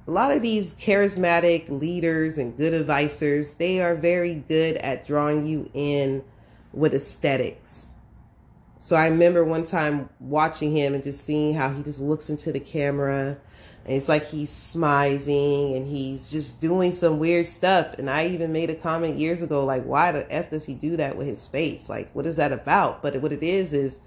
A 0.07 0.11
lot 0.11 0.31
of 0.31 0.43
these 0.43 0.75
charismatic 0.75 1.69
leaders 1.69 2.39
and 2.39 2.57
good 2.57 2.73
advisors, 2.73 3.55
they 3.55 3.81
are 3.81 3.97
very 3.97 4.35
good 4.35 4.77
at 4.77 5.07
drawing 5.07 5.45
you 5.45 5.69
in 5.75 6.23
with 6.73 6.95
aesthetics. 6.95 7.91
So 8.79 8.95
I 8.95 9.09
remember 9.09 9.45
one 9.45 9.65
time 9.65 10.09
watching 10.21 10.71
him 10.71 10.95
and 10.95 11.03
just 11.03 11.25
seeing 11.25 11.55
how 11.55 11.71
he 11.71 11.83
just 11.83 12.01
looks 12.01 12.31
into 12.31 12.53
the 12.53 12.61
camera 12.61 13.37
and 13.87 13.95
it's 13.95 14.09
like 14.09 14.27
he's 14.27 14.51
smizing 14.51 15.77
and 15.77 15.87
he's 15.87 16.33
just 16.33 16.61
doing 16.61 16.91
some 16.91 17.21
weird 17.21 17.47
stuff. 17.47 17.95
And 18.01 18.11
I 18.11 18.27
even 18.27 18.53
made 18.53 18.69
a 18.69 18.75
comment 18.75 19.15
years 19.15 19.43
ago, 19.43 19.65
like, 19.65 19.85
why 19.85 20.11
the 20.11 20.27
F 20.31 20.51
does 20.51 20.67
he 20.67 20.75
do 20.75 20.97
that 20.97 21.17
with 21.17 21.29
his 21.29 21.47
face? 21.47 21.89
Like, 21.89 22.11
what 22.11 22.27
is 22.27 22.35
that 22.35 22.51
about? 22.51 23.01
But 23.01 23.23
what 23.23 23.33
it 23.33 23.45
is, 23.45 23.73
is 23.73 24.01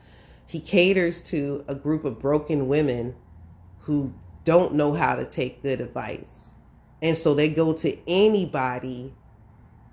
he 0.47 0.59
caters 0.59 1.21
to 1.21 1.63
a 1.69 1.75
group 1.75 2.03
of 2.03 2.19
broken 2.19 2.67
women 2.67 3.15
who 3.79 4.13
don't 4.43 4.73
know 4.73 4.91
how 4.91 5.15
to 5.15 5.25
take 5.25 5.63
good 5.63 5.79
advice. 5.79 6.55
And 7.01 7.15
so 7.15 7.33
they 7.33 7.47
go 7.47 7.71
to 7.71 7.97
anybody, 8.05 9.13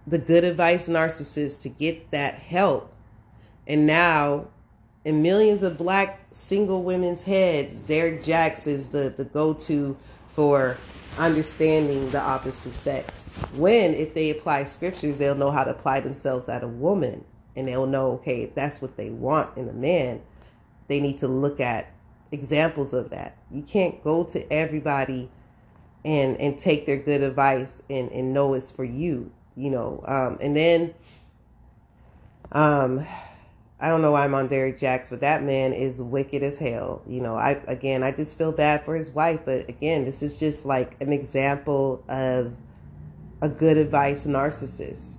the 0.05 0.19
good 0.19 0.43
advice 0.43 0.89
narcissist, 0.89 1.63
to 1.63 1.69
get 1.69 2.11
that 2.11 2.35
help. 2.35 2.93
And 3.69 3.87
now 3.87 4.49
in 5.07 5.23
millions 5.23 5.63
of 5.63 5.79
black 5.79 6.19
single 6.33 6.83
women's 6.83 7.23
heads, 7.23 7.87
Derrick 7.87 8.23
Jaxn 8.23 8.67
is 8.67 8.89
the, 8.89 9.15
the 9.17 9.25
go 9.27 9.55
to 9.55 9.97
for 10.27 10.77
understanding 11.17 12.11
the 12.11 12.21
opposite 12.21 12.73
sex. 12.73 13.29
When, 13.55 13.95
if 13.95 14.15
they 14.15 14.31
apply 14.31 14.65
scriptures, 14.65 15.19
they'll 15.19 15.37
know 15.37 15.53
how 15.53 15.63
to 15.63 15.71
apply 15.71 16.01
themselves 16.01 16.49
at 16.49 16.65
a 16.65 16.69
woman 16.69 17.25
and 17.55 17.69
they'll 17.69 17.87
know, 17.87 18.15
okay, 18.15 18.43
if 18.43 18.57
that's 18.57 18.83
what 18.83 18.97
they 18.97 19.11
want 19.11 19.57
in 19.57 19.69
a 19.69 19.73
man, 19.73 20.21
they 20.89 20.99
need 20.99 21.19
to 21.19 21.29
look 21.29 21.61
at 21.61 21.87
examples 22.33 22.93
of 22.93 23.11
that. 23.11 23.39
You 23.53 23.63
can't 23.63 24.03
go 24.03 24.25
to 24.25 24.53
everybody 24.53 25.31
and 26.05 26.37
and 26.39 26.59
take 26.59 26.85
their 26.85 26.99
good 26.99 27.23
advice 27.23 27.81
and, 27.89 28.11
and 28.11 28.35
know 28.35 28.55
it's 28.55 28.73
for 28.73 28.85
you, 28.85 29.31
you 29.57 29.71
know. 29.71 30.03
Um, 30.05 30.39
and 30.41 30.57
then 30.57 30.95
um 32.51 33.07
I 33.79 33.89
don't 33.89 34.01
know 34.01 34.13
why 34.13 34.25
I'm 34.25 34.35
on 34.35 34.49
Derrick 34.49 34.79
Jaxn, 34.79 35.11
but 35.11 35.21
that 35.21 35.43
man 35.43 35.75
is 35.75 36.01
wicked 36.01 36.43
as 36.43 36.57
hell. 36.57 37.03
You 37.07 37.21
know, 37.21 37.37
I 37.37 37.61
again, 37.69 38.03
I 38.03 38.11
just 38.11 38.39
feel 38.39 38.53
bad 38.53 38.85
for 38.85 38.95
his 38.97 39.11
wife, 39.11 39.41
but 39.45 39.69
again, 39.69 40.07
this 40.07 40.23
is 40.23 40.39
just 40.39 40.65
like 40.65 40.97
an 41.03 41.13
example 41.13 42.03
of 42.09 42.57
a 43.43 43.49
good 43.49 43.77
advice 43.77 44.27
narcissist. 44.27 45.19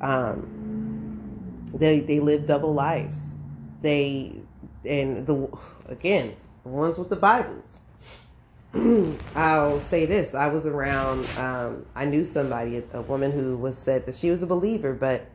Um, 0.00 1.64
they 1.74 2.00
they 2.00 2.20
live 2.20 2.46
double 2.46 2.72
lives. 2.72 3.34
They 3.82 4.40
and 4.86 5.26
the 5.26 5.48
again, 5.86 6.34
the 6.62 6.70
ones 6.70 6.98
with 6.98 7.10
the 7.10 7.16
Bibles. 7.16 7.80
I'll 9.34 9.80
say 9.80 10.06
this: 10.06 10.34
I 10.34 10.48
was 10.48 10.64
around. 10.64 11.26
Um, 11.36 11.84
I 11.94 12.06
knew 12.06 12.24
somebody, 12.24 12.82
a 12.94 13.02
woman 13.02 13.32
who 13.32 13.58
was 13.58 13.76
said 13.76 14.06
that 14.06 14.14
she 14.14 14.30
was 14.30 14.42
a 14.42 14.46
believer, 14.46 14.94
but 14.94 15.26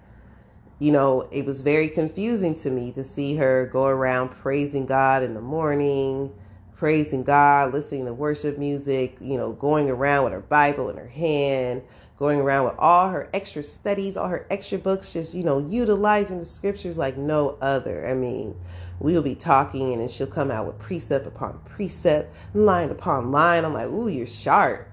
you 0.79 0.91
know, 0.91 1.27
it 1.31 1.45
was 1.45 1.61
very 1.61 1.87
confusing 1.87 2.53
to 2.55 2.71
me 2.71 2.91
to 2.93 3.03
see 3.03 3.35
her 3.35 3.67
go 3.71 3.85
around 3.85 4.29
praising 4.29 4.85
God 4.85 5.23
in 5.23 5.33
the 5.33 5.41
morning, 5.41 6.33
praising 6.75 7.23
God, 7.23 7.71
listening 7.71 8.05
to 8.05 8.13
worship 8.13 8.57
music, 8.57 9.15
you 9.21 9.37
know, 9.37 9.53
going 9.53 9.89
around 9.89 10.25
with 10.25 10.33
her 10.33 10.41
Bible 10.41 10.89
in 10.89 10.97
her 10.97 11.07
hand, 11.07 11.83
going 12.17 12.39
around 12.39 12.65
with 12.65 12.75
all 12.77 13.09
her 13.09 13.29
extra 13.33 13.63
studies, 13.63 14.17
all 14.17 14.27
her 14.27 14.45
extra 14.49 14.77
books, 14.77 15.13
just, 15.13 15.33
you 15.33 15.43
know, 15.43 15.59
utilizing 15.59 16.39
the 16.39 16.45
scriptures 16.45 16.97
like 16.97 17.17
no 17.17 17.57
other. 17.61 18.07
I 18.07 18.13
mean, 18.13 18.59
we'll 18.99 19.21
be 19.21 19.35
talking 19.35 19.93
and 19.93 20.01
then 20.01 20.09
she'll 20.09 20.27
come 20.27 20.51
out 20.51 20.65
with 20.65 20.79
precept 20.79 21.27
upon 21.27 21.59
precept, 21.59 22.35
line 22.53 22.89
upon 22.89 23.31
line. 23.31 23.63
I'm 23.63 23.73
like, 23.73 23.87
ooh, 23.87 24.07
you're 24.07 24.27
sharp. 24.27 24.89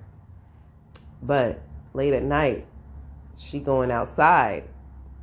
But 1.22 1.61
late 1.95 2.14
at 2.14 2.22
night, 2.22 2.66
she 3.37 3.59
going 3.59 3.91
outside 3.91 4.64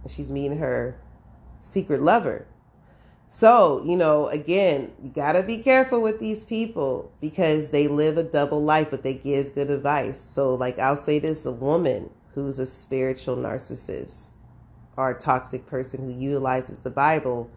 she's 0.10 0.32
meeting 0.32 0.58
her 0.58 0.99
secret 1.60 2.01
lover. 2.01 2.47
So, 3.30 3.84
you 3.86 3.97
know, 3.97 4.28
again, 4.28 4.93
you 5.03 5.10
got 5.10 5.34
to 5.34 5.43
be 5.43 5.58
careful 5.58 6.01
with 6.01 6.20
these 6.20 6.45
people 6.45 7.12
because 7.20 7.72
they 7.72 7.89
live 7.89 8.18
a 8.18 8.24
double 8.24 8.64
life, 8.64 8.89
but 8.89 9.03
they 9.03 9.16
give 9.16 9.53
good 9.53 9.70
advice. 9.70 10.20
So, 10.20 10.55
like, 10.55 10.80
I'll 10.80 10.95
say 10.95 11.20
this 11.20 11.45
a 11.45 11.51
woman 11.51 12.10
who's 12.34 12.58
a 12.58 12.66
spiritual 12.66 13.36
narcissist 13.36 14.32
or 14.95 15.10
a 15.12 15.20
toxic 15.20 15.66
person 15.66 16.05
who 16.05 16.18
utilizes 16.18 16.82
the 16.82 16.89
Bible, 16.89 17.49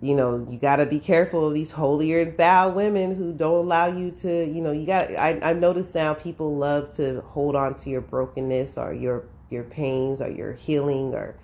you 0.00 0.14
know, 0.14 0.46
you 0.48 0.58
got 0.58 0.76
to 0.76 0.86
be 0.86 0.98
careful 1.00 1.48
of 1.48 1.54
these 1.54 1.70
holier 1.70 2.24
than 2.24 2.36
thou 2.36 2.68
women 2.68 3.14
who 3.14 3.32
don't 3.32 3.64
allow 3.64 3.86
you 3.86 4.10
to, 4.12 4.44
you 4.44 4.60
know, 4.60 4.70
you 4.70 4.86
got, 4.86 5.10
I, 5.12 5.40
I've 5.42 5.58
noticed 5.58 5.94
now 5.94 6.14
people 6.14 6.56
love 6.56 6.90
to 6.96 7.22
hold 7.22 7.56
on 7.56 7.74
to 7.76 7.90
your 7.90 8.02
brokenness 8.02 8.78
or 8.78 8.92
your 8.92 9.24
your 9.50 9.64
pains 9.64 10.20
or 10.20 10.30
your 10.30 10.52
healing 10.52 11.14
or 11.14 11.36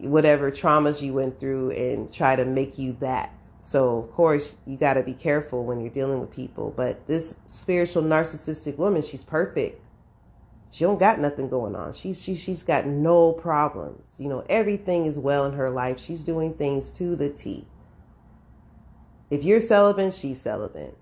whatever 0.00 0.50
traumas 0.50 1.02
you 1.02 1.12
went 1.12 1.38
through 1.40 1.70
and 1.72 2.12
try 2.12 2.36
to 2.36 2.44
make 2.44 2.78
you 2.78 2.92
that. 3.00 3.30
So, 3.60 3.98
of 3.98 4.12
course, 4.12 4.56
you 4.66 4.76
got 4.76 4.94
to 4.94 5.02
be 5.02 5.14
careful 5.14 5.64
when 5.64 5.80
you're 5.80 5.90
dealing 5.90 6.20
with 6.20 6.30
people. 6.30 6.72
But 6.76 7.06
this 7.06 7.34
spiritual 7.46 8.02
narcissistic 8.02 8.76
woman, 8.76 9.00
she's 9.00 9.24
perfect. 9.24 9.80
She 10.70 10.84
don't 10.84 10.98
got 10.98 11.20
nothing 11.20 11.48
going 11.48 11.76
on. 11.76 11.92
She's 11.92 12.22
she, 12.22 12.34
she's 12.34 12.62
got 12.62 12.84
no 12.84 13.32
problems. 13.32 14.16
You 14.18 14.28
know, 14.28 14.44
everything 14.50 15.06
is 15.06 15.18
well 15.18 15.46
in 15.46 15.52
her 15.54 15.70
life. 15.70 15.98
She's 15.98 16.24
doing 16.24 16.52
things 16.54 16.90
to 16.92 17.14
the 17.16 17.28
T. 17.28 17.66
If 19.30 19.44
you're 19.44 19.60
celibate, 19.60 20.12
she's 20.12 20.40
celibate. 20.40 20.98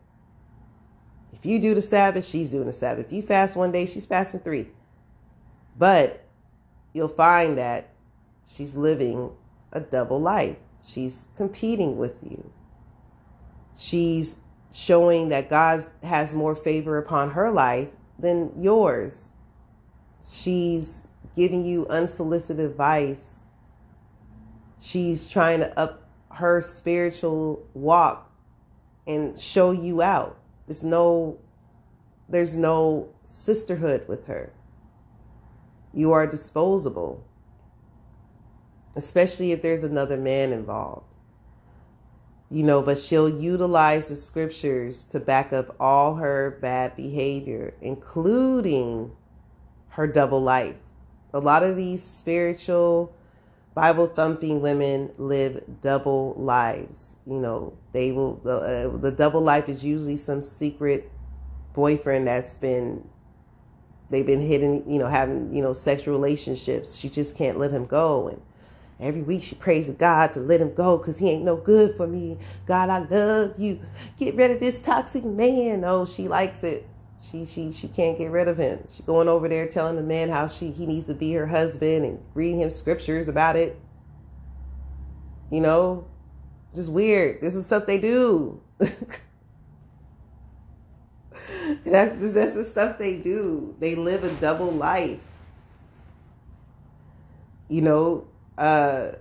If 1.33 1.47
you 1.47 1.59
do 1.59 1.75
the 1.75 1.83
Sabbath, 1.83 2.25
she's 2.25 2.51
doing 2.51 2.67
the 2.67 2.73
Sabbath. 2.73 3.07
If 3.07 3.13
you 3.13 3.23
fast 3.23 3.57
one 3.57 3.73
day, 3.73 3.87
she's 3.87 4.07
fasting 4.07 4.41
three. 4.41 4.69
But 5.77 6.25
you'll 6.93 7.09
find 7.09 7.59
that 7.59 7.91
she's 8.45 8.77
living 8.77 9.31
a 9.73 9.81
double 9.81 10.21
life. 10.21 10.57
She's 10.85 11.29
competing 11.37 11.97
with 11.97 12.19
you. 12.23 12.51
She's 13.75 14.37
showing 14.73 15.29
that 15.29 15.49
God 15.49 15.85
has 16.03 16.35
more 16.35 16.55
favor 16.55 16.99
upon 16.99 17.31
her 17.31 17.51
life 17.51 17.89
than 18.19 18.53
yours. 18.57 19.31
She's 20.25 21.05
giving 21.35 21.65
you 21.65 21.87
unsolicited 21.89 22.65
advice. 22.65 23.45
She's 24.79 25.29
trying 25.29 25.61
to 25.61 25.79
up 25.79 26.09
her 26.33 26.61
spiritual 26.61 27.67
walk 27.75 28.31
and 29.07 29.39
show 29.39 29.71
you 29.71 30.03
out. 30.03 30.39
There's 30.67 30.85
no 30.85 31.39
there's 32.29 32.55
no 32.55 33.11
sisterhood 33.25 34.09
with 34.09 34.27
her. 34.27 34.53
You 35.95 36.13
are 36.13 36.27
disposable, 36.27 37.25
especially 38.97 39.53
if 39.53 39.63
there's 39.63 39.85
another 39.85 40.17
man 40.17 40.53
involved. 40.53 41.15
You 42.51 42.63
know, 42.63 42.83
but 42.83 42.99
she'll 42.99 43.29
utilize 43.29 44.09
the 44.09 44.17
scriptures 44.17 45.05
to 45.05 45.21
back 45.21 45.53
up 45.53 45.75
all 45.81 46.17
her 46.17 46.59
bad 46.61 46.97
behavior, 46.97 47.75
including 47.81 49.13
her 49.89 50.07
double 50.07 50.43
life. 50.43 50.77
A 51.35 51.41
lot 51.41 51.63
of 51.63 51.77
these 51.77 52.03
spiritual, 52.03 53.15
Bible 53.75 54.07
thumping 54.07 54.61
women 54.61 55.13
live 55.17 55.65
double 55.81 56.35
lives. 56.37 57.17
You 57.27 57.41
know, 57.41 57.73
they 57.93 58.13
will, 58.13 58.41
uh, 58.45 58.99
the 58.99 59.11
double 59.11 59.41
life 59.41 59.69
is 59.69 59.83
usually 59.83 60.17
some 60.17 60.43
secret 60.43 61.11
boyfriend 61.73 62.27
that's 62.27 62.59
been 62.59 63.09
they've 64.13 64.27
been 64.27 64.41
hitting, 64.41 64.89
you 64.89 64.99
know, 64.99 65.09
having, 65.09 65.53
you 65.55 65.63
know, 65.63 65.73
sexual 65.73 66.15
relationships. 66.15 66.97
She 66.97 67.09
just 67.09 67.35
can't 67.35 67.59
let 67.59 67.73
him 67.73 67.87
go. 67.87 68.29
And 68.29 68.41
every 69.01 69.23
week 69.23 69.43
she 69.43 69.57
prays 69.57 69.87
to 69.87 69.95
God 69.95 70.35
to 70.35 70.41
let 70.41 70.61
him 70.61 70.75
go 70.75 70.99
because 70.99 71.19
he 71.19 71.31
ain't 71.31 71.45
no 71.45 71.57
good 71.57 71.97
for 71.97 72.07
me. 72.07 72.39
God, 72.67 72.91
I 72.91 72.99
love 72.99 73.59
you. 73.59 73.81
Get 74.19 74.37
rid 74.37 74.51
of 74.53 74.61
this 74.61 74.79
toxic 74.79 75.25
man. 75.25 75.83
Oh, 75.85 76.05
she 76.05 76.29
likes 76.29 76.63
it. 76.63 76.87
She 77.21 77.47
she 77.47 77.71
she 77.71 77.89
can't 77.89 78.19
get 78.19 78.31
rid 78.31 78.49
of 78.49 78.59
him. 78.59 78.85
She 78.89 79.03
going 79.05 79.29
over 79.29 79.49
there 79.49 79.69
telling 79.69 79.97
the 79.97 80.03
man 80.03 80.29
how 80.29 80.49
she 80.49 80.73
he 80.73 80.87
needs 80.87 81.07
to 81.07 81.15
be 81.15 81.33
her 81.33 81.47
husband 81.47 82.05
and 82.05 82.21
reading 82.35 82.59
him 82.59 82.71
scriptures 82.71 83.29
about 83.29 83.57
it. 83.57 83.81
You 85.51 85.61
know, 85.61 86.07
just 86.75 86.91
weird. 86.91 87.41
This 87.41 87.55
is 87.55 87.65
stuff 87.65 87.87
they 87.87 87.99
do. 87.99 88.61
that's 91.85 92.33
that's 92.33 92.55
the 92.55 92.65
stuff 92.65 92.99
they 92.99 93.17
do. 93.17 93.75
They 93.81 93.95
live 93.95 94.25
a 94.25 94.33
double 94.35 94.71
life. 94.71 95.21
You 97.69 97.83
know, 97.83 98.27
uh, 98.59 99.13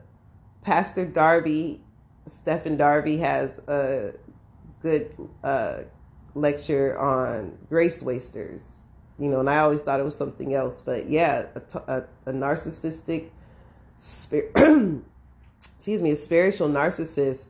Pastor 0.62 1.06
Darby, 1.06 1.82
Stephen 2.28 2.78
Darby 2.78 3.18
has 3.18 3.60
a 3.68 4.14
good 4.82 5.16
uh, 5.44 5.84
lecture 6.36 6.98
on 7.00 7.58
grace 7.70 8.04
wasters. 8.04 8.84
You 9.18 9.30
know, 9.30 9.40
and 9.40 9.50
I 9.50 9.60
always 9.60 9.84
thought 9.84 10.00
it 10.00 10.04
was 10.04 10.16
something 10.16 10.54
else, 10.54 10.82
but 10.82 11.08
yeah, 11.08 11.48
a, 11.56 11.78
a, 11.92 12.04
a 12.26 12.34
narcissistic, 12.34 13.30
spirit, 14.00 14.52
excuse 15.76 16.02
me, 16.02 16.12
a 16.12 16.16
spiritual 16.16 16.70
narcissist 16.70 17.50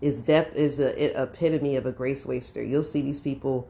is 0.00 0.22
depth 0.22 0.56
is 0.56 0.78
a, 0.78 1.22
epitome 1.22 1.76
of 1.76 1.86
a 1.86 1.92
grace 1.92 2.24
waster. 2.24 2.62
You'll 2.62 2.82
see 2.82 3.00
these 3.00 3.20
people 3.20 3.68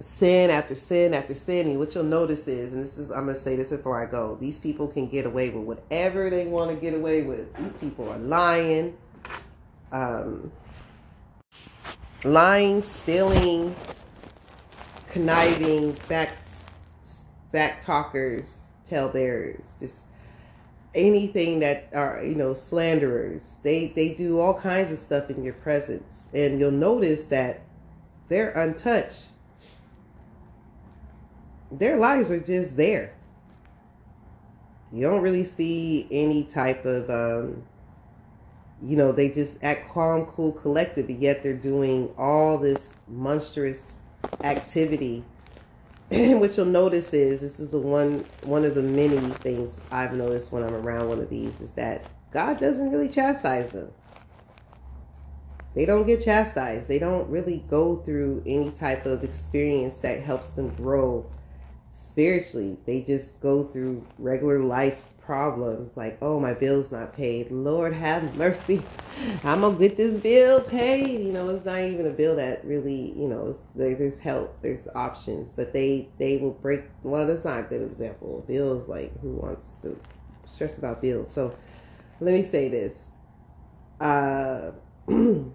sin 0.00 0.50
after 0.50 0.74
sin 0.74 1.12
after 1.12 1.34
sin, 1.34 1.68
and 1.68 1.78
what 1.78 1.94
you'll 1.94 2.04
notice 2.04 2.46
is, 2.46 2.72
and 2.72 2.82
this 2.82 2.98
is 2.98 3.10
I'm 3.10 3.26
gonna 3.26 3.34
say 3.34 3.56
this 3.56 3.70
before 3.70 4.00
I 4.00 4.06
go, 4.06 4.36
these 4.40 4.60
people 4.60 4.86
can 4.86 5.08
get 5.08 5.26
away 5.26 5.50
with 5.50 5.64
whatever 5.64 6.30
they 6.30 6.46
want 6.46 6.70
to 6.70 6.76
get 6.76 6.94
away 6.94 7.22
with. 7.22 7.52
These 7.56 7.74
people 7.74 8.08
are 8.08 8.18
lying, 8.18 8.96
um, 9.90 10.52
lying, 12.24 12.82
stealing, 12.82 13.74
conniving, 15.08 15.96
back 16.08 16.36
back 17.50 17.80
talkers, 17.80 18.66
talebearers, 18.88 19.74
just 19.80 20.04
anything 20.94 21.60
that 21.60 21.88
are 21.94 22.22
you 22.24 22.34
know 22.34 22.54
slanderers. 22.54 23.56
They 23.62 23.88
they 23.88 24.14
do 24.14 24.40
all 24.40 24.54
kinds 24.54 24.90
of 24.90 24.98
stuff 24.98 25.30
in 25.30 25.44
your 25.44 25.54
presence. 25.54 26.26
And 26.34 26.60
you'll 26.60 26.70
notice 26.70 27.26
that 27.26 27.62
they're 28.28 28.50
untouched. 28.50 29.26
Their 31.70 31.96
lives 31.96 32.30
are 32.30 32.40
just 32.40 32.76
there. 32.76 33.14
You 34.92 35.02
don't 35.02 35.20
really 35.20 35.44
see 35.44 36.08
any 36.10 36.44
type 36.44 36.84
of 36.84 37.10
um 37.10 37.62
you 38.82 38.96
know 38.96 39.12
they 39.12 39.28
just 39.28 39.62
act 39.64 39.90
calm 39.90 40.24
cool 40.26 40.52
collected 40.52 41.06
but 41.06 41.16
yet 41.16 41.42
they're 41.42 41.52
doing 41.52 42.08
all 42.16 42.56
this 42.56 42.94
monstrous 43.08 43.98
activity 44.44 45.24
what 46.10 46.56
you'll 46.56 46.66
notice 46.66 47.12
is 47.12 47.42
this 47.42 47.60
is 47.60 47.74
a 47.74 47.78
one 47.78 48.24
one 48.40 48.64
of 48.64 48.74
the 48.74 48.82
many 48.82 49.18
things 49.42 49.82
I've 49.90 50.14
noticed 50.14 50.50
when 50.52 50.62
I'm 50.62 50.74
around 50.74 51.08
one 51.08 51.20
of 51.20 51.28
these 51.28 51.60
is 51.60 51.74
that 51.74 52.08
God 52.32 52.58
doesn't 52.58 52.90
really 52.90 53.10
chastise 53.10 53.70
them. 53.72 53.92
They 55.74 55.84
don't 55.84 56.06
get 56.06 56.24
chastised. 56.24 56.88
They 56.88 56.98
don't 56.98 57.28
really 57.28 57.58
go 57.68 57.96
through 57.98 58.42
any 58.46 58.72
type 58.72 59.04
of 59.04 59.22
experience 59.22 60.00
that 60.00 60.22
helps 60.22 60.52
them 60.52 60.74
grow 60.74 61.30
spiritually. 61.98 62.78
They 62.86 63.02
just 63.02 63.40
go 63.40 63.64
through 63.64 64.06
regular 64.18 64.60
life's 64.60 65.14
problems 65.20 65.96
like, 65.96 66.18
oh, 66.22 66.40
my 66.40 66.54
bill's 66.54 66.92
not 66.92 67.12
paid. 67.12 67.50
Lord 67.50 67.92
have 67.92 68.36
mercy. 68.36 68.82
I'm 69.44 69.60
going 69.60 69.74
to 69.74 69.80
get 69.80 69.96
this 69.96 70.18
bill 70.20 70.60
paid. 70.60 71.20
You 71.20 71.32
know, 71.32 71.48
it's 71.48 71.64
not 71.64 71.80
even 71.80 72.06
a 72.06 72.10
bill 72.10 72.36
that 72.36 72.64
really, 72.64 73.12
you 73.18 73.28
know, 73.28 73.54
there's 73.74 74.18
help, 74.18 74.60
there's 74.62 74.88
options, 74.94 75.52
but 75.52 75.72
they, 75.72 76.08
they 76.18 76.38
will 76.38 76.52
break. 76.52 76.84
Well, 77.02 77.26
that's 77.26 77.44
not 77.44 77.60
a 77.60 77.62
good 77.64 77.82
example. 77.82 78.44
Bills, 78.46 78.88
like, 78.88 79.18
who 79.20 79.32
wants 79.32 79.74
to 79.82 79.98
stress 80.46 80.78
about 80.78 81.02
bills? 81.02 81.30
So 81.30 81.56
let 82.20 82.32
me 82.32 82.42
say 82.42 82.68
this. 82.68 83.10
Uh, 84.00 84.70
you'll 85.08 85.52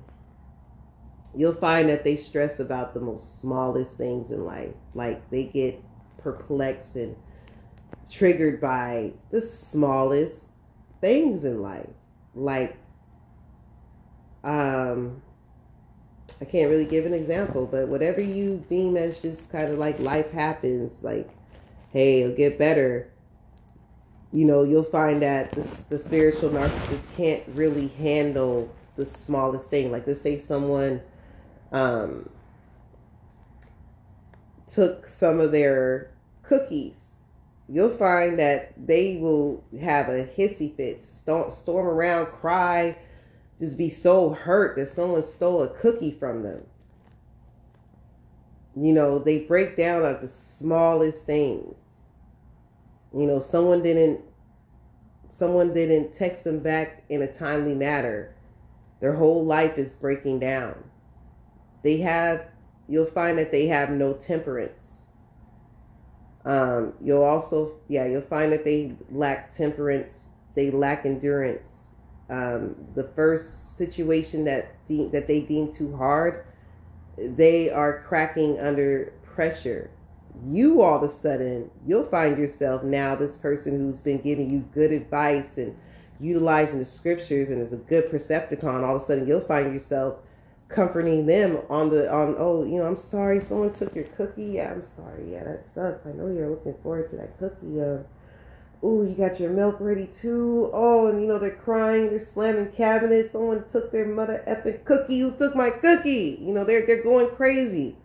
find 1.54 1.89
that 1.89 2.04
they 2.04 2.16
stress 2.16 2.60
about 2.60 2.94
the 2.94 3.00
most 3.00 3.39
smallest 3.39 3.98
things 3.98 4.32
in 4.32 4.46
life. 4.46 4.74
Like 4.94 5.30
they 5.30 5.46
get 5.46 5.84
perplexed 6.24 6.95
and 6.95 7.15
triggered 8.09 8.61
by 8.61 9.11
the 9.32 9.41
smallest 9.41 10.49
things 11.01 11.43
in 11.43 11.61
life. 11.61 11.89
Like, 12.36 12.78
um, 14.43 15.21
I 16.41 16.45
can't 16.45 16.69
really 16.69 16.86
give 16.86 17.05
an 17.05 17.13
example, 17.13 17.67
but 17.67 17.88
whatever 17.88 18.21
you 18.21 18.63
deem 18.69 18.97
as 18.97 19.21
just 19.21 19.51
kind 19.51 19.71
of 19.71 19.78
like 19.78 19.99
life 19.99 20.32
happens, 20.32 21.03
like, 21.03 21.30
hey, 21.91 22.21
it'll 22.21 22.36
get 22.36 22.57
better. 22.57 23.09
You 24.32 24.45
know, 24.45 24.63
you'll 24.63 24.84
find 24.84 25.21
that 25.21 25.51
the, 25.51 25.61
the 25.89 25.99
spiritual 25.99 26.49
narcissist 26.49 27.05
can't 27.15 27.43
really 27.49 27.88
handle 27.89 28.74
the 28.95 29.05
smallest 29.05 29.69
thing. 29.69 29.91
Like, 29.91 30.07
let's 30.07 30.21
say 30.21 30.39
someone 30.39 31.01
um, 31.71 32.30
took 34.67 35.07
some 35.07 35.39
of 35.39 35.51
their 35.51 36.12
cookies, 36.54 37.16
you'll 37.68 37.89
find 37.89 38.38
that 38.38 38.74
they 38.78 39.18
will 39.18 39.64
have 39.82 40.08
a 40.08 40.26
hissy 40.26 40.76
fit, 40.76 41.01
storm, 41.01 41.51
storm 41.51 41.88
around, 41.88 42.28
cry, 42.28 42.95
just 43.60 43.78
be 43.78 43.89
so 43.89 44.30
hurt 44.30 44.76
that 44.76 44.89
someone 44.89 45.24
stole 45.24 45.64
a 45.64 45.70
cookie 45.70 46.12
from 46.12 46.43
them. 46.43 46.64
You 48.76 48.93
know, 48.93 49.20
they 49.20 49.39
break 49.39 49.78
down 49.78 50.06
at 50.06 50.22
the 50.22 50.28
smallest 50.28 51.26
things. 51.26 51.76
You 53.14 53.26
know, 53.26 53.39
someone 53.39 53.84
didn't 53.84 54.22
someone 55.30 55.74
didn't 55.74 56.14
text 56.14 56.43
them 56.43 56.60
back 56.60 57.04
in 57.10 57.24
a 57.24 57.32
timely 57.32 57.74
manner. 57.74 58.36
Their 58.99 59.14
whole 59.16 59.43
life 59.43 59.80
is 59.80 59.95
breaking 59.95 60.39
down. 60.39 60.84
They 61.84 61.97
have 61.97 62.45
you'll 62.88 63.06
find 63.06 63.38
that 63.39 63.51
they 63.51 63.68
have 63.68 63.89
no 63.89 64.14
temperance 64.14 64.93
um, 66.46 66.94
you'll 67.02 67.24
also, 67.24 67.74
yeah, 67.88 68.06
you'll 68.06 68.22
find 68.22 68.52
that 68.52 68.66
they 68.66 68.94
lack 69.12 69.52
temperance, 69.52 70.30
they 70.56 70.72
lack 70.72 71.06
endurance. 71.06 71.88
Um, 72.30 72.76
the 72.96 73.04
first 73.04 73.78
situation 73.78 74.46
that 74.46 74.76
de- 74.88 75.08
that 75.10 75.28
they 75.28 75.41
deem 75.41 75.72
too 75.72 75.96
hard, 75.96 76.46
they 77.18 77.70
are 77.70 78.02
cracking 78.08 78.60
under 78.60 79.14
pressure. 79.24 79.89
You 80.48 80.82
all 80.82 80.98
of 80.98 81.04
a 81.04 81.10
sudden, 81.10 81.70
you'll 81.86 82.06
find 82.08 82.38
yourself 82.38 82.84
now 82.84 83.16
this 83.16 83.38
person 83.38 83.78
who's 83.78 84.02
been 84.02 84.20
giving 84.20 84.50
you 84.50 84.60
good 84.74 84.91
advice 84.91 85.58
and 85.58 85.76
utilizing 86.20 86.80
the 86.80 86.86
scriptures 86.86 87.50
and 87.50 87.62
is 87.62 87.74
a 87.74 87.78
good 87.78 88.10
percepticon, 88.12 88.84
all 88.84 88.96
of 88.96 89.02
a 89.02 89.06
sudden 89.06 89.28
you'll 89.28 89.41
find 89.41 89.74
yourself 89.74 90.20
comforting 90.74 91.26
them 91.26 91.59
on 91.69 91.89
the 91.89 92.11
on 92.11 92.36
oh 92.38 92.63
you 92.63 92.78
know 92.78 92.86
i'm 92.86 92.97
sorry 92.97 93.39
someone 93.39 93.71
took 93.74 93.93
your 93.95 94.05
cookie. 94.05 94.45
Yeah 94.53 94.71
i'm 94.71 94.84
sorry. 94.84 95.32
Yeah 95.32 95.43
that 95.43 95.65
sucks. 95.65 96.05
I 96.05 96.11
know 96.11 96.28
you're 96.28 96.49
looking 96.49 96.76
forward 96.84 97.09
to 97.11 97.17
that 97.17 97.38
cookie 97.39 97.82
uh 97.82 97.99
oh 98.82 99.03
you 99.03 99.15
got 99.17 99.39
your 99.39 99.51
milk 99.51 99.78
ready 99.80 100.07
too? 100.07 100.69
Oh 100.74 101.07
and 101.07 101.21
you 101.21 101.28
know 101.28 101.39
they're 101.39 101.51
crying 101.51 102.09
they're 102.09 102.19
slamming 102.19 102.71
cabinets. 102.71 103.32
Someone 103.32 103.63
took 103.71 103.91
their 103.91 104.05
mother 104.05 104.43
epic 104.45 104.86
cookie. 104.86 105.19
Who 105.19 105.32
took 105.36 105.55
my 105.55 105.69
cookie? 105.69 106.39
You 106.41 106.53
know 106.53 106.63
they're 106.63 106.86
they're 106.86 107.03
going 107.03 107.30
crazy. 107.36 107.95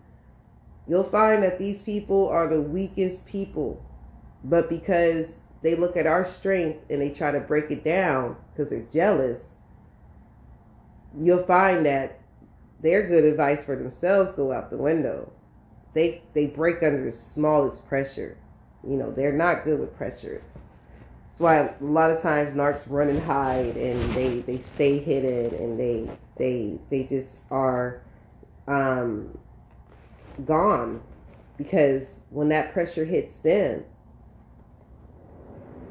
You'll 0.87 1.05
find 1.05 1.43
that 1.43 1.59
these 1.59 1.83
people 1.83 2.29
are 2.29 2.49
the 2.49 2.63
weakest 2.63 3.27
people. 3.27 3.85
But 4.45 4.71
because 4.71 5.41
they 5.63 5.75
look 5.75 5.97
at 5.97 6.07
our 6.07 6.25
strength 6.25 6.85
and 6.89 7.03
they 7.03 7.11
try 7.11 7.33
to 7.33 7.41
break 7.41 7.71
it 7.71 7.85
down 7.85 8.37
because 8.53 8.71
they're 8.71 8.87
jealous 8.91 9.57
you'll 11.17 11.45
find 11.45 11.87
that 11.87 12.21
their 12.81 13.07
good 13.07 13.25
advice 13.25 13.65
for 13.65 13.77
themselves 13.77 14.35
go 14.35 14.53
out 14.53 14.71
the 14.71 14.77
window. 14.77 15.33
They 15.95 16.23
they 16.35 16.47
break 16.47 16.83
under 16.83 17.05
the 17.05 17.13
smallest 17.13 17.87
pressure. 17.87 18.39
You 18.83 18.97
know, 18.97 19.11
they're 19.13 19.33
not 19.33 19.65
good 19.65 19.81
with 19.81 19.97
pressure. 19.97 20.43
That's 21.29 21.41
why 21.41 21.57
a 21.59 21.75
lot 21.85 22.11
of 22.11 22.23
times 22.23 22.55
narcs 22.55 22.85
run 22.91 23.09
and 23.09 23.23
hide 23.23 23.77
and 23.77 24.15
they, 24.15 24.41
they 24.41 24.59
stay 24.59 24.99
hidden 24.99 25.55
and 25.55 25.79
they 25.79 26.11
they 26.37 26.79
they 26.91 27.05
just 27.05 27.43
are 27.51 28.03
um 28.67 29.39
gone 30.45 31.03
because 31.57 32.21
when 32.31 32.49
that 32.49 32.73
pressure 32.73 33.05
hits 33.05 33.41
them 33.41 33.85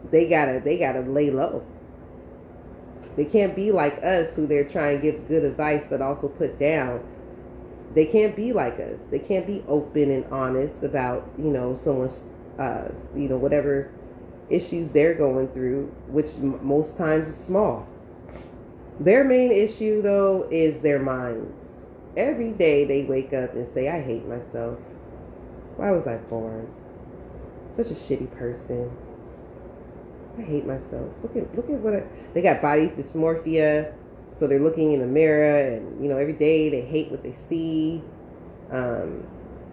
they 0.04 0.28
gotta 0.28 0.62
they 0.64 0.78
gotta 0.78 1.02
lay 1.02 1.30
low 1.30 1.66
they 3.18 3.26
can't 3.26 3.56
be 3.56 3.72
like 3.72 4.02
us 4.04 4.36
who 4.36 4.46
they're 4.48 4.64
trying 4.64 4.98
to 4.98 5.02
give 5.02 5.28
good 5.28 5.44
advice 5.44 5.86
but 5.90 6.02
also 6.02 6.30
put 6.30 6.60
down. 6.60 7.02
They 7.94 8.06
can't 8.06 8.36
be 8.36 8.54
like 8.54 8.80
us. 8.80 9.08
They 9.10 9.20
can't 9.20 9.48
be 9.48 9.64
open 9.68 10.12
and 10.12 10.26
honest 10.32 10.84
about, 10.84 11.28
you 11.38 11.46
know, 11.50 11.76
someone's, 11.76 12.24
uh, 12.60 12.90
you 13.16 13.28
know, 13.28 13.38
whatever 13.38 13.92
issues 14.50 14.94
they're 14.94 15.16
going 15.16 15.48
through, 15.50 15.92
which 16.12 16.36
m- 16.38 16.60
most 16.66 16.96
times 16.96 17.28
is 17.28 17.36
small. 17.36 17.88
Their 19.00 19.24
main 19.24 19.52
issue, 19.52 20.02
though, 20.02 20.48
is 20.52 20.82
their 20.82 21.00
minds. 21.00 21.86
Every 22.16 22.52
day 22.52 22.86
they 22.86 23.04
wake 23.04 23.34
up 23.34 23.54
and 23.54 23.68
say, 23.68 23.88
I 23.88 24.02
hate 24.02 24.28
myself. 24.28 24.80
Why 25.78 25.92
was 25.92 26.08
I 26.08 26.18
born? 26.18 26.68
Such 27.76 27.92
a 27.92 27.96
shitty 27.96 28.32
person. 28.38 28.92
I 30.38 30.42
hate 30.44 30.66
myself. 30.66 31.12
Look 31.24 31.36
at 31.36 31.56
look 31.56 31.70
at 31.70 31.80
what 31.80 31.96
I, 31.96 32.04
they 32.34 32.42
got 32.42 32.62
body 32.62 32.90
dysmorphia, 32.90 33.94
so 34.38 34.48
they're 34.48 34.60
looking 34.60 34.94
in 34.94 35.00
the 35.00 35.08
mirror, 35.08 35.74
and 35.74 36.02
you 36.04 36.10
know 36.10 36.18
every 36.18 36.34
day 36.34 36.70
they 36.70 36.82
hate 36.82 37.10
what 37.10 37.24
they 37.24 37.34
see. 37.34 38.02
Um, 38.72 39.26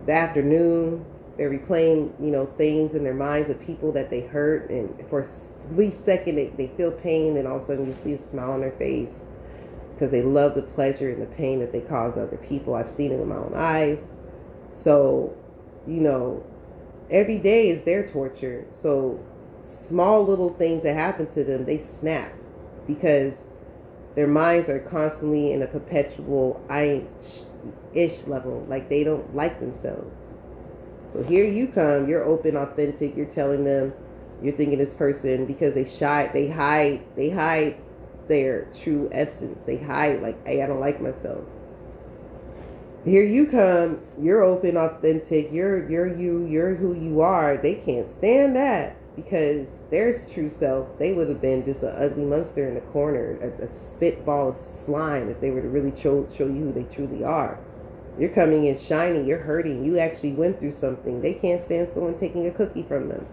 the 0.07 0.13
afternoon 0.13 1.05
they're 1.37 1.51
replaying 1.51 2.13
you 2.21 2.31
know 2.31 2.47
things 2.57 2.95
in 2.95 3.03
their 3.03 3.15
minds 3.15 3.51
of 3.51 3.61
people 3.61 3.93
that 3.93 4.11
they 4.11 4.23
hurt, 4.23 4.71
and 4.71 4.95
for 5.11 5.21
a 5.21 5.75
brief 5.75 5.99
second 5.99 6.37
they, 6.37 6.49
they 6.57 6.69
feel 6.77 6.93
pain, 6.93 7.37
and 7.37 7.47
all 7.47 7.57
of 7.57 7.63
a 7.63 7.67
sudden 7.67 7.87
you 7.87 7.95
see 7.95 8.13
a 8.15 8.19
smile 8.19 8.53
on 8.53 8.61
their 8.61 8.73
face 8.73 9.27
because 9.95 10.11
they 10.11 10.23
love 10.23 10.55
the 10.55 10.63
pleasure 10.63 11.11
and 11.11 11.23
the 11.23 11.27
pain 11.27 11.61
that 11.61 11.73
they 11.73 11.81
cause 11.81 12.17
other 12.17 12.37
people. 12.39 12.75
I've 12.75 12.91
seen 12.91 13.13
it 13.13 13.19
with 13.19 13.29
my 13.29 13.37
own 13.37 13.53
eyes. 13.55 14.09
So, 14.75 15.37
you 15.87 16.01
know, 16.01 16.45
every 17.11 17.39
day 17.39 17.69
is 17.69 17.85
their 17.85 18.09
torture. 18.09 18.67
So 18.83 19.25
small 19.65 20.25
little 20.25 20.51
things 20.55 20.83
that 20.83 20.95
happen 20.95 21.27
to 21.33 21.45
them, 21.45 21.65
they 21.65 21.79
snap 21.79 22.33
because 22.87 23.47
their 24.15 24.27
minds 24.27 24.69
are 24.69 24.79
constantly 24.79 25.53
in 25.53 25.63
a 25.63 25.67
perpetual 25.67 26.65
I 26.69 27.05
ish 27.93 28.27
level. 28.27 28.65
Like 28.69 28.89
they 28.89 29.05
don't 29.05 29.35
like 29.35 29.61
themselves. 29.61 30.23
So 31.13 31.23
here 31.23 31.45
you 31.45 31.69
come, 31.69 32.09
you're 32.09 32.25
open, 32.25 32.57
authentic, 32.57 33.17
you're 33.17 33.27
telling 33.27 33.65
them 33.65 33.93
you're 34.43 34.57
thinking 34.57 34.79
this 34.79 34.95
person 34.95 35.47
because 35.47 35.75
they 35.75 35.89
shy 35.89 36.29
they 36.33 36.49
hide 36.49 37.05
they 37.17 37.31
hide 37.31 37.81
their 38.29 38.67
true 38.83 39.09
essence. 39.13 39.65
They 39.65 39.77
hide 39.77 40.23
like, 40.23 40.45
hey, 40.47 40.63
I 40.63 40.67
don't 40.67 40.81
like 40.81 41.01
myself. 41.01 41.45
Here 43.05 43.25
you 43.25 43.47
come, 43.47 44.01
you're 44.19 44.43
open, 44.43 44.77
authentic, 44.77 45.53
you're 45.53 45.89
you're 45.91 46.17
you, 46.17 46.47
you're 46.47 46.75
who 46.75 46.95
you 46.95 47.21
are. 47.21 47.57
They 47.57 47.75
can't 47.75 48.11
stand 48.11 48.57
that 48.57 48.97
because 49.17 49.85
their 49.91 50.13
true 50.27 50.51
self, 50.51 50.99
they 50.99 51.13
would 51.13 51.29
have 51.29 51.41
been 51.41 51.65
just 51.65 51.83
an 51.83 51.95
ugly 51.97 52.25
monster 52.25 52.69
in 52.69 52.75
the 52.75 52.81
corner, 52.81 53.39
a, 53.41 53.65
a 53.65 53.73
spitball 53.73 54.49
of 54.49 54.59
slime 54.59 55.29
if 55.29 55.41
they 55.41 55.51
were 55.51 55.63
to 55.63 55.69
really 55.69 55.93
show, 55.99 56.27
show 56.37 56.47
you 56.47 56.65
who 56.65 56.73
they 56.73 56.83
truly 56.95 57.23
are. 57.23 57.59
You're 58.19 58.31
coming 58.31 58.67
in 58.67 58.79
shining, 58.79 59.27
you're 59.27 59.39
hurting, 59.39 59.85
you 59.85 59.99
actually 59.99 60.33
went 60.33 60.59
through 60.59 60.75
something. 60.75 61.21
They 61.21 61.35
can't 61.35 61.63
stand 61.63 61.89
someone 61.89 62.19
taking 62.19 62.47
a 62.47 62.51
cookie 62.51 62.83
from 62.83 63.09
them. 63.09 63.27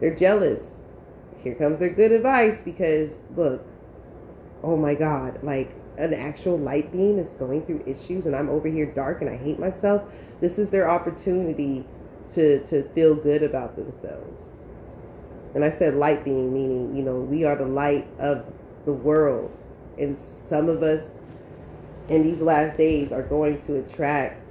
They're 0.00 0.14
jealous. 0.14 0.76
Here 1.42 1.54
comes 1.54 1.78
their 1.78 1.90
good 1.90 2.12
advice 2.12 2.62
because, 2.62 3.18
look, 3.36 3.64
oh 4.62 4.76
my 4.76 4.94
God, 4.94 5.42
like 5.42 5.74
an 5.98 6.14
actual 6.14 6.58
light 6.58 6.92
beam 6.92 7.18
is 7.18 7.34
going 7.34 7.64
through 7.66 7.84
issues 7.86 8.26
and 8.26 8.36
I'm 8.36 8.48
over 8.48 8.68
here 8.68 8.86
dark 8.86 9.20
and 9.20 9.30
I 9.30 9.36
hate 9.36 9.58
myself. 9.58 10.02
This 10.40 10.58
is 10.58 10.70
their 10.70 10.88
opportunity 10.88 11.84
to, 12.32 12.64
to 12.66 12.88
feel 12.90 13.14
good 13.14 13.42
about 13.42 13.76
themselves 13.76 14.59
and 15.54 15.64
I 15.64 15.70
said 15.70 15.94
light 15.94 16.24
being, 16.24 16.52
meaning, 16.52 16.96
you 16.96 17.02
know, 17.02 17.16
we 17.16 17.44
are 17.44 17.56
the 17.56 17.66
light 17.66 18.06
of 18.18 18.44
the 18.84 18.92
world. 18.92 19.50
And 19.98 20.18
some 20.18 20.68
of 20.68 20.82
us 20.82 21.20
in 22.08 22.22
these 22.22 22.40
last 22.40 22.76
days 22.76 23.12
are 23.12 23.22
going 23.22 23.60
to 23.62 23.76
attract 23.76 24.48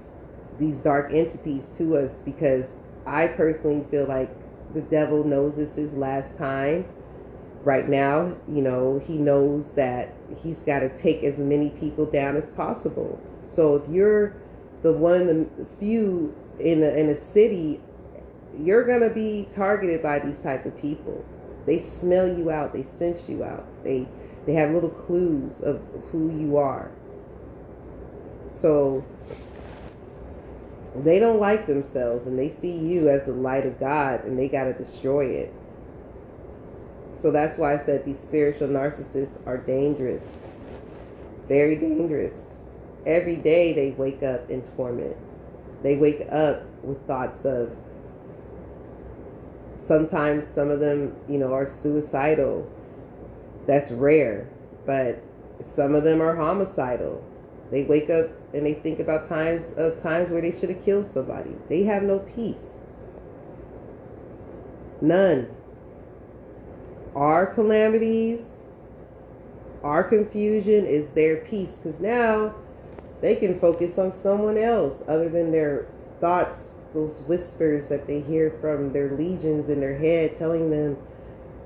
these 0.60 0.80
dark 0.80 1.14
entities 1.14 1.70
to 1.78 1.97
us 1.97 2.22
because 2.22 2.80
I 3.06 3.28
personally 3.28 3.86
feel 3.89 4.06
like 4.06 4.30
the 4.74 4.82
devil 4.82 5.24
knows 5.24 5.56
this 5.56 5.78
is 5.78 5.93
last 5.93 6.38
time. 6.38 6.86
Right 7.64 7.89
now, 7.89 8.36
you 8.47 8.62
know, 8.62 9.02
he 9.06 9.18
knows 9.18 9.74
that 9.74 10.14
he's 10.41 10.64
got 10.64 10.80
to 10.80 10.95
take 10.97 11.24
as 11.24 11.39
many 11.39 11.72
people 11.72 12.06
down 12.06 12.38
as 12.38 12.52
possible. 12.54 13.20
So 13.45 13.76
if 13.76 13.89
you're 13.89 14.36
the 14.82 14.93
one 14.93 15.22
of 15.22 15.28
the 15.28 15.66
few 15.78 16.36
in 16.60 16.84
a, 16.84 16.88
in 16.88 17.10
a 17.10 17.18
city 17.20 17.82
you're 18.58 18.86
going 18.86 19.02
to 19.02 19.10
be 19.10 19.47
targeted 19.54 20.02
by 20.02 20.20
these 20.20 20.41
type 20.41 20.66
of 20.66 20.80
people. 20.82 21.24
They 21.66 21.80
smell 21.80 22.28
you 22.28 22.50
out. 22.50 22.74
They 22.74 22.84
sense 22.84 23.30
you 23.30 23.43
out. 23.43 23.68
They 23.84 24.08
they 24.45 24.54
have 24.54 24.72
little 24.72 24.89
clues 24.89 25.62
of 25.62 25.82
who 26.12 26.32
you 26.36 26.58
are. 26.58 26.91
So 28.52 29.06
they 31.04 31.20
don't 31.20 31.39
like 31.39 31.68
themselves 31.68 32.26
and 32.26 32.38
they 32.38 32.50
see 32.50 32.76
you 32.76 33.10
as 33.10 33.26
the 33.26 33.34
light 33.34 33.66
of 33.66 33.80
God 33.80 34.24
and 34.26 34.39
they 34.39 34.47
got 34.47 34.64
to 34.64 34.74
destroy 34.74 35.28
it. 35.28 35.54
So 37.14 37.32
that's 37.32 37.58
why 37.58 37.74
I 37.74 37.78
said 37.78 38.06
these 38.06 38.20
spiritual 38.20 38.70
narcissists 38.70 39.38
are 39.45 39.58
dangerous. 39.58 40.24
Very 41.47 41.76
dangerous. 41.78 42.60
Every 43.06 43.36
day 43.36 43.74
they 43.74 43.91
wake 43.91 44.24
up 44.24 44.50
in 44.50 44.62
torment. 44.76 45.16
They 45.84 45.97
wake 45.97 46.26
up 46.32 46.64
with 46.84 47.06
thoughts 47.06 47.45
of 47.45 47.76
sometimes 49.90 50.48
some 50.48 50.70
of 50.70 50.80
them, 50.80 51.16
you 51.28 51.40
know, 51.40 51.52
are 51.52 51.66
suicidal. 51.66 52.72
That's 53.66 53.90
rare, 53.90 54.48
but 54.86 55.20
some 55.64 55.96
of 55.96 56.04
them 56.04 56.22
are 56.22 56.36
homicidal. 56.36 57.24
They 57.72 57.84
wake 57.84 58.12
up 58.12 58.28
and 58.54 58.68
they 58.68 58.76
think 58.76 59.00
about 59.00 59.28
times 59.28 59.74
of 59.78 60.00
times 60.00 60.30
where 60.30 60.42
they 60.42 60.52
should 60.52 60.70
have 60.70 60.86
killed 60.86 61.08
somebody. 61.08 61.56
They 61.70 61.84
have 61.84 62.04
no 62.04 62.20
peace. 62.20 62.78
None. 65.02 65.50
Our 67.16 67.48
calamities, 67.48 68.42
our 69.84 70.04
confusion 70.04 70.86
is 70.86 71.10
their 71.14 71.38
peace 71.38 71.78
because 71.78 72.00
now 72.00 72.54
they 73.22 73.36
can 73.36 73.60
focus 73.60 73.98
on 73.98 74.14
someone 74.14 74.58
else 74.58 75.04
other 75.08 75.30
than 75.30 75.52
their 75.52 75.88
thoughts 76.22 76.74
those 76.94 77.20
whispers 77.22 77.90
that 77.90 78.08
they 78.08 78.22
hear 78.22 78.52
from 78.62 78.92
their 78.92 79.12
legions 79.12 79.70
in 79.70 79.80
their 79.80 79.98
head 79.98 80.36
telling 80.38 80.70
them 80.70 80.98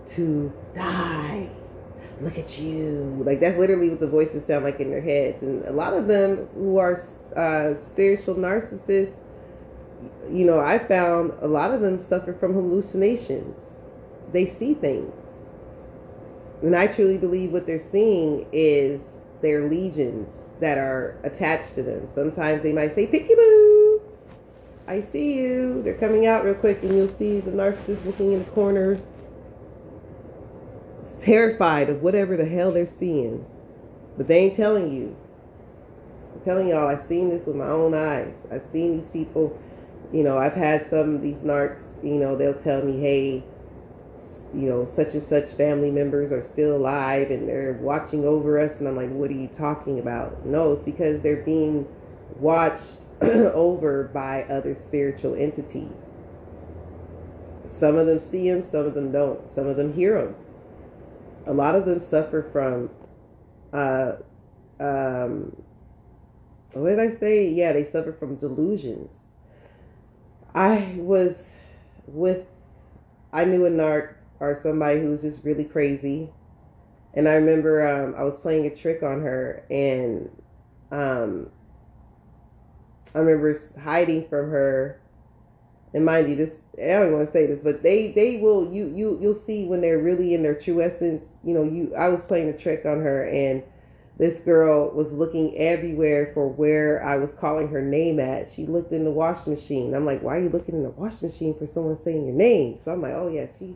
to 0.08 0.52
die. 0.76 1.50
Look 2.22 2.38
at 2.38 2.60
you. 2.60 3.24
Like 3.26 3.40
that's 3.40 3.58
literally 3.58 3.90
what 3.90 4.00
the 4.00 4.08
voices 4.08 4.46
sound 4.46 4.64
like 4.64 4.80
in 4.80 4.90
their 4.90 5.02
heads. 5.02 5.44
And 5.44 5.64
a 5.66 5.72
lot 5.72 5.94
of 5.94 6.08
them 6.08 6.48
who 6.54 6.78
are 6.78 7.02
uh, 7.36 7.76
spiritual 7.76 8.36
narcissists, 8.36 9.16
you 10.30 10.46
know, 10.46 10.60
I 10.60 10.78
found 10.78 11.34
a 11.42 11.48
lot 11.48 11.72
of 11.72 11.82
them 11.82 12.00
suffer 12.00 12.34
from 12.34 12.54
hallucinations. 12.54 13.82
They 14.32 14.46
see 14.46 14.74
things. 14.74 15.14
And 16.62 16.76
I 16.76 16.88
truly 16.88 17.18
believe 17.18 17.52
what 17.52 17.66
they're 17.66 17.80
seeing 17.80 18.48
is 18.52 19.04
their 19.42 19.68
legions 19.70 20.50
that 20.60 20.78
are 20.78 21.18
attached 21.24 21.76
to 21.76 21.84
them. 21.84 22.08
Sometimes 22.08 22.64
they 22.64 22.72
might 22.72 22.94
say, 22.94 23.06
Picky 23.08 23.36
boo 23.36 23.73
I 24.88 25.02
see 25.02 25.34
you. 25.36 25.82
They're 25.84 25.94
coming 25.94 26.26
out 26.26 26.44
real 26.44 26.56
quick, 26.56 26.84
and 26.84 26.96
you'll 26.96 27.08
see 27.08 27.40
the 27.40 27.52
narcissist 27.52 28.06
looking 28.06 28.34
in 28.34 28.44
the 28.44 28.52
corner, 28.52 29.00
terrified 31.22 31.90
of 31.90 32.02
whatever 32.02 32.36
the 32.36 32.46
hell 32.46 32.72
they're 32.72 32.86
seeing. 32.86 33.46
But 34.18 34.28
they 34.28 34.40
ain't 34.40 34.56
telling 34.56 34.92
you. 34.92 35.16
I'm 36.34 36.42
telling 36.42 36.68
y'all, 36.68 36.88
I've 36.88 37.02
seen 37.02 37.30
this 37.30 37.46
with 37.46 37.56
my 37.56 37.68
own 37.68 37.94
eyes. 37.94 38.46
I've 38.52 38.66
seen 38.66 39.00
these 39.00 39.10
people, 39.10 39.58
you 40.12 40.24
know, 40.24 40.38
I've 40.38 40.54
had 40.54 40.88
some 40.88 41.16
of 41.16 41.22
these 41.22 41.40
narcs, 41.40 41.92
you 42.04 42.16
know, 42.16 42.36
they'll 42.36 42.54
tell 42.54 42.84
me, 42.84 43.00
hey, 43.00 43.44
you 44.54 44.70
know, 44.70 44.86
such 44.86 45.14
and 45.14 45.24
such 45.24 45.50
family 45.50 45.92
members 45.92 46.32
are 46.32 46.44
still 46.44 46.76
alive 46.76 47.32
and 47.32 47.48
they're 47.48 47.74
watching 47.82 48.26
over 48.26 48.60
us. 48.60 48.80
And 48.80 48.88
I'm 48.88 48.96
like, 48.96 49.10
what 49.10 49.30
are 49.32 49.36
you 49.36 49.48
talking 49.48 50.00
about? 50.00 50.46
No, 50.46 50.74
it's 50.74 50.84
because 50.84 51.22
they're 51.22 51.38
being 51.38 51.88
watched 52.40 53.00
over 53.54 54.12
by 54.14 54.44
other 54.44 54.76
spiritual 54.76 55.36
entities. 55.36 56.18
Some 57.68 57.98
of 57.98 58.08
them 58.08 58.20
see 58.20 58.50
them, 58.50 58.64
some 58.64 58.86
of 58.86 58.94
them 58.94 59.12
don't. 59.12 59.50
Some 59.50 59.68
of 59.68 59.78
them 59.78 59.94
hear 59.94 60.22
them. 60.22 60.36
A 61.46 61.54
lot 61.54 61.76
of 61.76 61.86
them 61.86 62.00
suffer 62.00 62.50
from, 62.52 62.90
uh, 63.72 64.14
um, 64.80 65.56
what 66.74 66.90
did 66.90 67.00
I 67.00 67.12
say? 67.12 67.50
Yeah, 67.50 67.74
they 67.74 67.86
suffer 67.86 68.14
from 68.14 68.36
delusions. 68.36 69.12
I 70.54 70.96
was 70.98 71.54
with, 72.08 72.48
I 73.32 73.46
knew 73.46 73.66
a 73.66 73.70
narc 73.70 74.16
or 74.40 74.56
somebody 74.62 75.02
who's 75.02 75.22
just 75.22 75.44
really 75.44 75.66
crazy. 75.66 76.30
And 77.14 77.30
I 77.30 77.36
remember 77.36 77.88
um, 77.88 78.16
I 78.18 78.24
was 78.24 78.40
playing 78.40 78.66
a 78.66 78.76
trick 78.76 79.04
on 79.04 79.22
her, 79.22 79.66
and 79.70 80.30
um, 80.92 81.52
I 83.16 83.20
remember 83.20 83.58
hiding 83.82 84.28
from 84.28 84.50
her. 84.50 85.00
And 85.94 86.06
mind 86.06 86.28
you, 86.28 86.36
this 86.36 86.62
I 86.80 86.88
don't 86.88 87.14
want 87.14 87.28
to 87.28 87.32
say 87.32 87.46
this, 87.46 87.62
but 87.62 87.84
they 87.84 88.12
they 88.14 88.38
will 88.38 88.72
you 88.72 88.88
you 88.88 89.18
you'll 89.22 89.36
see 89.36 89.66
when 89.68 89.82
they're 89.82 90.00
really 90.00 90.34
in 90.34 90.42
their 90.42 90.56
true 90.56 90.82
essence. 90.82 91.36
You 91.44 91.54
know, 91.54 91.64
you 91.64 91.94
I 91.96 92.10
was 92.10 92.26
playing 92.26 92.50
a 92.50 92.58
trick 92.58 92.84
on 92.86 93.02
her, 93.02 93.26
and 93.26 93.62
this 94.18 94.42
girl 94.42 94.92
was 94.92 95.14
looking 95.14 95.56
everywhere 95.58 96.32
for 96.34 96.48
where 96.48 97.04
I 97.06 97.18
was 97.18 97.36
calling 97.36 97.68
her 97.70 97.82
name 97.82 98.20
at. 98.20 98.50
She 98.50 98.66
looked 98.66 98.92
in 98.92 99.04
the 99.04 99.12
washing 99.12 99.54
machine. 99.54 99.94
I'm 99.94 100.06
like, 100.06 100.22
why 100.24 100.38
are 100.38 100.44
you 100.44 100.50
looking 100.50 100.76
in 100.76 100.84
the 100.84 100.90
washing 100.90 101.28
machine 101.28 101.56
for 101.58 101.68
someone 101.68 101.96
saying 101.96 102.26
your 102.26 102.36
name? 102.36 102.80
So 102.82 102.92
I'm 102.92 103.02
like, 103.02 103.14
oh 103.14 103.28
yeah, 103.28 103.46
she 103.60 103.76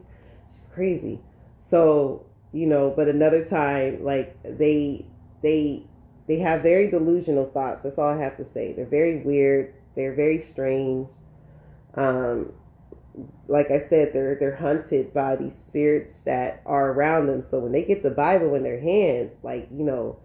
she's 0.52 0.68
crazy. 0.74 1.20
So 1.62 2.26
you 2.52 2.66
know, 2.66 2.92
but 2.96 3.08
another 3.08 3.46
time, 3.46 4.04
like 4.04 4.36
they 4.44 5.06
they 5.44 5.84
they 6.28 6.39
have 6.39 6.61
very 6.61 6.89
delusional 6.89 7.45
thoughts. 7.45 7.84
That's 7.84 7.97
all 7.97 8.09
I 8.09 8.21
have 8.21 8.38
to 8.38 8.45
say. 8.45 8.73
They're 8.73 8.86
very 8.86 9.17
weird. 9.21 9.73
They're 9.95 10.13
very 10.13 10.39
strange. 10.39 11.09
Um, 11.95 12.51
like 13.47 13.71
I 13.71 13.80
said, 13.80 14.13
they're 14.13 14.36
they're 14.36 14.55
hunted 14.55 15.13
by 15.13 15.36
these 15.36 15.55
spirits 15.55 16.21
that 16.21 16.61
are 16.65 16.91
around 16.91 17.28
them. 17.28 17.41
So 17.41 17.59
when 17.59 17.71
they 17.71 17.84
get 17.84 18.03
the 18.03 18.11
Bible 18.11 18.53
in 18.55 18.63
their 18.63 18.80
hands, 18.80 19.34
like 19.41 19.67
you 19.71 19.84
know, 19.84 20.19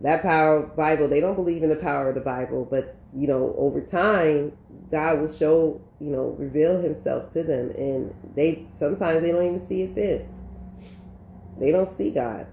that 0.00 0.22
power 0.22 0.62
Bible, 0.62 1.08
they 1.08 1.20
don't 1.20 1.36
believe 1.36 1.62
in 1.62 1.68
the 1.68 1.76
power 1.76 2.08
of 2.08 2.14
the 2.14 2.20
Bible, 2.20 2.66
but 2.68 2.96
you 3.14 3.26
know, 3.26 3.54
over 3.58 3.80
time, 3.80 4.52
God 4.90 5.20
will 5.20 5.32
show, 5.32 5.80
you 6.00 6.10
know, 6.10 6.34
reveal 6.38 6.80
Himself 6.80 7.32
to 7.34 7.42
them, 7.42 7.70
and 7.76 8.14
they 8.34 8.66
sometimes 8.72 9.22
they 9.22 9.30
don't 9.30 9.46
even 9.46 9.60
see 9.60 9.82
it 9.82 9.94
then. 9.94 10.26
They 11.58 11.70
don't 11.70 11.88
see 11.88 12.10
God. 12.10 12.46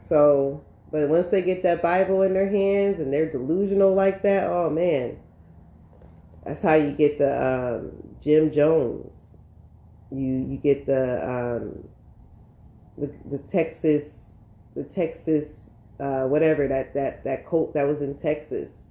So 0.00 0.64
but 0.90 1.08
once 1.08 1.30
they 1.30 1.42
get 1.42 1.62
that 1.62 1.82
Bible 1.82 2.22
in 2.22 2.34
their 2.34 2.48
hands 2.48 3.00
and 3.00 3.12
they're 3.12 3.30
delusional 3.30 3.94
like 3.94 4.22
that, 4.22 4.44
oh 4.50 4.70
man, 4.70 5.18
that's 6.44 6.62
how 6.62 6.74
you 6.74 6.92
get 6.92 7.18
the 7.18 7.80
um, 7.80 7.92
Jim 8.20 8.52
Jones. 8.52 9.36
You 10.10 10.46
you 10.48 10.56
get 10.56 10.86
the 10.86 11.28
um, 11.28 11.88
the 12.98 13.12
the 13.30 13.38
Texas 13.38 14.32
the 14.74 14.84
Texas 14.84 15.70
uh, 16.00 16.24
whatever 16.24 16.66
that 16.66 16.94
that 16.94 17.22
that 17.24 17.46
cult 17.46 17.74
that 17.74 17.86
was 17.86 18.02
in 18.02 18.16
Texas. 18.16 18.86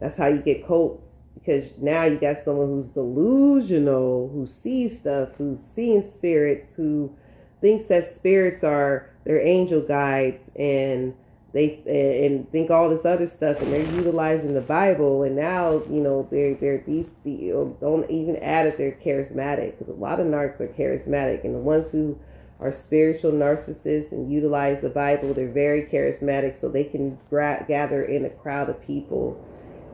That's 0.00 0.16
how 0.16 0.26
you 0.26 0.40
get 0.40 0.66
cults 0.66 1.18
because 1.34 1.70
now 1.78 2.04
you 2.04 2.18
got 2.18 2.38
someone 2.38 2.68
who's 2.68 2.88
delusional, 2.88 4.28
who 4.30 4.46
sees 4.46 5.00
stuff, 5.00 5.30
who's 5.36 5.62
seeing 5.62 6.02
spirits, 6.02 6.74
who 6.74 7.14
thinks 7.60 7.86
that 7.88 8.06
spirits 8.06 8.64
are 8.64 9.10
their 9.24 9.40
angel 9.40 9.80
guides 9.80 10.50
and 10.56 11.14
they 11.52 11.80
and 11.86 12.50
think 12.50 12.70
all 12.70 12.88
this 12.90 13.04
other 13.04 13.28
stuff 13.28 13.58
and 13.60 13.72
they're 13.72 13.80
utilizing 13.96 14.54
the 14.54 14.60
bible. 14.60 15.22
And 15.22 15.36
now 15.36 15.82
you 15.88 16.00
know 16.00 16.26
they're 16.30 16.54
they're 16.54 16.82
these 16.86 17.12
the, 17.24 17.50
don't 17.80 18.10
even 18.10 18.36
add 18.36 18.66
if 18.66 18.76
they're 18.76 18.98
charismatic 19.04 19.78
because 19.78 19.88
a 19.88 19.98
lot 19.98 20.20
of 20.20 20.26
narcs 20.26 20.60
are 20.60 20.68
charismatic. 20.68 21.44
And 21.44 21.54
the 21.54 21.60
ones 21.60 21.90
who 21.90 22.18
are 22.60 22.72
spiritual 22.72 23.32
narcissists 23.32 24.12
and 24.12 24.32
utilize 24.32 24.80
the 24.80 24.90
bible 24.90 25.32
they're 25.32 25.48
very 25.48 25.82
charismatic. 25.82 26.56
So 26.56 26.68
they 26.68 26.84
can 26.84 27.18
gra- 27.30 27.64
gather 27.68 28.02
in 28.02 28.24
a 28.24 28.30
crowd 28.30 28.68
of 28.68 28.84
people. 28.84 29.40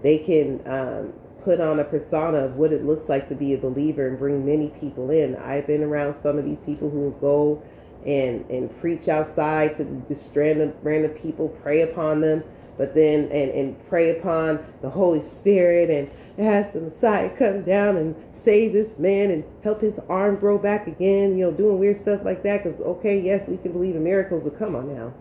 They 0.02 0.16
can 0.16 0.62
um, 0.66 1.12
put 1.44 1.60
on 1.60 1.78
a 1.78 1.84
persona 1.84 2.38
of 2.38 2.56
what 2.56 2.72
it 2.72 2.84
looks 2.84 3.10
like 3.10 3.28
to 3.28 3.34
be 3.34 3.52
a 3.52 3.58
believer 3.58 4.08
and 4.08 4.18
bring 4.18 4.46
many 4.46 4.68
people 4.68 5.10
in. 5.10 5.36
I've 5.36 5.66
been 5.66 5.82
around 5.82 6.14
some 6.22 6.38
of 6.38 6.44
these 6.46 6.60
people 6.60 6.88
who 6.88 7.14
go 7.20 7.62
and 8.06 8.48
and 8.50 8.80
preach 8.80 9.08
outside 9.08 9.76
to 9.76 9.84
just 10.08 10.34
random 10.34 10.72
random 10.82 11.10
people, 11.12 11.48
pray 11.62 11.82
upon 11.82 12.20
them, 12.20 12.42
but 12.78 12.94
then 12.94 13.24
and 13.24 13.50
and 13.50 13.88
pray 13.88 14.18
upon 14.18 14.64
the 14.82 14.90
Holy 14.90 15.22
Spirit 15.22 15.90
and 15.90 16.10
ask 16.38 16.72
the 16.72 16.80
Messiah 16.80 17.28
come 17.36 17.62
down 17.62 17.96
and 17.96 18.14
save 18.32 18.72
this 18.72 18.98
man 18.98 19.30
and 19.30 19.44
help 19.62 19.80
his 19.80 19.98
arm 20.08 20.36
grow 20.36 20.56
back 20.56 20.86
again. 20.86 21.36
You 21.36 21.46
know, 21.46 21.52
doing 21.52 21.78
weird 21.78 21.96
stuff 21.96 22.24
like 22.24 22.42
that. 22.44 22.62
Because 22.62 22.80
okay, 22.80 23.20
yes, 23.20 23.48
we 23.48 23.56
can 23.58 23.72
believe 23.72 23.96
in 23.96 24.04
miracles, 24.04 24.44
but 24.44 24.58
come 24.58 24.74
on 24.74 24.94
now, 24.94 25.12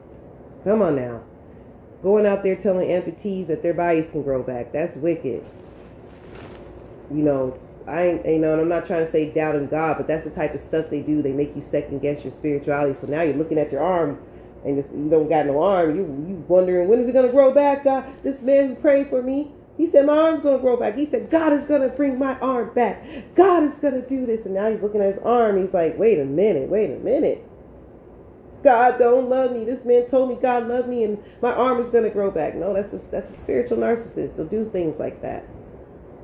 come 0.64 0.82
on 0.82 0.96
now, 0.96 1.22
going 2.02 2.26
out 2.26 2.44
there 2.44 2.56
telling 2.56 2.88
amputees 2.88 3.48
that 3.48 3.62
their 3.62 3.74
bodies 3.74 4.12
can 4.12 4.24
grow 4.24 4.42
back. 4.42 4.72
That's 4.72 4.96
wicked. 4.96 5.44
You 7.12 7.24
know, 7.24 7.60
I 7.90 8.08
ain't, 8.08 8.26
you 8.26 8.40
know, 8.40 8.54
and 8.54 8.62
I'm 8.62 8.70
not 8.70 8.86
trying 8.86 9.06
to 9.06 9.12
say 9.12 9.32
doubt 9.32 9.56
in 9.56 9.68
God, 9.68 9.98
but 9.98 10.08
that's 10.08 10.24
the 10.26 10.32
type 10.32 10.54
of 10.54 10.62
stuff 10.62 10.90
they 10.90 11.02
do. 11.02 11.22
They 11.22 11.34
make 11.34 11.56
you 11.56 11.62
second 11.62 12.00
guess 12.00 12.24
your 12.24 12.32
spirituality. 12.32 12.94
So 13.00 13.08
now 13.08 13.22
you're 13.24 13.36
looking 13.36 13.58
at 13.58 13.72
your 13.72 13.82
arm, 13.82 14.20
and 14.64 14.78
you 14.78 15.10
don't 15.10 15.30
got 15.30 15.46
no 15.48 15.62
arm. 15.62 15.96
You 15.96 16.04
you 16.28 16.46
wondering 16.48 16.88
when 16.88 17.00
is 17.00 17.08
it 17.08 17.14
gonna 17.14 17.30
grow 17.32 17.54
back? 17.54 17.84
God, 17.84 18.06
this 18.24 18.42
man 18.42 18.70
who 18.70 18.76
prayed 18.76 19.10
for 19.10 19.22
me, 19.22 19.52
he 19.78 19.88
said 19.88 20.06
my 20.06 20.18
arm's 20.18 20.42
gonna 20.42 20.60
grow 20.60 20.78
back. 20.78 20.96
He 20.96 21.06
said 21.06 21.30
God 21.30 21.54
is 21.54 21.66
gonna 21.66 21.90
bring 21.90 22.20
my 22.20 22.38
arm 22.40 22.72
back. 22.76 23.04
God 23.36 23.64
is 23.64 23.80
gonna 23.80 24.02
do 24.02 24.26
this, 24.26 24.46
and 24.46 24.54
now 24.54 24.72
he's 24.72 24.82
looking 24.82 25.02
at 25.02 25.16
his 25.16 25.24
arm. 25.24 25.60
He's 25.60 25.74
like, 25.74 25.98
wait 25.98 26.20
a 26.20 26.26
minute, 26.26 26.70
wait 26.70 26.92
a 26.92 26.98
minute. 27.00 27.46
God 28.64 29.00
don't 29.00 29.30
love 29.30 29.54
me. 29.54 29.64
This 29.64 29.86
man 29.86 30.06
told 30.08 30.30
me 30.30 30.38
God 30.42 30.68
loved 30.68 30.90
me, 30.90 31.04
and 31.04 31.18
my 31.42 31.54
arm 31.54 31.82
is 31.82 31.90
gonna 31.90 32.10
grow 32.10 32.30
back. 32.30 32.56
No, 32.56 32.74
that's 32.74 32.94
a, 32.94 32.98
that's 33.10 33.30
a 33.30 33.34
spiritual 33.34 33.78
narcissist. 33.78 34.36
They'll 34.36 34.46
do 34.46 34.66
things 34.66 35.00
like 35.00 35.22
that. 35.22 35.46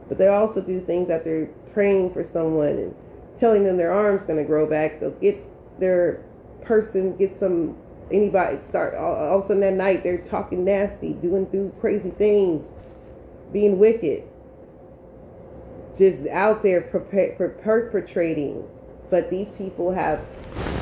But 0.08 0.18
they 0.18 0.28
also 0.28 0.62
do 0.62 0.80
things 0.82 1.10
after 1.10 1.50
praying 1.74 2.14
for 2.14 2.24
someone 2.24 2.68
and 2.68 2.96
telling 3.38 3.64
them 3.64 3.78
their 3.78 3.92
arm's 3.92 4.24
going 4.24 4.38
to 4.38 4.46
grow 4.46 4.68
back. 4.68 5.00
They'll 5.00 5.12
get 5.12 5.44
their 5.80 6.24
person, 6.62 7.16
get 7.18 7.36
some 7.36 7.78
anybody 8.12 8.60
start 8.60 8.94
all, 8.94 9.16
all, 9.16 9.40
of 9.40 9.46
a 9.46 9.48
sudden 9.48 9.62
that 9.62 9.74
night 9.74 10.04
they're 10.04 10.20
talking 10.20 10.64
nasty, 10.64 11.14
doing 11.14 11.46
do 11.46 11.74
crazy 11.80 12.12
things, 12.12 12.72
being 13.52 13.80
wicked, 13.80 14.24
just 15.98 16.28
out 16.28 16.62
there 16.64 16.82
perpetrating. 16.82 18.64
But 19.10 19.30
these 19.30 19.52
people 19.54 19.92
have 19.92 20.26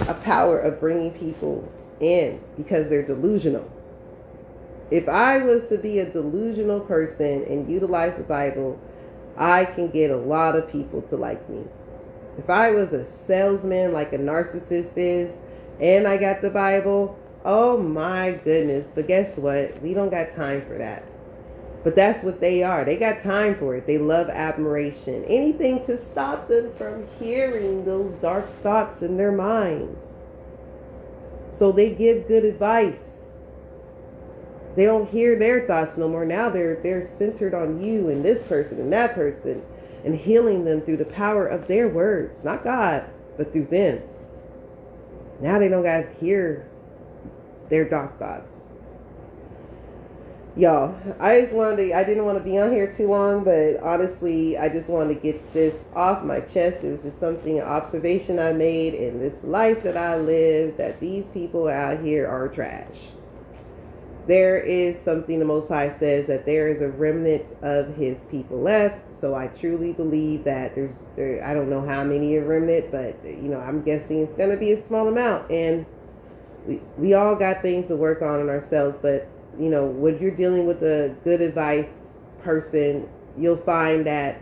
a 0.08 0.14
power 0.14 0.60
of 0.60 0.80
bringing 0.80 1.12
people 1.12 1.70
in 2.00 2.42
because 2.58 2.90
they're 2.90 3.06
delusional. 3.06 3.70
If 4.92 5.08
I 5.08 5.40
was 5.40 5.70
to 5.70 5.78
be 5.78 6.00
a 6.00 6.10
delusional 6.10 6.82
person 6.82 7.44
and 7.46 7.70
utilize 7.70 8.16
the 8.18 8.24
Bible 8.24 8.80
I 9.38 9.66
can 9.66 9.90
get 9.90 10.12
a 10.12 10.18
lot 10.18 10.56
of 10.56 10.72
people 10.72 11.02
to 11.04 11.16
like 11.16 11.48
me. 11.50 11.64
If 12.38 12.50
I 12.50 12.72
was 12.72 12.94
a 12.94 13.06
salesman 13.06 13.94
like 13.94 14.14
a 14.14 14.18
narcissist 14.18 14.94
is, 14.96 15.36
and 15.80 16.08
I 16.08 16.18
got 16.18 16.42
the 16.42 16.50
Bible, 16.50 17.18
oh 17.46 17.78
my 17.78 18.32
goodness. 18.44 18.88
But 18.94 19.08
guess 19.08 19.38
what? 19.38 19.82
We 19.82 19.94
don't 19.94 20.10
got 20.10 20.34
time 20.34 20.66
for 20.66 20.78
that. 20.78 21.04
But 21.84 21.96
that's 21.96 22.24
what 22.24 22.40
they 22.40 22.64
are. 22.64 22.86
They 22.86 22.96
got 22.96 23.22
time 23.22 23.58
for 23.58 23.76
it. 23.76 23.86
They 23.86 23.98
love 23.98 24.30
admiration. 24.30 25.26
Anything 25.26 25.86
to 25.86 25.98
stop 25.98 26.48
them 26.48 26.74
from 26.78 27.08
hearing 27.20 27.84
those 27.84 28.14
dark 28.16 28.50
thoughts 28.62 29.02
in 29.02 29.18
their 29.18 29.34
minds. 29.34 30.08
So 31.52 31.72
they 31.72 31.94
give 31.94 32.28
good 32.28 32.46
advice 32.46 33.13
they 34.76 34.86
don't 34.86 35.10
hear 35.10 35.38
their 35.38 35.68
thoughts 35.68 35.98
no 35.98 36.08
more. 36.10 36.26
Now 36.26 36.50
they're 36.50 36.78
they're 36.78 37.08
centered 37.08 37.54
on 37.54 37.82
you 37.84 38.10
and 38.10 38.26
this 38.26 38.48
person 38.48 38.80
and 38.80 38.94
that 38.94 39.16
person 39.16 39.64
and 40.06 40.16
healing 40.16 40.66
them 40.66 40.82
through 40.82 40.98
the 40.98 41.06
power 41.06 41.48
of 41.48 41.68
their 41.68 41.88
words, 41.90 42.44
not 42.44 42.64
God, 42.64 43.06
but 43.38 43.52
through 43.52 43.68
them. 43.68 44.02
Now 45.42 45.60
they 45.60 45.70
don't 45.70 45.84
got 45.84 46.02
to 46.02 46.14
hear 46.20 46.68
their 47.70 47.90
dark 47.90 48.20
thoughts. 48.20 48.60
y'all 50.56 50.96
i 51.20 51.42
just 51.42 51.54
wanted 51.54 51.78
to 51.78 51.94
i 51.94 52.04
didn't 52.04 52.26
want 52.26 52.38
to 52.38 52.44
be 52.44 52.60
on 52.60 52.72
here 52.72 52.94
too 52.94 53.10
long 53.10 53.44
but 53.44 53.78
honestly 53.82 54.58
i 54.58 54.70
just 54.70 54.90
wanted 54.90 55.16
to 55.16 55.20
get 55.22 55.54
this 55.54 55.86
off 55.96 56.24
my 56.24 56.42
chest 56.42 56.84
it 56.84 56.92
was 56.92 57.04
just 57.04 57.20
something 57.20 57.60
an 57.60 57.66
observation 57.66 58.38
i 58.38 58.54
made 58.54 58.94
in 58.94 59.20
this 59.20 59.44
life 59.46 59.82
that 59.84 59.98
i 59.98 60.16
live 60.18 60.78
that 60.78 61.00
these 61.00 61.26
people 61.34 61.70
out 61.70 62.00
here 62.02 62.28
are 62.28 62.50
trash 62.50 62.98
there 64.28 64.58
is 64.58 65.02
something 65.02 65.40
the 65.40 65.46
most 65.46 65.68
high 65.68 65.96
says 65.98 66.28
that 66.28 66.46
there 66.46 66.70
is 66.70 66.82
a 66.82 66.90
remnant 66.90 67.46
of 67.62 67.96
his 67.96 68.26
people 68.26 68.62
left. 68.62 69.02
So 69.20 69.36
i 69.36 69.48
truly 69.48 69.94
believe 69.94 70.44
that 70.44 70.76
there's 70.76 70.96
there 71.16 71.44
i 71.46 71.54
don't 71.54 71.70
know 71.70 71.86
how 71.86 72.04
many 72.04 72.36
a 72.36 72.44
remnant 72.44 72.92
but 72.92 73.16
you 73.24 73.48
know 73.48 73.60
i'm 73.60 73.82
guessing 73.82 74.22
it's 74.22 74.36
going 74.36 74.50
to 74.50 74.58
be 74.58 74.74
a 74.74 74.82
small 74.82 75.08
amount. 75.08 75.50
And 75.52 75.86
we, 76.68 76.82
we 76.98 77.14
all 77.14 77.36
got 77.36 77.62
things 77.62 77.88
to 77.88 77.96
work 77.96 78.22
on 78.22 78.42
in 78.42 78.50
ourselves 78.50 79.00
but 79.02 79.30
you 79.60 79.70
know, 79.70 79.86
when 79.86 80.20
you're 80.20 80.32
dealing 80.32 80.66
with 80.66 80.82
a 80.84 81.16
good 81.24 81.42
advice 81.42 82.18
person, 82.44 83.08
you'll 83.38 83.58
find 83.58 84.06
that 84.06 84.40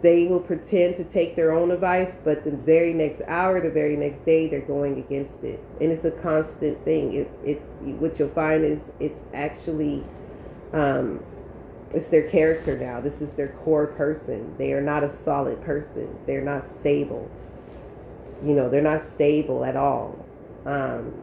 they 0.00 0.26
will 0.26 0.40
pretend 0.40 0.96
to 0.96 1.04
take 1.04 1.34
their 1.34 1.52
own 1.52 1.70
advice, 1.70 2.20
but 2.24 2.44
the 2.44 2.52
very 2.52 2.92
next 2.92 3.22
hour, 3.26 3.60
the 3.60 3.70
very 3.70 3.96
next 3.96 4.24
day, 4.24 4.46
they're 4.46 4.60
going 4.60 4.98
against 4.98 5.42
it, 5.42 5.60
and 5.80 5.90
it's 5.90 6.04
a 6.04 6.10
constant 6.10 6.82
thing. 6.84 7.14
It, 7.14 7.30
it's 7.44 7.70
what 8.00 8.18
you'll 8.18 8.28
find 8.28 8.64
is 8.64 8.80
it's 9.00 9.22
actually 9.34 10.04
um, 10.72 11.20
it's 11.92 12.08
their 12.08 12.28
character 12.28 12.76
now. 12.76 13.00
This 13.00 13.20
is 13.20 13.32
their 13.34 13.48
core 13.64 13.86
person. 13.86 14.54
They 14.58 14.72
are 14.72 14.82
not 14.82 15.02
a 15.04 15.16
solid 15.16 15.60
person. 15.62 16.16
They're 16.26 16.44
not 16.44 16.68
stable. 16.68 17.30
You 18.44 18.52
know, 18.54 18.68
they're 18.68 18.82
not 18.82 19.04
stable 19.04 19.64
at 19.64 19.76
all. 19.76 20.24
Um, 20.66 21.14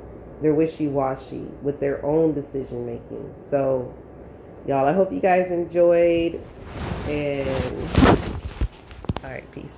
they're 0.41 0.53
wishy-washy 0.53 1.47
with 1.61 1.80
their 1.80 2.03
own 2.03 2.34
decision 2.34 2.86
making. 2.86 3.34
So, 3.49 3.93
y'all, 4.67 4.86
I 4.86 4.93
hope 4.93 5.13
you 5.13 5.21
guys 5.21 5.51
enjoyed. 5.51 6.41
And 7.07 8.34
all 9.26 9.32
right, 9.32 9.49
peace. 9.51 9.74